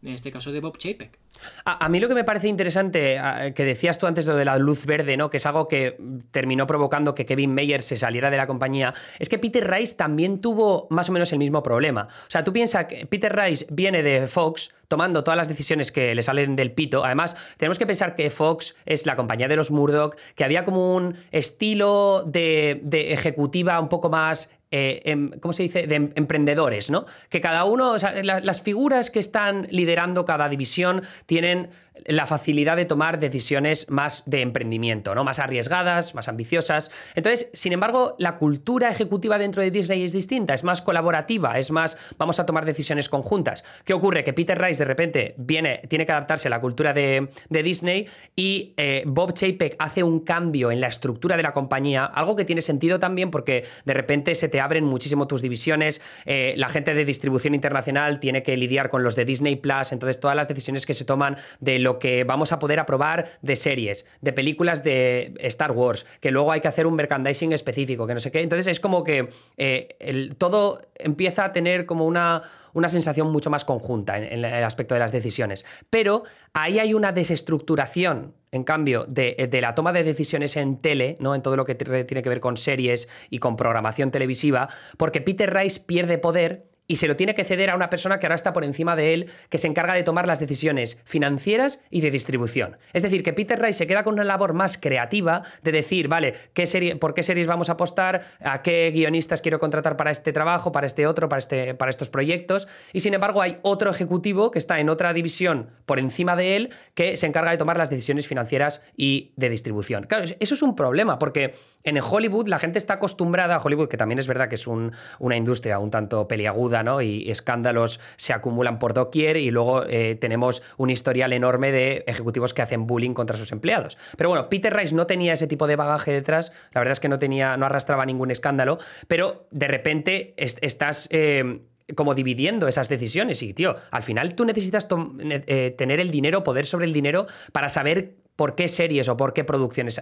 en 0.03 0.13
este 0.13 0.31
caso 0.31 0.51
de 0.51 0.59
Bob 0.59 0.77
Chapek. 0.77 1.17
A, 1.65 1.89
mí 1.89 1.99
lo 1.99 2.07
que 2.07 2.13
me 2.13 2.23
parece 2.23 2.47
interesante, 2.47 3.19
que 3.55 3.65
decías 3.65 3.97
tú 3.99 4.05
antes 4.05 4.27
lo 4.27 4.35
de 4.35 4.45
la 4.45 4.57
luz 4.57 4.85
verde, 4.85 5.17
¿no? 5.17 5.29
que 5.29 5.37
es 5.37 5.45
algo 5.45 5.67
que 5.67 5.97
terminó 6.31 6.67
provocando 6.67 7.15
que 7.15 7.25
Kevin 7.25 7.53
Mayer 7.53 7.81
se 7.81 7.95
saliera 7.95 8.29
de 8.29 8.37
la 8.37 8.47
compañía, 8.47 8.93
es 9.19 9.29
que 9.29 9.39
Peter 9.39 9.69
Rice 9.69 9.95
también 9.95 10.39
tuvo 10.39 10.87
más 10.89 11.09
o 11.09 11.11
menos 11.11 11.31
el 11.31 11.39
mismo 11.39 11.63
problema. 11.63 12.07
O 12.09 12.29
sea, 12.29 12.43
tú 12.43 12.53
piensas 12.53 12.85
que 12.85 13.05
Peter 13.05 13.35
Rice 13.35 13.65
viene 13.69 14.03
de 14.03 14.27
Fox 14.27 14.71
tomando 14.87 15.23
todas 15.23 15.37
las 15.37 15.47
decisiones 15.47 15.91
que 15.91 16.13
le 16.13 16.21
salen 16.21 16.55
del 16.55 16.71
pito. 16.71 17.03
Además, 17.03 17.55
tenemos 17.57 17.79
que 17.79 17.87
pensar 17.87 18.15
que 18.15 18.29
Fox 18.29 18.75
es 18.85 19.05
la 19.05 19.15
compañía 19.15 19.47
de 19.47 19.55
los 19.55 19.71
Murdoch, 19.71 20.15
que 20.35 20.43
había 20.43 20.63
como 20.63 20.95
un 20.95 21.15
estilo 21.31 22.23
de, 22.27 22.79
de 22.83 23.13
ejecutiva 23.13 23.79
un 23.79 23.89
poco 23.89 24.09
más 24.09 24.51
eh, 24.75 25.03
em, 25.05 25.29
¿cómo 25.39 25.53
se 25.53 25.61
dice?, 25.61 25.85
de 25.85 25.95
em, 25.95 26.11
emprendedores, 26.15 26.89
¿no? 26.89 27.05
Que 27.29 27.39
cada 27.39 27.63
uno, 27.63 27.91
o 27.91 27.99
sea, 27.99 28.11
las 28.23 28.61
figuras 28.63 29.11
que 29.11 29.19
están 29.19 29.67
liderando 29.69 30.25
cada 30.25 30.49
división 30.49 31.03
tienen 31.27 31.69
la 32.05 32.25
facilidad 32.25 32.75
de 32.75 32.85
tomar 32.85 33.19
decisiones 33.19 33.89
más 33.89 34.23
de 34.25 34.41
emprendimiento, 34.41 35.13
¿no? 35.15 35.23
Más 35.23 35.39
arriesgadas, 35.39 36.15
más 36.15 36.27
ambiciosas. 36.27 36.91
Entonces, 37.15 37.49
sin 37.53 37.73
embargo, 37.73 38.13
la 38.17 38.35
cultura 38.35 38.89
ejecutiva 38.89 39.37
dentro 39.37 39.61
de 39.61 39.71
Disney 39.71 40.03
es 40.03 40.13
distinta, 40.13 40.53
es 40.53 40.63
más 40.63 40.81
colaborativa, 40.81 41.57
es 41.57 41.71
más, 41.71 42.15
vamos 42.17 42.39
a 42.39 42.45
tomar 42.45 42.65
decisiones 42.65 43.09
conjuntas. 43.09 43.63
¿Qué 43.85 43.93
ocurre? 43.93 44.23
Que 44.23 44.33
Peter 44.33 44.59
Rice 44.59 44.79
de 44.79 44.85
repente 44.85 45.35
viene, 45.37 45.81
tiene 45.87 46.05
que 46.05 46.11
adaptarse 46.11 46.47
a 46.47 46.51
la 46.51 46.59
cultura 46.59 46.93
de, 46.93 47.27
Disney 47.49 48.07
y 48.35 48.73
eh, 48.75 49.03
Bob 49.05 49.33
Chapek 49.33 49.77
hace 49.79 50.03
un 50.03 50.19
cambio 50.19 50.71
en 50.71 50.81
la 50.81 50.87
estructura 50.87 51.37
de 51.37 51.43
la 51.43 51.53
compañía, 51.53 52.03
algo 52.03 52.35
que 52.35 52.43
tiene 52.43 52.61
sentido 52.61 52.99
también 52.99 53.31
porque 53.31 53.63
de 53.85 53.93
repente 53.93 54.35
se 54.35 54.49
te 54.49 54.59
abren 54.59 54.83
muchísimo 54.83 55.27
tus 55.27 55.41
divisiones, 55.41 56.01
eh, 56.25 56.53
la 56.57 56.67
gente 56.67 56.93
de 56.93 57.05
distribución 57.05 57.53
internacional 57.53 58.19
tiene 58.19 58.43
que 58.43 58.57
lidiar 58.57 58.89
con 58.89 59.03
los 59.03 59.15
de 59.15 59.23
Disney 59.23 59.55
Plus, 59.55 59.93
entonces 59.93 60.19
todas 60.19 60.35
las 60.35 60.49
decisiones 60.49 60.85
que 60.85 60.93
se 60.93 61.05
toman 61.05 61.37
de 61.61 61.79
lo 61.83 61.99
que 61.99 62.23
vamos 62.23 62.51
a 62.51 62.59
poder 62.59 62.79
aprobar 62.79 63.27
de 63.41 63.55
series, 63.55 64.05
de 64.21 64.33
películas 64.33 64.83
de 64.83 65.33
Star 65.39 65.71
Wars, 65.71 66.05
que 66.19 66.31
luego 66.31 66.51
hay 66.51 66.61
que 66.61 66.67
hacer 66.67 66.87
un 66.87 66.95
merchandising 66.95 67.53
específico, 67.53 68.07
que 68.07 68.13
no 68.13 68.19
sé 68.19 68.31
qué. 68.31 68.41
Entonces 68.41 68.67
es 68.67 68.79
como 68.79 69.03
que 69.03 69.27
eh, 69.57 70.33
todo 70.37 70.79
empieza 70.95 71.45
a 71.45 71.51
tener 71.51 71.85
como 71.85 72.05
una, 72.05 72.41
una 72.73 72.89
sensación 72.89 73.31
mucho 73.31 73.49
más 73.49 73.65
conjunta 73.65 74.17
en, 74.17 74.43
el 74.43 74.63
aspecto 74.63 74.95
de 74.95 74.99
las 74.99 75.11
decisiones. 75.11 75.65
Pero 75.89 76.23
ahí 76.53 76.79
hay 76.79 76.93
una 76.93 77.11
desestructuración, 77.11 78.33
en 78.51 78.63
cambio, 78.63 79.05
de, 79.07 79.47
de, 79.49 79.61
la 79.61 79.75
toma 79.75 79.93
de 79.93 80.03
decisiones 80.03 80.57
en 80.57 80.77
tele, 80.77 81.15
¿no? 81.19 81.35
en 81.35 81.41
todo 81.41 81.57
lo 81.57 81.65
que 81.65 81.75
tiene 81.75 82.21
que 82.21 82.29
ver 82.29 82.39
con 82.39 82.57
series 82.57 83.09
y 83.29 83.39
con 83.39 83.55
programación 83.55 84.11
televisiva, 84.11 84.69
porque 84.97 85.21
Peter 85.21 85.53
Rice 85.53 85.81
pierde 85.81 86.17
poder 86.17 86.65
y 86.87 86.97
se 86.97 87.07
lo 87.07 87.15
tiene 87.15 87.33
que 87.33 87.43
ceder 87.43 87.69
a 87.69 87.75
una 87.75 87.89
persona 87.89 88.19
que 88.19 88.27
ahora 88.27 88.35
está 88.35 88.53
por 88.53 88.63
encima 88.63 88.95
de 88.95 89.13
él, 89.13 89.29
que 89.49 89.57
se 89.57 89.67
encarga 89.67 89.93
de 89.93 90.03
tomar 90.03 90.27
las 90.27 90.39
decisiones 90.39 91.01
financieras 91.05 91.79
y 91.89 92.01
de 92.01 92.11
distribución. 92.11 92.77
Es 92.93 93.03
decir, 93.03 93.23
que 93.23 93.33
Peter 93.33 93.59
Rice 93.59 93.73
se 93.73 93.87
queda 93.87 94.03
con 94.03 94.13
una 94.13 94.23
labor 94.23 94.53
más 94.53 94.77
creativa 94.77 95.43
de 95.61 95.71
decir, 95.71 96.07
vale, 96.07 96.33
¿qué 96.53 96.65
serie, 96.65 96.95
¿por 96.95 97.13
qué 97.13 97.23
series 97.23 97.47
vamos 97.47 97.69
a 97.69 97.73
apostar? 97.73 98.21
¿A 98.41 98.61
qué 98.61 98.91
guionistas 98.93 99.41
quiero 99.41 99.59
contratar 99.59 99.97
para 99.97 100.11
este 100.11 100.33
trabajo, 100.33 100.71
para 100.71 100.87
este 100.87 101.07
otro, 101.07 101.29
para, 101.29 101.39
este, 101.39 101.73
para 101.73 101.89
estos 101.89 102.09
proyectos? 102.09 102.67
Y 102.91 102.99
sin 102.99 103.13
embargo 103.13 103.41
hay 103.41 103.59
otro 103.61 103.89
ejecutivo 103.89 104.51
que 104.51 104.59
está 104.59 104.79
en 104.79 104.89
otra 104.89 105.13
división 105.13 105.69
por 105.85 105.99
encima 105.99 106.35
de 106.35 106.55
él 106.55 106.73
que 106.93 107.17
se 107.17 107.27
encarga 107.27 107.51
de 107.51 107.57
tomar 107.57 107.77
las 107.77 107.89
decisiones 107.89 108.27
financieras 108.27 108.81
y 108.95 109.33
de 109.35 109.49
distribución. 109.49 110.03
Claro, 110.03 110.25
eso 110.39 110.53
es 110.53 110.61
un 110.61 110.75
problema 110.75 111.19
porque 111.19 111.53
en 111.83 111.99
Hollywood 111.99 112.47
la 112.47 112.59
gente 112.59 112.77
está 112.77 112.95
acostumbrada, 112.95 113.55
a 113.55 113.59
Hollywood 113.59 113.87
que 113.87 113.97
también 113.97 114.19
es 114.19 114.27
verdad 114.27 114.49
que 114.49 114.55
es 114.55 114.67
una 114.67 115.35
industria 115.35 115.79
un 115.79 115.89
tanto 115.89 116.27
peliaguda, 116.27 116.72
Y 117.01 117.29
escándalos 117.29 117.99
se 118.15 118.33
acumulan 118.33 118.79
por 118.79 118.93
doquier 118.93 119.37
y 119.37 119.51
luego 119.51 119.83
eh, 119.85 120.15
tenemos 120.15 120.63
un 120.77 120.89
historial 120.89 121.33
enorme 121.33 121.71
de 121.71 122.03
ejecutivos 122.07 122.53
que 122.53 122.61
hacen 122.61 122.87
bullying 122.87 123.13
contra 123.13 123.37
sus 123.37 123.51
empleados. 123.51 123.97
Pero 124.17 124.29
bueno, 124.29 124.49
Peter 124.49 124.73
Rice 124.73 124.95
no 124.95 125.07
tenía 125.07 125.33
ese 125.33 125.47
tipo 125.47 125.67
de 125.67 125.75
bagaje 125.75 126.11
detrás, 126.11 126.51
la 126.73 126.81
verdad 126.81 126.93
es 126.93 126.99
que 126.99 127.09
no 127.09 127.19
tenía, 127.19 127.57
no 127.57 127.65
arrastraba 127.65 128.05
ningún 128.05 128.31
escándalo, 128.31 128.77
pero 129.07 129.47
de 129.51 129.67
repente 129.67 130.33
estás... 130.37 131.07
Eh, 131.11 131.61
como 131.95 132.15
dividiendo 132.15 132.69
esas 132.69 132.87
decisiones 132.87 133.43
y, 133.43 133.53
tío, 133.53 133.75
al 133.91 134.03
final 134.03 134.35
tú 134.35 134.45
necesitas 134.45 134.87
eh, 135.19 135.75
tener 135.77 135.99
el 135.99 136.11
dinero, 136.11 136.41
poder 136.41 136.65
sobre 136.65 136.85
el 136.85 136.93
dinero 136.93 137.27
para 137.51 137.67
saber 137.67 138.15
por 138.35 138.55
qué 138.55 138.67
series 138.67 139.09
o 139.09 139.17
por 139.17 139.33
qué 139.33 139.43
producciones 139.43 140.01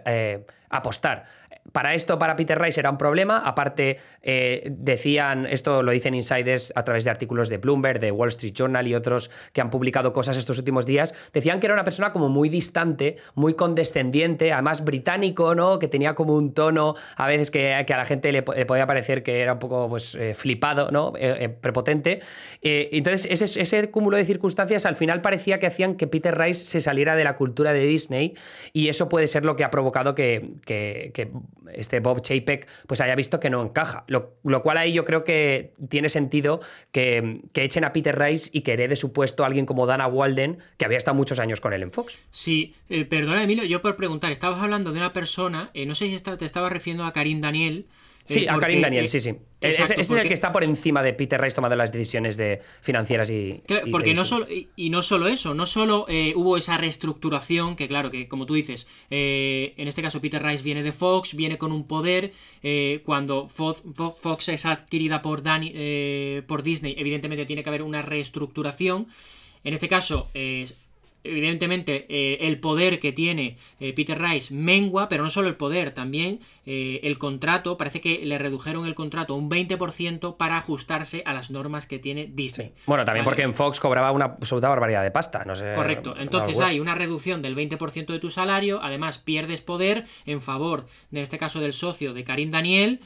apostar. 0.70 1.24
Para 1.72 1.94
esto, 1.94 2.18
para 2.18 2.36
Peter 2.36 2.60
Rice 2.60 2.80
era 2.80 2.90
un 2.90 2.98
problema. 2.98 3.40
Aparte, 3.46 3.98
eh, 4.24 4.68
decían, 4.72 5.46
esto 5.46 5.84
lo 5.84 5.92
dicen 5.92 6.16
insiders 6.16 6.74
a 6.76 6.84
través 6.84 7.04
de 7.04 7.12
artículos 7.12 7.50
de 7.50 7.58
Bloomberg, 7.58 8.00
de 8.00 8.12
Wall 8.12 8.30
Street 8.30 8.54
Journal 8.54 8.88
y 8.88 8.96
otros 8.96 9.30
que 9.54 9.62
han 9.62 9.70
publicado 9.70 10.12
cosas 10.12 10.38
estos 10.38 10.58
últimos 10.58 10.86
días, 10.86 11.14
decían 11.34 11.60
que 11.60 11.68
era 11.68 11.74
una 11.74 11.84
persona 11.84 12.12
como 12.12 12.30
muy 12.30 12.50
distante, 12.50 13.18
muy 13.36 13.54
condescendiente, 13.54 14.52
además 14.52 14.84
británico, 14.84 15.54
¿no? 15.54 15.78
Que 15.78 15.88
tenía 15.88 16.16
como 16.16 16.36
un 16.36 16.54
tono 16.54 16.96
a 17.16 17.28
veces 17.28 17.52
que, 17.52 17.74
a 17.74 17.86
la 17.98 18.06
gente 18.06 18.32
le, 18.32 18.42
podía 18.42 18.88
parecer 18.88 19.22
que 19.22 19.42
era 19.42 19.54
un 19.54 19.60
poco 19.60 19.88
pues, 19.88 20.16
eh, 20.16 20.34
flipado, 20.34 20.90
¿no? 20.92 21.14
Eh, 21.18 21.48
prepotente. 21.50 22.22
entonces, 22.62 23.28
ese, 23.30 23.62
ese 23.62 23.92
cúmulo 23.92 24.18
de 24.18 24.26
circunstancias 24.26 24.86
al 24.86 24.96
final 24.96 25.22
parecía 25.22 25.60
que 25.60 25.68
hacían 25.68 25.96
que 25.96 26.08
Peter 26.08 26.38
Rice 26.38 26.66
se 26.66 26.82
saliera 26.82 27.16
de 27.16 27.24
la 27.24 27.36
cultura 27.36 27.72
de 27.72 27.86
Disney 27.86 28.21
y 28.74 28.88
eso 28.90 29.10
puede 29.10 29.28
ser 29.28 29.46
lo 29.46 29.56
que 29.56 29.64
ha 29.64 29.72
provocado 29.72 30.16
que, 30.16 30.52
que 30.66 31.12
este 31.74 32.00
Bob 32.00 32.22
Chapek 32.22 32.68
pues 32.88 33.02
haya 33.02 33.16
visto 33.16 33.40
que 33.40 33.50
no 33.50 33.64
encaja. 33.64 34.04
Lo, 34.08 34.34
cual 34.62 34.78
ahí 34.78 34.94
yo 34.94 35.06
creo 35.06 35.24
que 35.24 35.74
tiene 35.90 36.10
sentido 36.10 36.60
que, 36.92 37.42
echen 37.56 37.84
a 37.84 37.94
Peter 37.94 38.18
Rice 38.18 38.50
y 38.54 38.62
que 38.62 38.74
herede 38.74 38.96
su 38.96 39.14
puesto 39.14 39.44
a 39.44 39.48
alguien 39.48 39.66
como 39.66 39.86
Dana 39.86 40.08
Walden, 40.08 40.60
que 40.78 40.86
había 40.86 40.98
estado 40.98 41.16
muchos 41.16 41.40
años 41.40 41.62
con 41.62 41.74
él 41.74 41.84
en 41.84 41.92
Fox. 41.92 42.20
Sí, 42.32 42.76
eh, 42.90 43.06
perdona 43.06 43.44
Emilio, 43.44 43.64
yo 43.66 43.82
por 43.82 43.96
preguntar, 43.96 44.32
estabas 44.32 44.60
hablando 44.62 44.92
de 44.92 44.98
una 44.98 45.14
persona, 45.14 45.70
eh, 45.74 45.86
no 45.86 45.96
sé 45.96 46.08
si 46.08 46.20
te 46.24 46.46
estabas 46.46 46.72
refiriendo 46.72 47.06
a 47.06 47.14
Karim 47.14 47.42
Daniel, 47.42 47.86
Sí, 48.26 48.48
a 48.48 48.58
Karim 48.58 48.82
Daniel, 48.82 49.08
sí, 49.08 49.20
sí. 49.20 49.36
ese, 49.60 49.84
es 49.98 50.12
el 50.12 50.28
que 50.28 50.34
está 50.34 50.52
por 50.52 50.64
encima 50.64 51.02
de 51.04 51.14
Peter 51.14 51.40
Rice 51.40 51.56
tomando 51.56 51.76
las 51.76 51.92
decisiones 51.92 52.38
de 52.38 52.62
financieras 52.82 53.30
y. 53.30 53.62
porque 53.92 54.14
no 54.14 54.26
solo, 54.26 54.48
y, 54.76 54.90
no 54.90 55.04
solo 55.04 55.28
eso, 55.28 55.54
no 55.54 55.66
solo 55.66 56.06
eh, 56.08 56.34
hubo 56.36 56.58
esa 56.58 56.78
reestructuración, 56.78 57.76
que 57.76 57.88
claro, 57.88 58.12
que 58.12 58.28
como 58.28 58.46
tú 58.46 58.54
dices, 58.54 58.88
eh, 59.10 59.74
en 59.78 59.88
este 59.88 60.02
caso 60.02 60.22
Peter 60.22 60.42
Rice 60.42 60.64
viene 60.64 60.84
de 60.84 60.92
Fox, 60.92 61.36
viene 61.36 61.58
con 61.58 61.72
un 61.72 61.88
poder. 61.88 62.32
Eh, 62.64 63.02
cuando 63.06 63.48
Fox, 63.48 63.84
Fox, 64.20 64.50
es 64.50 64.66
adquirida 64.66 65.22
por, 65.22 65.42
por 65.42 66.64
Disney, 66.64 66.96
evidentemente 66.98 67.46
tiene 67.46 67.64
que 67.64 67.70
haber 67.70 67.84
una 67.84 68.02
reestructuración. 68.02 69.08
En 69.64 69.74
este 69.74 69.88
caso, 69.88 70.28
evidentemente 71.24 72.06
eh, 72.10 72.48
el 72.48 72.60
poder 72.60 73.00
que 73.00 73.12
tiene 73.12 73.58
eh, 73.80 73.94
Peter 73.94 74.20
Rice 74.20 74.54
mengua, 74.54 75.10
pero 75.10 75.24
no 75.24 75.30
solo 75.30 75.48
el 75.48 75.56
poder, 75.56 75.94
también 75.94 76.40
eh, 76.66 77.00
el 77.04 77.18
contrato, 77.18 77.78
parece 77.78 78.02
que 78.02 78.26
le 78.26 78.38
redujeron 78.38 78.86
el 78.86 78.96
contrato 78.96 79.36
un 79.36 79.50
20% 79.50 80.38
para 80.38 80.58
ajustarse 80.58 81.24
a 81.26 81.34
las 81.34 81.52
normas 81.52 81.86
que 81.86 82.00
tiene 82.00 82.30
Disney. 82.32 82.74
Bueno, 82.86 83.06
también 83.06 83.24
porque 83.24 83.44
en 83.44 83.54
Fox 83.54 83.80
cobraba 83.80 84.12
una 84.12 84.26
absoluta 84.26 84.70
barbaridad 84.70 85.04
de 85.04 85.12
pasta, 85.12 85.46
no 85.46 85.56
sé. 85.56 85.74
Correcto, 85.76 86.16
entonces 86.18 86.60
hay 86.60 86.80
una 86.80 86.96
reducción 86.96 87.42
del 87.42 87.56
20% 87.56 88.08
de 88.08 88.20
tu 88.20 88.30
salario, 88.30 88.80
además 88.82 89.18
pierdes 89.18 89.62
poder 89.62 90.06
en 90.26 90.42
favor, 90.42 90.88
en 91.12 91.20
este 91.20 91.38
caso 91.38 91.60
del 91.60 91.74
socio 91.74 92.14
de 92.14 92.24
Karim 92.24 92.52
Daniel, 92.52 93.02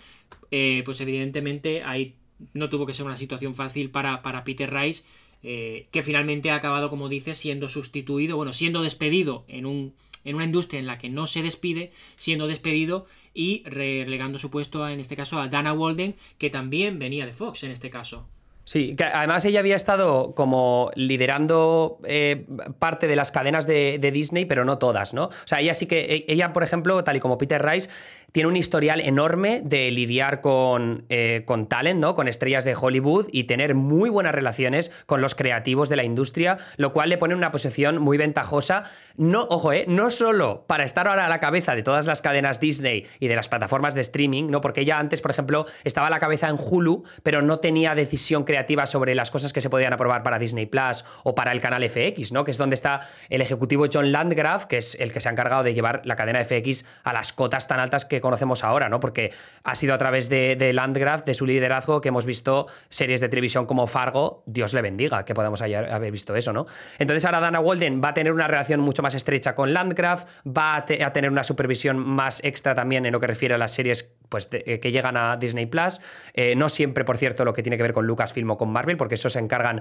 pues 0.49 1.01
evidentemente 1.01 1.83
ahí 1.83 2.15
no 2.53 2.69
tuvo 2.69 2.85
que 2.85 2.93
ser 2.93 3.05
una 3.05 3.15
situación 3.15 3.53
fácil 3.53 3.89
para, 3.89 4.21
para 4.21 4.43
Peter 4.43 4.71
Rice 4.73 5.03
eh, 5.47 5.87
que 5.91 6.01
finalmente 6.01 6.49
ha 6.49 6.55
acabado, 6.55 6.89
como 6.89 7.07
dices, 7.07 7.37
siendo 7.37 7.69
sustituido, 7.69 8.35
bueno, 8.35 8.51
siendo 8.51 8.81
despedido 8.81 9.45
en, 9.47 9.67
un, 9.67 9.93
en 10.23 10.35
una 10.35 10.45
industria 10.45 10.79
en 10.79 10.87
la 10.87 10.97
que 10.97 11.07
no 11.07 11.27
se 11.27 11.43
despide, 11.43 11.91
siendo 12.15 12.47
despedido 12.47 13.05
y 13.31 13.61
relegando 13.63 14.39
su 14.39 14.49
puesto, 14.49 14.89
en 14.89 14.99
este 14.99 15.15
caso, 15.15 15.39
a 15.39 15.47
Dana 15.47 15.73
Walden, 15.73 16.15
que 16.39 16.49
también 16.49 16.97
venía 16.97 17.27
de 17.27 17.33
Fox 17.33 17.63
en 17.63 17.69
este 17.69 17.91
caso. 17.91 18.27
Sí, 18.65 18.95
que 18.95 19.03
además 19.03 19.45
ella 19.45 19.59
había 19.59 19.75
estado 19.75 20.33
como 20.33 20.89
liderando 20.95 21.99
eh, 22.03 22.47
parte 22.79 23.05
de 23.05 23.15
las 23.15 23.31
cadenas 23.31 23.67
de, 23.67 23.99
Disney, 24.11 24.45
pero 24.45 24.65
no 24.65 24.79
todas, 24.79 25.13
¿no? 25.13 25.25
O 25.25 25.31
sea, 25.45 25.59
ella 25.59 25.75
sí 25.75 25.85
que, 25.85 25.99
e, 25.99 26.25
ella, 26.27 26.51
por 26.51 26.63
ejemplo, 26.63 27.03
tal 27.03 27.15
y 27.15 27.19
como 27.19 27.37
Peter 27.37 27.63
Rice, 27.63 27.89
tiene 28.31 28.49
un 28.49 28.57
historial 28.57 29.01
enorme 29.01 29.61
de 29.63 29.91
lidiar 29.91 30.41
con, 30.41 31.05
eh, 31.09 31.43
con 31.45 31.67
talent, 31.67 31.99
¿no? 31.99 32.15
Con 32.15 32.27
estrellas 32.27 32.65
de 32.65 32.75
Hollywood 32.75 33.27
y 33.31 33.43
tener 33.43 33.75
muy 33.75 34.09
buenas 34.09 34.33
relaciones 34.33 34.91
con 35.05 35.21
los 35.21 35.35
creativos 35.35 35.87
de 35.87 35.97
la 35.97 36.03
industria, 36.03 36.57
lo 36.77 36.91
cual 36.91 37.09
le 37.09 37.17
pone 37.19 37.33
en 37.33 37.37
una 37.37 37.51
posición 37.51 37.99
muy 37.99 38.17
ventajosa. 38.17 38.83
No, 39.15 39.43
ojo, 39.49 39.73
¿eh? 39.73 39.85
No 39.87 40.09
solo 40.09 40.65
para 40.67 40.83
estar 40.83 41.07
ahora 41.07 41.27
a 41.27 41.29
la 41.29 41.39
cabeza 41.39 41.75
de 41.75 41.83
todas 41.83 42.07
las 42.07 42.23
cadenas 42.23 42.59
Disney 42.59 43.05
y 43.19 43.27
de 43.27 43.35
las 43.35 43.47
plataformas 43.47 43.93
de 43.93 44.01
streaming, 44.01 44.45
¿no? 44.47 44.59
Porque 44.59 44.81
ella 44.81 44.97
antes, 44.97 45.21
por 45.21 45.29
ejemplo, 45.31 45.65
estaba 45.83 46.07
a 46.07 46.09
la 46.09 46.19
cabeza 46.19 46.49
en 46.49 46.57
Hulu, 46.59 47.03
pero 47.21 47.43
no 47.43 47.59
tenía 47.59 47.93
decisión 47.93 48.43
creativa 48.43 48.54
sobre 48.85 49.15
las 49.15 49.31
cosas 49.31 49.53
que 49.53 49.61
se 49.61 49.69
podían 49.69 49.93
aprobar 49.93 50.23
para 50.23 50.39
Disney 50.39 50.65
Plus 50.65 51.05
o 51.23 51.35
para 51.35 51.51
el 51.51 51.61
canal 51.61 51.87
FX, 51.87 52.31
¿no? 52.31 52.43
Que 52.43 52.51
es 52.51 52.57
donde 52.57 52.75
está 52.75 53.01
el 53.29 53.41
ejecutivo 53.41 53.85
John 53.91 54.11
Landgraf, 54.11 54.65
que 54.65 54.77
es 54.77 54.95
el 54.99 55.11
que 55.11 55.19
se 55.19 55.29
ha 55.29 55.31
encargado 55.31 55.63
de 55.63 55.73
llevar 55.73 56.01
la 56.05 56.15
cadena 56.15 56.43
FX 56.43 56.85
a 57.03 57.13
las 57.13 57.33
cotas 57.33 57.67
tan 57.67 57.79
altas 57.79 58.05
que 58.05 58.21
conocemos 58.21 58.63
ahora, 58.63 58.89
¿no? 58.89 58.99
Porque 58.99 59.31
ha 59.63 59.75
sido 59.75 59.93
a 59.93 59.97
través 59.97 60.29
de, 60.29 60.71
Landgraf, 60.73 61.23
de 61.23 61.33
su 61.33 61.45
liderazgo, 61.45 62.01
que 62.01 62.09
hemos 62.09 62.25
visto 62.25 62.67
series 62.89 63.21
de 63.21 63.29
televisión 63.29 63.65
como 63.65 63.87
Fargo, 63.87 64.43
Dios 64.45 64.73
le 64.73 64.81
bendiga, 64.81 65.25
que 65.25 65.33
podamos 65.33 65.61
haber 65.61 66.11
visto 66.11 66.35
eso, 66.35 66.53
¿no? 66.53 66.65
Entonces 66.99 67.25
ahora 67.25 67.39
Dana 67.39 67.59
Walden 67.59 68.01
va 68.03 68.09
a 68.09 68.13
tener 68.13 68.33
una 68.33 68.47
relación 68.47 68.79
mucho 68.79 69.01
más 69.01 69.15
estrecha 69.15 69.55
con 69.55 69.73
Landgraf, 69.73 70.25
va 70.45 70.75
a, 70.77 70.85
tener 70.85 71.29
una 71.29 71.43
supervisión 71.43 71.97
más 71.97 72.43
extra 72.43 72.73
también 72.73 73.05
en 73.05 73.11
lo 73.11 73.19
que 73.19 73.27
refiere 73.27 73.55
a 73.55 73.57
las 73.57 73.71
series 73.71 74.15
pues, 74.35 74.49
eh, 74.51 74.81
que 74.81 74.91
llegan 74.91 75.15
a 75.15 75.37
Disney 75.37 75.65
Plus. 75.65 76.01
Eh, 76.33 76.55
no 76.57 76.67
siempre, 76.67 77.05
por 77.05 77.17
cierto, 77.17 77.45
lo 77.45 77.53
que 77.53 77.63
tiene 77.63 77.77
que 77.77 77.83
ver 77.83 77.93
con 77.93 78.05
Lucasfilm 78.05 78.51
o 78.51 78.57
con 78.57 78.69
Marvel, 78.69 78.97
porque 78.97 79.15
eso 79.15 79.29
se 79.29 79.39
encargan 79.39 79.79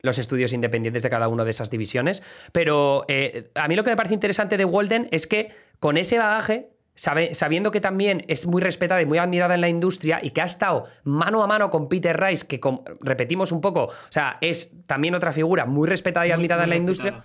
los 0.00 0.18
estudios 0.18 0.52
independientes 0.52 1.04
de 1.04 1.08
cada 1.08 1.28
una 1.28 1.44
de 1.44 1.52
esas 1.52 1.70
divisiones. 1.70 2.20
Pero 2.50 3.04
eh, 3.06 3.52
a 3.54 3.68
mí 3.68 3.76
lo 3.76 3.84
que 3.84 3.90
me 3.90 3.96
parece 3.96 4.14
interesante 4.14 4.56
de 4.56 4.64
Walden 4.64 5.06
es 5.12 5.28
que 5.28 5.54
con 5.78 5.96
ese 5.96 6.18
bagaje 6.18 6.70
sabiendo 6.94 7.70
que 7.70 7.80
también 7.80 8.24
es 8.26 8.46
muy 8.46 8.60
respetada 8.60 9.00
y 9.00 9.06
muy 9.06 9.18
admirada 9.18 9.54
en 9.54 9.60
la 9.60 9.68
industria 9.68 10.18
y 10.20 10.30
que 10.30 10.42
ha 10.42 10.44
estado 10.44 10.82
mano 11.04 11.42
a 11.42 11.46
mano 11.46 11.70
con 11.70 11.88
Peter 11.88 12.20
Rice, 12.20 12.46
que 12.46 12.60
repetimos 13.00 13.50
un 13.50 13.60
poco, 13.60 13.84
o 13.84 13.92
sea, 14.10 14.36
es 14.42 14.72
también 14.86 15.14
otra 15.14 15.32
figura 15.32 15.64
muy 15.64 15.88
respetada 15.88 16.26
y 16.26 16.32
admirada 16.32 16.64
en 16.64 16.70
la 16.70 16.76
industria. 16.76 17.22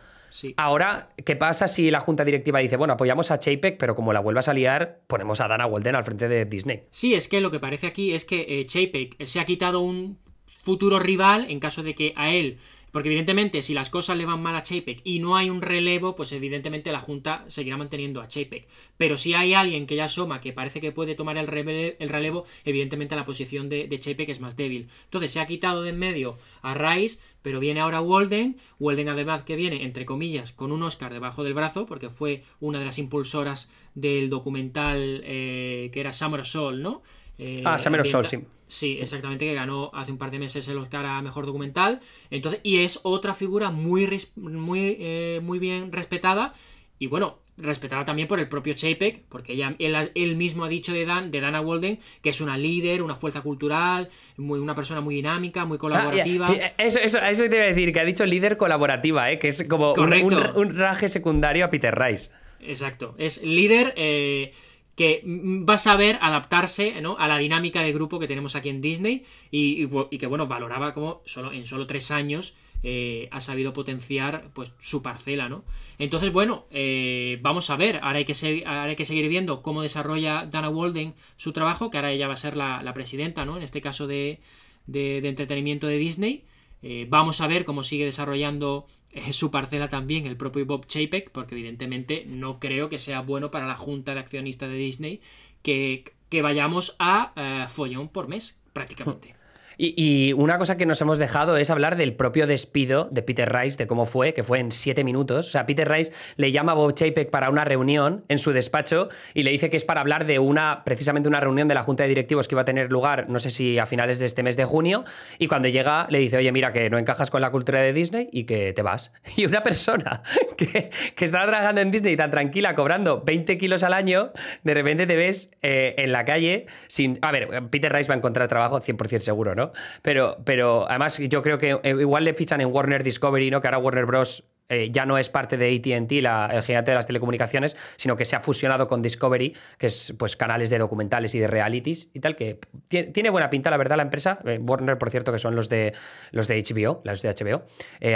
Ahora, 0.58 1.10
¿qué 1.26 1.36
pasa 1.36 1.68
si 1.68 1.90
la 1.92 2.00
junta 2.00 2.24
directiva 2.24 2.60
dice, 2.60 2.78
bueno, 2.78 2.94
apoyamos 2.94 3.32
a 3.32 3.40
Chapek, 3.40 3.78
pero 3.78 3.96
como 3.96 4.14
la 4.14 4.20
vuelvas 4.20 4.48
a 4.48 4.54
liar, 4.54 5.02
ponemos 5.08 5.42
a 5.42 5.48
Dana 5.48 5.66
Walden 5.66 5.96
al 5.96 6.04
frente 6.04 6.28
de 6.28 6.46
Disney? 6.46 6.84
Sí, 6.92 7.14
es 7.14 7.28
que 7.28 7.42
lo 7.42 7.52
que 7.52 7.60
parece 7.60 7.88
aquí 7.88 8.14
es 8.14 8.26
que 8.26 8.60
eh, 8.60 8.66
Chapek 8.66 9.24
se 9.26 9.40
ha 9.40 9.46
quitado 9.46 9.82
un 9.82 10.18
futuro 10.64 11.00
rival 11.00 11.50
en 11.50 11.60
caso 11.60 11.84
de 11.84 11.96
que 11.96 12.14
a 12.16 12.34
él 12.34 12.58
porque 12.92 13.10
evidentemente 13.10 13.62
si 13.62 13.74
las 13.74 13.90
cosas 13.90 14.18
le 14.18 14.26
van 14.26 14.42
mal 14.42 14.56
a 14.56 14.64
Chapek 14.64 15.02
y 15.04 15.20
no 15.20 15.36
hay 15.36 15.50
un 15.50 15.62
relevo, 15.62 16.16
pues 16.16 16.32
evidentemente 16.32 16.92
la 16.92 17.02
Junta 17.02 17.44
seguirá 17.48 17.78
manteniendo 17.78 18.22
a 18.22 18.28
Chapek. 18.28 18.68
Pero 18.98 19.18
si 19.18 19.34
hay 19.34 19.54
alguien 19.54 19.88
que 19.88 19.96
ya 19.96 20.06
asoma 20.06 20.42
que 20.42 20.54
parece 20.54 20.80
que 20.80 20.92
puede 20.92 21.16
tomar 21.16 21.38
el, 21.38 21.48
relevo, 21.48 22.46
evidentemente 22.66 23.16
la 23.16 23.26
posición 23.26 23.70
de, 23.70 23.88
de 23.88 24.00
Chapek 24.00 24.30
es 24.30 24.40
más 24.40 24.56
débil. 24.56 24.90
Entonces 25.06 25.32
se 25.32 25.40
ha 25.40 25.48
quitado 25.48 25.82
de 25.82 25.88
en 25.88 26.00
medio 26.00 26.38
a 26.62 26.74
Rice, 26.74 27.20
pero 27.42 27.60
viene 27.60 27.80
ahora 27.80 28.02
Walden, 28.02 28.58
Walden 28.80 29.10
además 29.10 29.44
que 29.44 29.56
viene, 29.56 29.84
entre 29.84 30.06
comillas, 30.06 30.52
con 30.52 30.72
un 30.72 30.84
Oscar 30.84 31.14
debajo 31.14 31.44
del 31.44 31.54
brazo, 31.54 31.86
porque 31.86 32.10
fue 32.10 32.44
una 32.60 32.80
de 32.80 32.86
las 32.86 33.00
impulsoras 33.00 33.72
del 33.96 34.30
documental 34.30 35.22
eh, 35.24 35.90
que 35.94 36.00
era 36.00 36.14
Summer 36.14 36.44
¿no? 36.76 37.04
Eh, 37.38 37.64
ah, 37.66 37.78
Summer 37.78 38.02
of 38.02 38.08
Soul, 38.08 38.26
sí. 38.26 38.40
Sí, 38.66 38.98
exactamente, 39.00 39.46
que 39.46 39.54
ganó 39.54 39.92
hace 39.94 40.12
un 40.12 40.18
par 40.18 40.32
de 40.32 40.40
meses 40.40 40.68
el 40.68 40.78
Oscar 40.78 41.06
a 41.06 41.22
Mejor 41.22 41.46
Documental. 41.46 42.02
Entonces, 42.30 42.60
y 42.64 42.80
es 42.80 43.00
otra 43.04 43.34
figura 43.34 43.72
muy, 43.72 44.08
muy, 44.36 44.98
eh, 45.00 45.40
muy 45.42 45.60
bien 45.60 45.92
respetada. 45.92 46.54
Y 47.00 47.08
bueno, 47.08 47.38
respetada 47.58 48.06
también 48.06 48.28
por 48.28 48.40
el 48.40 48.48
propio 48.48 48.74
Chapek, 48.74 49.24
porque 49.30 49.54
ella, 49.54 49.76
él, 49.80 50.36
mismo 50.36 50.66
ha 50.66 50.70
dicho 50.70 50.94
de, 50.94 51.06
Dan, 51.06 51.32
de 51.32 51.42
Dana 51.42 51.62
Walden 51.62 52.00
que 52.22 52.30
es 52.30 52.42
una 52.42 52.58
líder, 52.58 53.02
una 53.02 53.16
fuerza 53.16 53.42
cultural, 53.42 54.10
muy, 54.38 54.60
una 54.60 54.76
persona 54.76 55.02
muy 55.02 55.16
dinámica, 55.16 55.66
muy 55.66 55.78
ah, 55.78 55.80
colaborativa. 55.80 56.50
eso, 56.78 57.00
eso, 57.00 57.20
eso, 57.20 57.50
te 57.50 57.56
iba 57.56 57.66
a 57.66 57.68
decir, 57.68 57.92
que 57.92 58.00
ha 58.00 58.06
dicho 58.06 58.26
líder 58.26 58.58
colaborativa, 58.58 59.32
¿eh? 59.32 59.40
que 59.40 59.48
es 59.48 59.66
como 59.68 59.94
un, 59.94 60.14
un, 60.56 60.76
raje 60.76 61.08
secundario 61.08 61.66
a 61.66 61.70
Peter 61.70 61.98
Rice. 61.98 62.32
Exacto, 62.60 63.16
es 63.18 63.42
líder... 63.44 63.94
Eh, 63.96 64.52
que 64.98 65.22
va 65.26 65.76
a 65.76 65.78
saber 65.78 66.18
adaptarse 66.22 66.96
a 66.96 67.28
la 67.28 67.38
dinámica 67.38 67.84
de 67.84 67.94
grupo 67.94 68.18
que 68.18 68.28
tenemos 68.28 68.56
aquí 68.56 68.70
en 68.70 68.82
Disney 68.82 69.24
y, 69.52 69.88
que, 70.18 70.26
bueno, 70.26 70.48
valoraba 70.48 70.92
como 70.92 71.22
solo, 71.26 71.54
en 71.54 71.68
solo 71.68 71.86
tres 71.86 72.10
años 72.10 72.56
eh, 72.82 73.30
ha 73.32 73.40
sabido 73.40 73.74
potenciar 73.74 74.50
pues 74.54 74.74
su 74.80 75.04
parcela, 75.04 75.50
¿no? 75.50 75.64
Entonces, 76.00 76.34
bueno, 76.34 76.66
eh, 76.72 77.38
vamos 77.44 77.70
a 77.70 77.76
ver, 77.76 77.98
ahora 78.02 78.18
hay, 78.18 78.26
que 78.26 78.34
hay 78.66 78.96
que 78.96 79.06
seguir 79.06 79.30
viendo 79.30 79.62
cómo 79.62 79.84
desarrolla 79.84 80.48
Dana 80.50 80.70
Walden 80.70 81.14
su 81.38 81.54
trabajo, 81.54 81.92
que 81.92 81.98
ahora 81.98 82.12
ella 82.12 82.28
va 82.28 82.34
a 82.34 82.38
ser 82.38 82.58
la, 82.58 82.92
presidenta, 82.96 83.46
¿no? 83.46 83.58
En 83.58 83.64
este 83.64 83.82
caso 83.82 84.08
de, 84.08 84.40
de, 84.88 85.20
entretenimiento 85.28 85.86
de 85.86 85.98
Disney. 85.98 86.44
Eh, 86.82 87.06
vamos 87.08 87.40
a 87.42 87.48
ver 87.48 87.66
cómo 87.66 87.84
sigue 87.84 88.06
desarrollando 88.06 88.88
su 89.32 89.52
parcela 89.52 89.90
también 89.90 90.26
el 90.26 90.38
propio 90.38 90.66
Bob 90.66 90.88
Chapek, 90.88 91.32
porque 91.32 91.56
evidentemente 91.56 92.26
no 92.28 92.60
creo 92.60 92.90
que 92.90 92.98
sea 92.98 93.22
bueno 93.22 93.52
para 93.52 93.68
la 93.68 93.76
junta 93.76 94.14
de 94.14 94.20
accionistas 94.20 94.70
de 94.70 94.76
Disney 94.76 95.22
que, 95.62 96.04
que 96.30 96.42
vayamos 96.42 96.96
a 97.00 97.34
eh, 97.36 97.66
follón 97.70 98.10
por 98.10 98.28
mes, 98.28 98.60
prácticamente. 98.74 99.37
Y, 99.78 100.34
una 100.34 100.58
cosa 100.58 100.78
que 100.78 100.86
nos 100.86 101.02
hemos 101.02 101.20
dejado 101.20 101.58
es 101.58 101.70
hablar 101.70 101.96
del 101.96 102.14
propio 102.14 102.48
despido 102.48 103.08
de 103.12 103.22
Peter 103.22 103.52
Rice, 103.52 103.78
de 103.78 103.88
cómo 103.88 104.06
fue, 104.06 104.34
que 104.34 104.44
fue 104.44 104.60
en 104.60 104.72
siete 104.72 105.04
minutos. 105.04 105.48
O 105.48 105.50
sea, 105.50 105.66
Peter 105.66 105.88
Rice 105.90 106.12
le 106.36 106.52
llama 106.52 106.72
a 106.72 106.76
Bob 106.76 106.94
Chapek 106.94 107.30
para 107.30 107.50
una 107.50 107.64
reunión 107.64 108.24
en 108.28 108.38
su 108.40 108.52
despacho 108.52 109.10
y 109.34 109.44
le 109.44 109.52
dice 109.52 109.70
que 109.70 109.78
es 109.78 109.86
para 109.86 110.02
hablar 110.02 110.26
de 110.26 110.40
una, 110.40 110.84
precisamente 110.84 111.30
una 111.30 111.40
reunión 111.40 111.68
de 111.68 111.76
la 111.76 111.84
Junta 111.84 112.04
de 112.04 112.10
Directivos 112.10 112.48
que 112.48 112.56
iba 112.56 112.62
a 112.62 112.66
tener 112.66 112.92
lugar, 112.92 113.30
no 113.30 113.40
sé 113.40 113.50
si 113.50 113.78
a 113.80 113.86
finales 113.86 114.20
de 114.20 114.26
este 114.26 114.44
mes 114.44 114.58
de 114.58 114.66
junio. 114.66 115.04
Y 115.38 115.48
cuando 115.48 115.68
llega, 115.68 116.08
le 116.10 116.20
dice, 116.20 116.38
oye, 116.38 116.52
mira, 116.52 116.74
que 116.74 116.90
no 116.90 116.98
encajas 116.98 117.30
con 117.30 117.42
la 117.42 117.52
cultura 117.52 117.80
de 117.82 117.94
Disney 117.94 118.30
y 118.32 118.46
que 118.46 118.74
te 118.74 118.82
vas. 118.82 119.12
Y 119.38 119.46
una 119.46 119.62
persona 119.62 120.24
que, 120.58 120.90
que 121.16 121.26
estaba 121.26 121.46
trabajando 121.46 121.82
en 121.82 121.92
Disney 121.92 122.18
tan 122.18 122.32
tranquila, 122.32 122.74
cobrando 122.74 123.22
20 123.22 123.58
kilos 123.58 123.84
al 123.84 123.94
año, 123.94 124.32
de 124.64 124.74
repente 124.74 125.06
te 125.06 125.16
ves 125.16 125.52
eh, 125.62 125.94
en 125.98 126.12
la 126.12 126.26
calle 126.26 126.66
sin. 126.88 127.20
A 127.22 127.32
ver, 127.32 127.48
Peter 127.70 127.94
Rice 127.94 128.08
va 128.08 128.16
a 128.16 128.18
encontrar 128.18 128.48
trabajo 128.48 128.80
100% 128.80 129.20
seguro, 129.20 129.54
¿no? 129.54 129.67
Pero, 130.02 130.38
pero 130.44 130.90
además 130.90 131.18
yo 131.18 131.42
creo 131.42 131.58
que 131.58 131.78
eh, 131.84 131.96
igual 132.00 132.24
le 132.26 132.34
fichan 132.34 132.62
en 132.62 132.72
Warner 132.74 133.04
Discovery, 133.04 133.52
¿no? 133.52 133.62
Que 133.62 133.68
ahora 133.68 133.80
Warner 133.80 134.06
Bros. 134.06 134.44
Eh, 134.70 134.90
ya 134.92 135.06
no 135.06 135.18
es 135.18 135.30
parte 135.30 135.58
de 135.58 135.76
ATT, 135.76 136.12
el 136.12 136.64
gigante 136.64 136.92
de 136.92 136.96
las 136.96 137.08
telecomunicaciones, 137.08 137.76
sino 137.96 138.16
que 138.18 138.26
se 138.26 138.36
ha 138.36 138.40
fusionado 138.40 138.88
con 138.88 139.02
Discovery, 139.02 139.56
que 139.78 139.88
es 139.88 140.14
pues 140.18 140.36
canales 140.36 140.70
de 140.70 140.78
documentales 140.78 141.36
y 141.36 141.40
de 141.40 141.48
realities 141.48 142.10
y 142.14 142.20
tal, 142.20 142.36
que 142.36 142.60
tiene, 142.88 143.30
buena 143.30 143.50
pinta, 143.50 143.70
la 143.70 143.78
verdad, 143.78 143.98
la 143.98 144.04
empresa. 144.04 144.40
Eh, 144.46 144.60
Warner, 144.62 144.98
por 144.98 145.10
cierto, 145.10 145.32
que 145.32 145.40
son 145.40 145.56
los 145.56 145.70
de 145.70 145.94
los 146.32 146.48
de 146.48 146.62
HBO, 146.62 147.02
los 147.04 147.22
de 147.22 147.30
HBO, 147.30 147.64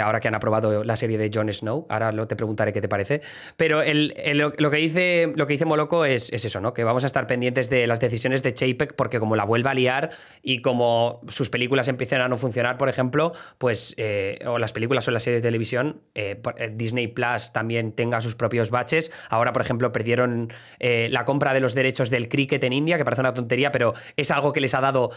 ahora 0.02 0.20
que 0.20 0.28
han 0.28 0.34
aprobado 0.34 0.84
la 0.84 0.96
serie 0.96 1.18
de 1.18 1.30
Jon 1.32 1.52
Snow. 1.52 1.86
Ahora 1.88 2.12
lo 2.12 2.26
te 2.26 2.36
preguntaré 2.36 2.72
qué 2.72 2.80
te 2.80 2.88
parece. 2.88 3.20
Pero 3.56 3.82
el, 3.82 4.14
lo, 4.34 4.70
que 4.70 4.76
dice, 4.76 5.32
lo 5.34 5.46
que 5.46 5.52
dice 5.54 5.64
Moloco 5.64 6.04
es, 6.04 6.32
es, 6.32 6.44
eso, 6.44 6.60
¿no? 6.60 6.74
Que 6.74 6.84
vamos 6.84 7.04
a 7.04 7.06
estar 7.06 7.26
pendientes 7.26 7.70
de 7.70 7.86
las 7.86 8.00
decisiones 8.00 8.42
de 8.42 8.52
Chapek, 8.52 8.94
porque 8.94 9.20
como 9.20 9.36
la 9.36 9.44
vuelva 9.44 9.70
a 9.70 9.74
liar 9.74 10.10
y 10.42 10.60
como 10.60 11.20
sus 11.28 11.50
películas 11.50 11.88
empiecen 11.88 12.20
a 12.20 12.28
no 12.28 12.36
funcionar, 12.36 12.76
por 12.78 12.88
ejemplo, 12.88 13.32
pues, 13.58 13.94
eh, 13.96 14.38
o 14.46 14.58
las 14.58 14.72
películas 14.72 15.06
o 15.08 15.10
las 15.10 15.22
series 15.22 15.42
de 15.42 15.48
televisión, 15.48 16.02
eh, 16.14 16.32
eh, 16.32 16.36
Disney 16.72 17.08
Plus 17.08 17.52
también 17.52 17.92
tenga 17.92 18.20
sus 18.20 18.34
propios 18.34 18.70
baches. 18.70 19.10
Ahora, 19.28 19.52
por 19.52 19.62
ejemplo, 19.62 19.92
perdieron 19.92 20.52
la 20.80 21.24
compra 21.24 21.54
de 21.54 21.60
los 21.60 21.74
derechos 21.74 22.10
del 22.10 22.28
cricket 22.28 22.62
en 22.64 22.72
India, 22.72 22.98
que 22.98 23.04
parece 23.04 23.20
una 23.20 23.34
tontería, 23.34 23.72
pero 23.72 23.94
es 24.16 24.30
algo 24.30 24.52
que 24.52 24.60
les 24.60 24.74
ha 24.74 24.80
dado 24.80 25.10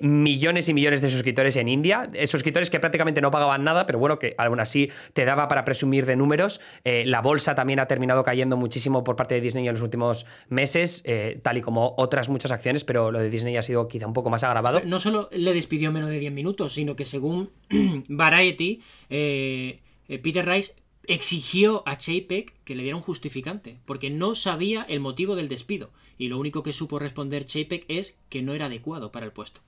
millones 0.00 0.68
y 0.68 0.74
millones 0.74 1.02
de 1.02 1.10
suscriptores 1.10 1.56
en 1.56 1.68
India. 1.68 2.10
suscriptores 2.26 2.70
que 2.70 2.80
prácticamente 2.80 3.20
no 3.20 3.30
pagaban 3.30 3.64
nada, 3.64 3.86
pero 3.86 3.98
bueno, 3.98 4.18
que 4.18 4.34
aún 4.38 4.60
así 4.60 4.90
te 5.12 5.24
daba 5.24 5.48
para 5.48 5.64
presumir 5.64 6.06
de 6.06 6.16
números. 6.16 6.60
la 6.84 7.20
bolsa 7.20 7.54
también 7.54 7.80
ha 7.80 7.86
terminado 7.86 8.22
cayendo 8.22 8.56
muchísimo 8.56 9.04
por 9.04 9.16
parte 9.16 9.34
de 9.34 9.40
Disney 9.40 9.66
en 9.66 9.74
los 9.74 9.82
últimos 9.82 10.26
meses, 10.48 11.04
tal 11.42 11.58
y 11.58 11.60
como 11.60 11.94
otras 11.96 12.28
muchas 12.28 12.52
acciones, 12.52 12.84
pero 12.84 13.10
lo 13.10 13.18
de 13.18 13.30
Disney 13.30 13.56
ha 13.56 13.62
sido 13.62 13.88
quizá 13.88 14.06
un 14.06 14.12
poco 14.12 14.30
más 14.30 14.44
agravado. 14.44 14.80
No 14.84 15.00
solo 15.00 15.28
le 15.32 15.52
despidió 15.52 15.92
menos 15.92 16.10
de 16.10 16.18
10 16.18 16.32
minutos, 16.32 16.74
sino 16.74 16.96
que 16.96 17.06
según 17.06 17.50
Variety, 18.08 18.80
eh, 19.10 19.22
eh, 19.62 19.80
Peter 20.18 20.46
Rice 20.46 20.74
exigió 21.06 21.82
a 21.86 21.96
Chapek 21.98 22.54
que 22.64 22.74
le 22.74 22.82
diera 22.82 22.96
un 22.96 23.02
justificante, 23.02 23.80
porque 23.84 24.10
no 24.10 24.34
sabía 24.34 24.82
el 24.82 25.00
motivo 25.00 25.36
del 25.36 25.48
despido. 25.48 25.90
Y 26.18 26.28
lo 26.28 26.38
único 26.38 26.62
que 26.62 26.72
supo 26.72 26.98
responder 26.98 27.44
Chapek 27.44 27.84
es 27.88 28.16
que 28.28 28.42
no 28.42 28.54
era 28.54 28.66
adecuado 28.66 29.12
para 29.12 29.26
el 29.26 29.32
puesto. 29.32 29.60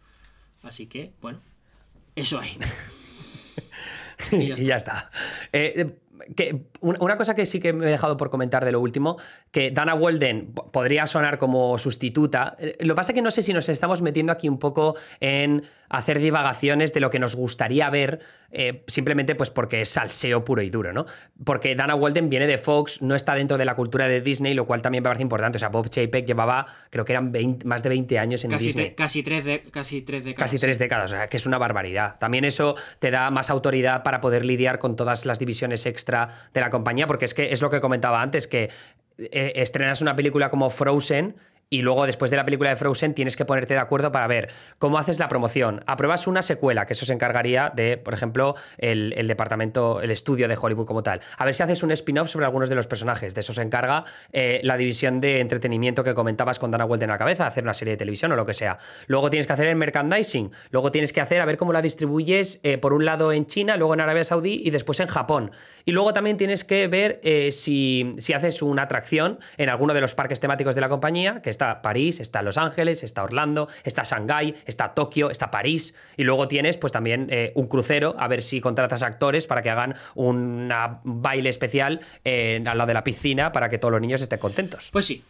Así 0.62 0.86
que, 0.86 1.12
bueno, 1.20 1.40
eso 2.14 2.38
hay. 2.38 2.56
y 4.32 4.64
ya 4.64 4.76
está. 4.76 5.10
Eh, 5.52 5.98
que 6.36 6.66
una 6.80 7.16
cosa 7.16 7.34
que 7.34 7.46
sí 7.46 7.60
que 7.60 7.72
me 7.72 7.86
he 7.86 7.90
dejado 7.90 8.16
por 8.16 8.30
comentar 8.30 8.64
de 8.64 8.72
lo 8.72 8.80
último, 8.80 9.16
que 9.50 9.70
Dana 9.70 9.94
Walden 9.94 10.52
podría 10.72 11.06
sonar 11.06 11.38
como 11.38 11.76
sustituta. 11.78 12.56
Eh, 12.58 12.76
lo 12.80 12.94
que 12.94 12.96
pasa 12.96 13.12
es 13.12 13.16
que 13.16 13.22
no 13.22 13.30
sé 13.30 13.42
si 13.42 13.52
nos 13.52 13.68
estamos 13.68 14.02
metiendo 14.02 14.32
aquí 14.32 14.48
un 14.48 14.58
poco 14.58 14.96
en 15.20 15.64
hacer 15.88 16.18
divagaciones 16.18 16.94
de 16.94 17.00
lo 17.00 17.10
que 17.10 17.18
nos 17.18 17.36
gustaría 17.36 17.90
ver, 17.90 18.20
eh, 18.54 18.84
simplemente 18.86 19.34
pues 19.34 19.50
porque 19.50 19.80
es 19.80 19.88
salseo 19.88 20.44
puro 20.44 20.62
y 20.62 20.70
duro, 20.70 20.92
¿no? 20.92 21.04
Porque 21.44 21.74
Dana 21.74 21.94
Walden 21.94 22.28
viene 22.30 22.46
de 22.46 22.56
Fox, 22.56 23.02
no 23.02 23.14
está 23.14 23.34
dentro 23.34 23.58
de 23.58 23.64
la 23.64 23.74
cultura 23.74 24.06
de 24.06 24.20
Disney, 24.20 24.54
lo 24.54 24.64
cual 24.64 24.80
también 24.80 25.02
me 25.02 25.08
parece 25.08 25.22
importante. 25.22 25.56
O 25.56 25.58
sea, 25.58 25.68
Bob 25.68 25.88
Chapek 25.88 26.24
llevaba, 26.24 26.66
creo 26.90 27.04
que 27.04 27.12
eran 27.12 27.32
más 27.64 27.82
de 27.82 27.88
20 27.88 28.18
años 28.18 28.44
en 28.44 28.50
Disney. 28.50 28.94
casi, 28.94 29.22
tres 29.22 29.44
de, 29.44 29.62
casi 29.70 30.02
tres 30.02 30.24
décadas. 30.24 30.50
Casi 30.50 30.58
tres 30.58 30.78
décadas, 30.78 31.12
o 31.12 31.16
sea, 31.16 31.26
que 31.26 31.36
es 31.36 31.46
una 31.46 31.58
barbaridad. 31.58 32.16
También 32.18 32.44
eso 32.44 32.74
te 33.00 33.10
da 33.10 33.30
más 33.30 33.50
autoridad 33.50 34.02
para 34.02 34.20
poder 34.20 34.44
lidiar 34.44 34.78
con 34.78 34.96
todas 34.96 35.26
las 35.26 35.38
divisiones 35.38 35.86
extra 35.86 36.28
de 36.52 36.60
la 36.60 36.70
compañía, 36.70 37.06
porque 37.06 37.24
es 37.24 37.34
que 37.34 37.52
es 37.52 37.60
lo 37.60 37.70
que 37.70 37.80
comentaba 37.80 38.22
antes, 38.22 38.46
que 38.46 38.70
eh, 39.18 39.52
estrenas 39.56 40.00
una 40.02 40.16
película 40.16 40.48
como 40.50 40.70
Frozen 40.70 41.36
y 41.70 41.82
luego 41.82 42.06
después 42.06 42.30
de 42.30 42.36
la 42.36 42.44
película 42.44 42.70
de 42.70 42.76
Frozen 42.76 43.14
tienes 43.14 43.36
que 43.36 43.44
ponerte 43.44 43.74
de 43.74 43.80
acuerdo 43.80 44.12
para 44.12 44.26
ver 44.26 44.50
cómo 44.78 44.98
haces 44.98 45.18
la 45.18 45.28
promoción. 45.28 45.82
Apruebas 45.86 46.26
una 46.26 46.42
secuela, 46.42 46.86
que 46.86 46.92
eso 46.92 47.06
se 47.06 47.12
encargaría 47.12 47.72
de, 47.74 47.96
por 47.96 48.14
ejemplo, 48.14 48.54
el, 48.78 49.26
departamento, 49.26 50.00
el 50.00 50.10
estudio 50.10 50.48
de 50.48 50.56
Hollywood 50.60 50.86
como 50.86 51.02
tal. 51.02 51.20
A 51.38 51.44
ver 51.44 51.54
si 51.54 51.62
haces 51.62 51.82
un 51.82 51.90
spin-off 51.90 52.28
sobre 52.28 52.46
algunos 52.46 52.68
de 52.68 52.74
los 52.74 52.86
personajes. 52.86 53.34
De 53.34 53.40
eso 53.40 53.52
se 53.52 53.62
encarga 53.62 54.04
eh, 54.32 54.60
la 54.62 54.76
división 54.76 55.20
de 55.20 55.40
entretenimiento 55.40 56.04
que 56.04 56.14
comentabas 56.14 56.58
con 56.58 56.70
Dana 56.70 56.84
Vuelta 56.84 57.04
en 57.04 57.10
la 57.10 57.18
cabeza, 57.18 57.46
hacer 57.46 57.64
una 57.64 57.74
serie 57.74 57.92
de 57.92 57.98
televisión 57.98 58.32
o 58.32 58.36
lo 58.36 58.46
que 58.46 58.54
sea. 58.54 58.76
Luego 59.06 59.30
tienes 59.30 59.46
que 59.46 59.52
hacer 59.52 59.66
el 59.66 59.76
merchandising. 59.76 60.50
Luego 60.70 60.92
tienes 60.92 61.12
que 61.12 61.20
hacer 61.20 61.40
a 61.40 61.44
ver 61.44 61.56
cómo 61.56 61.72
la 61.72 61.82
distribuyes 61.82 62.60
eh, 62.62 62.78
por 62.78 62.92
un 62.92 63.04
lado 63.04 63.32
en 63.32 63.46
China, 63.46 63.76
luego 63.76 63.94
en 63.94 64.00
Arabia 64.00 64.24
Saudí 64.24 64.60
y 64.64 64.70
después 64.70 65.00
en 65.00 65.08
Japón. 65.08 65.50
Y 65.84 65.92
luego 65.92 66.12
también 66.12 66.36
tienes 66.36 66.64
que 66.64 66.88
ver 66.88 67.20
eh, 67.22 67.50
si, 67.52 68.14
si 68.18 68.32
haces 68.32 68.62
una 68.62 68.82
atracción 68.82 69.38
en 69.56 69.68
alguno 69.68 69.94
de 69.94 70.00
los 70.00 70.14
parques 70.14 70.40
temáticos 70.40 70.74
de 70.74 70.80
la 70.80 70.88
compañía, 70.88 71.40
que 71.42 71.50
está 71.54 71.82
París, 71.82 72.20
está 72.20 72.42
Los 72.42 72.58
Ángeles, 72.58 73.02
está 73.02 73.22
Orlando, 73.22 73.68
está 73.84 74.02
Shanghái, 74.02 74.54
está 74.66 74.94
Tokio, 74.94 75.30
está 75.30 75.50
París. 75.50 75.94
Y 76.16 76.24
luego 76.24 76.48
tienes 76.48 76.76
pues 76.76 76.92
también 76.92 77.28
eh, 77.30 77.52
un 77.54 77.68
crucero, 77.68 78.14
a 78.18 78.28
ver 78.28 78.42
si 78.42 78.60
contratas 78.60 79.02
actores 79.02 79.46
para 79.46 79.62
que 79.62 79.70
hagan 79.70 79.94
un 80.14 80.72
baile 81.04 81.48
especial 81.48 82.00
al 82.24 82.64
lado 82.64 82.86
de 82.86 82.94
la 82.94 83.04
piscina 83.04 83.52
para 83.52 83.68
que 83.68 83.78
todos 83.78 83.92
los 83.92 84.00
niños 84.00 84.20
estén 84.20 84.38
contentos. 84.38 84.90
Pues 84.92 85.06
sí, 85.06 85.22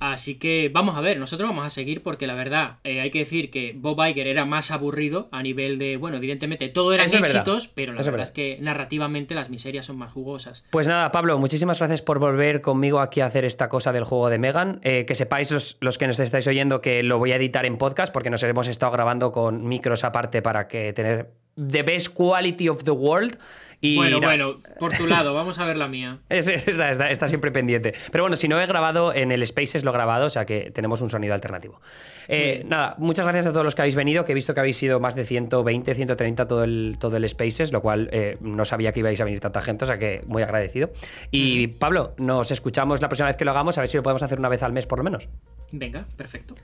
Así 0.00 0.38
que 0.38 0.70
vamos 0.72 0.96
a 0.96 1.02
ver, 1.02 1.18
nosotros 1.18 1.48
vamos 1.48 1.66
a 1.66 1.70
seguir 1.70 2.02
porque 2.02 2.26
la 2.26 2.34
verdad, 2.34 2.78
eh, 2.84 3.00
hay 3.00 3.10
que 3.10 3.20
decir 3.20 3.50
que 3.50 3.74
Bob 3.76 4.02
Iger 4.04 4.26
era 4.26 4.46
más 4.46 4.70
aburrido 4.70 5.28
a 5.30 5.42
nivel 5.42 5.78
de, 5.78 5.98
bueno, 5.98 6.16
evidentemente 6.16 6.70
todo 6.70 6.94
eran 6.94 7.06
éxitos, 7.06 7.68
pero 7.68 7.92
la 7.92 8.02
verdad, 8.02 8.22
es 8.22 8.32
que 8.32 8.58
narrativamente 8.60 9.34
las 9.34 9.50
miserias 9.50 9.84
son 9.84 9.98
más 9.98 10.10
jugosas. 10.10 10.64
Pues 10.70 10.88
nada, 10.88 11.10
Pablo, 11.12 11.38
muchísimas 11.38 11.78
gracias 11.78 12.00
por 12.00 12.18
volver 12.18 12.62
conmigo 12.62 13.00
aquí 13.00 13.20
a 13.20 13.26
hacer 13.26 13.44
esta 13.44 13.68
cosa 13.68 13.92
del 13.92 14.04
juego 14.04 14.30
de 14.30 14.38
Megan. 14.38 14.80
Eh, 14.82 15.04
que 15.06 15.14
sepáis 15.14 15.50
los, 15.50 15.76
los, 15.80 15.98
que 15.98 16.06
nos 16.06 16.18
estáis 16.18 16.46
oyendo 16.46 16.80
que 16.80 17.02
lo 17.02 17.18
voy 17.18 17.32
a 17.32 17.36
editar 17.36 17.66
en 17.66 17.76
podcast 17.76 18.12
porque 18.12 18.30
nos 18.30 18.42
hemos 18.42 18.68
estado 18.68 18.92
grabando 18.92 19.32
con 19.32 19.68
micros 19.68 20.02
aparte 20.04 20.40
para 20.40 20.66
que 20.66 20.94
tener 20.94 21.30
the 21.68 21.82
best 21.82 22.08
quality 22.14 22.68
of 22.68 22.84
the 22.84 22.90
world 22.90 23.36
bueno, 23.82 24.20
bueno, 24.20 24.56
por 24.78 24.94
tu 24.94 25.06
lado, 25.06 25.32
vamos 25.32 25.58
a 25.58 25.64
ver 25.64 25.76
la 25.78 25.88
mía. 25.88 26.18
está, 26.28 27.28
siempre 27.28 27.50
pendiente. 27.50 27.94
Pero 28.12 28.24
bueno, 28.24 28.36
si 28.36 28.46
no 28.46 28.60
he 28.60 28.66
grabado 28.66 29.14
en 29.14 29.32
el 29.32 29.46
Spaces, 29.46 29.84
lo 29.84 29.90
he 29.90 29.94
grabado, 29.94 30.26
o 30.26 30.30
sea 30.30 30.44
que 30.44 30.70
tenemos 30.70 31.00
un 31.00 31.08
sonido 31.08 31.32
alternativo. 31.32 31.80
Eh, 32.28 32.62
nada, 32.68 32.94
muchas 32.98 33.24
gracias 33.24 33.46
a 33.46 33.52
todos 33.52 33.64
los 33.64 33.74
que 33.74 33.82
habéis 33.82 33.94
venido, 33.94 34.24
que 34.26 34.32
he 34.32 34.34
visto 34.34 34.52
que 34.52 34.60
habéis 34.60 34.76
sido 34.76 35.00
más 35.00 35.14
de 35.14 35.24
120, 35.24 35.94
130 35.94 36.46
todo 36.46 36.64
el, 36.64 36.96
todo 37.00 37.16
el 37.16 37.26
Spaces, 37.28 37.72
lo 37.72 37.80
cual 37.80 38.10
eh, 38.12 38.36
no 38.40 38.66
sabía 38.66 38.92
que 38.92 39.00
ibais 39.00 39.20
a 39.20 39.24
venir 39.24 39.40
tanta 39.40 39.62
gente, 39.62 39.84
o 39.84 39.86
sea 39.86 39.98
que 39.98 40.22
muy 40.26 40.42
agradecido. 40.42 40.90
Y 41.30 41.68
Pablo, 41.68 42.14
nos 42.18 42.50
escuchamos 42.50 43.00
la 43.00 43.08
próxima 43.08 43.28
vez 43.28 43.36
que 43.36 43.46
lo 43.46 43.52
hagamos, 43.52 43.78
a 43.78 43.80
ver 43.80 43.88
si 43.88 43.96
lo 43.96 44.02
podemos 44.02 44.22
hacer 44.22 44.38
una 44.38 44.50
vez 44.50 44.62
al 44.62 44.72
mes 44.72 44.86
por 44.86 44.98
lo 44.98 45.04
menos. 45.04 45.28
Venga, 45.72 46.06
perfecto. 46.16 46.54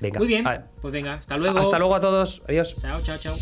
Venga. 0.00 0.18
Muy 0.18 0.26
bien, 0.26 0.44
pues 0.80 0.92
venga, 0.92 1.14
hasta 1.14 1.36
luego. 1.36 1.58
Hasta 1.58 1.78
luego 1.78 1.94
a 1.94 2.00
todos, 2.00 2.42
adiós. 2.48 2.76
Chao, 2.80 3.00
chao, 3.00 3.16
chao. 3.16 3.36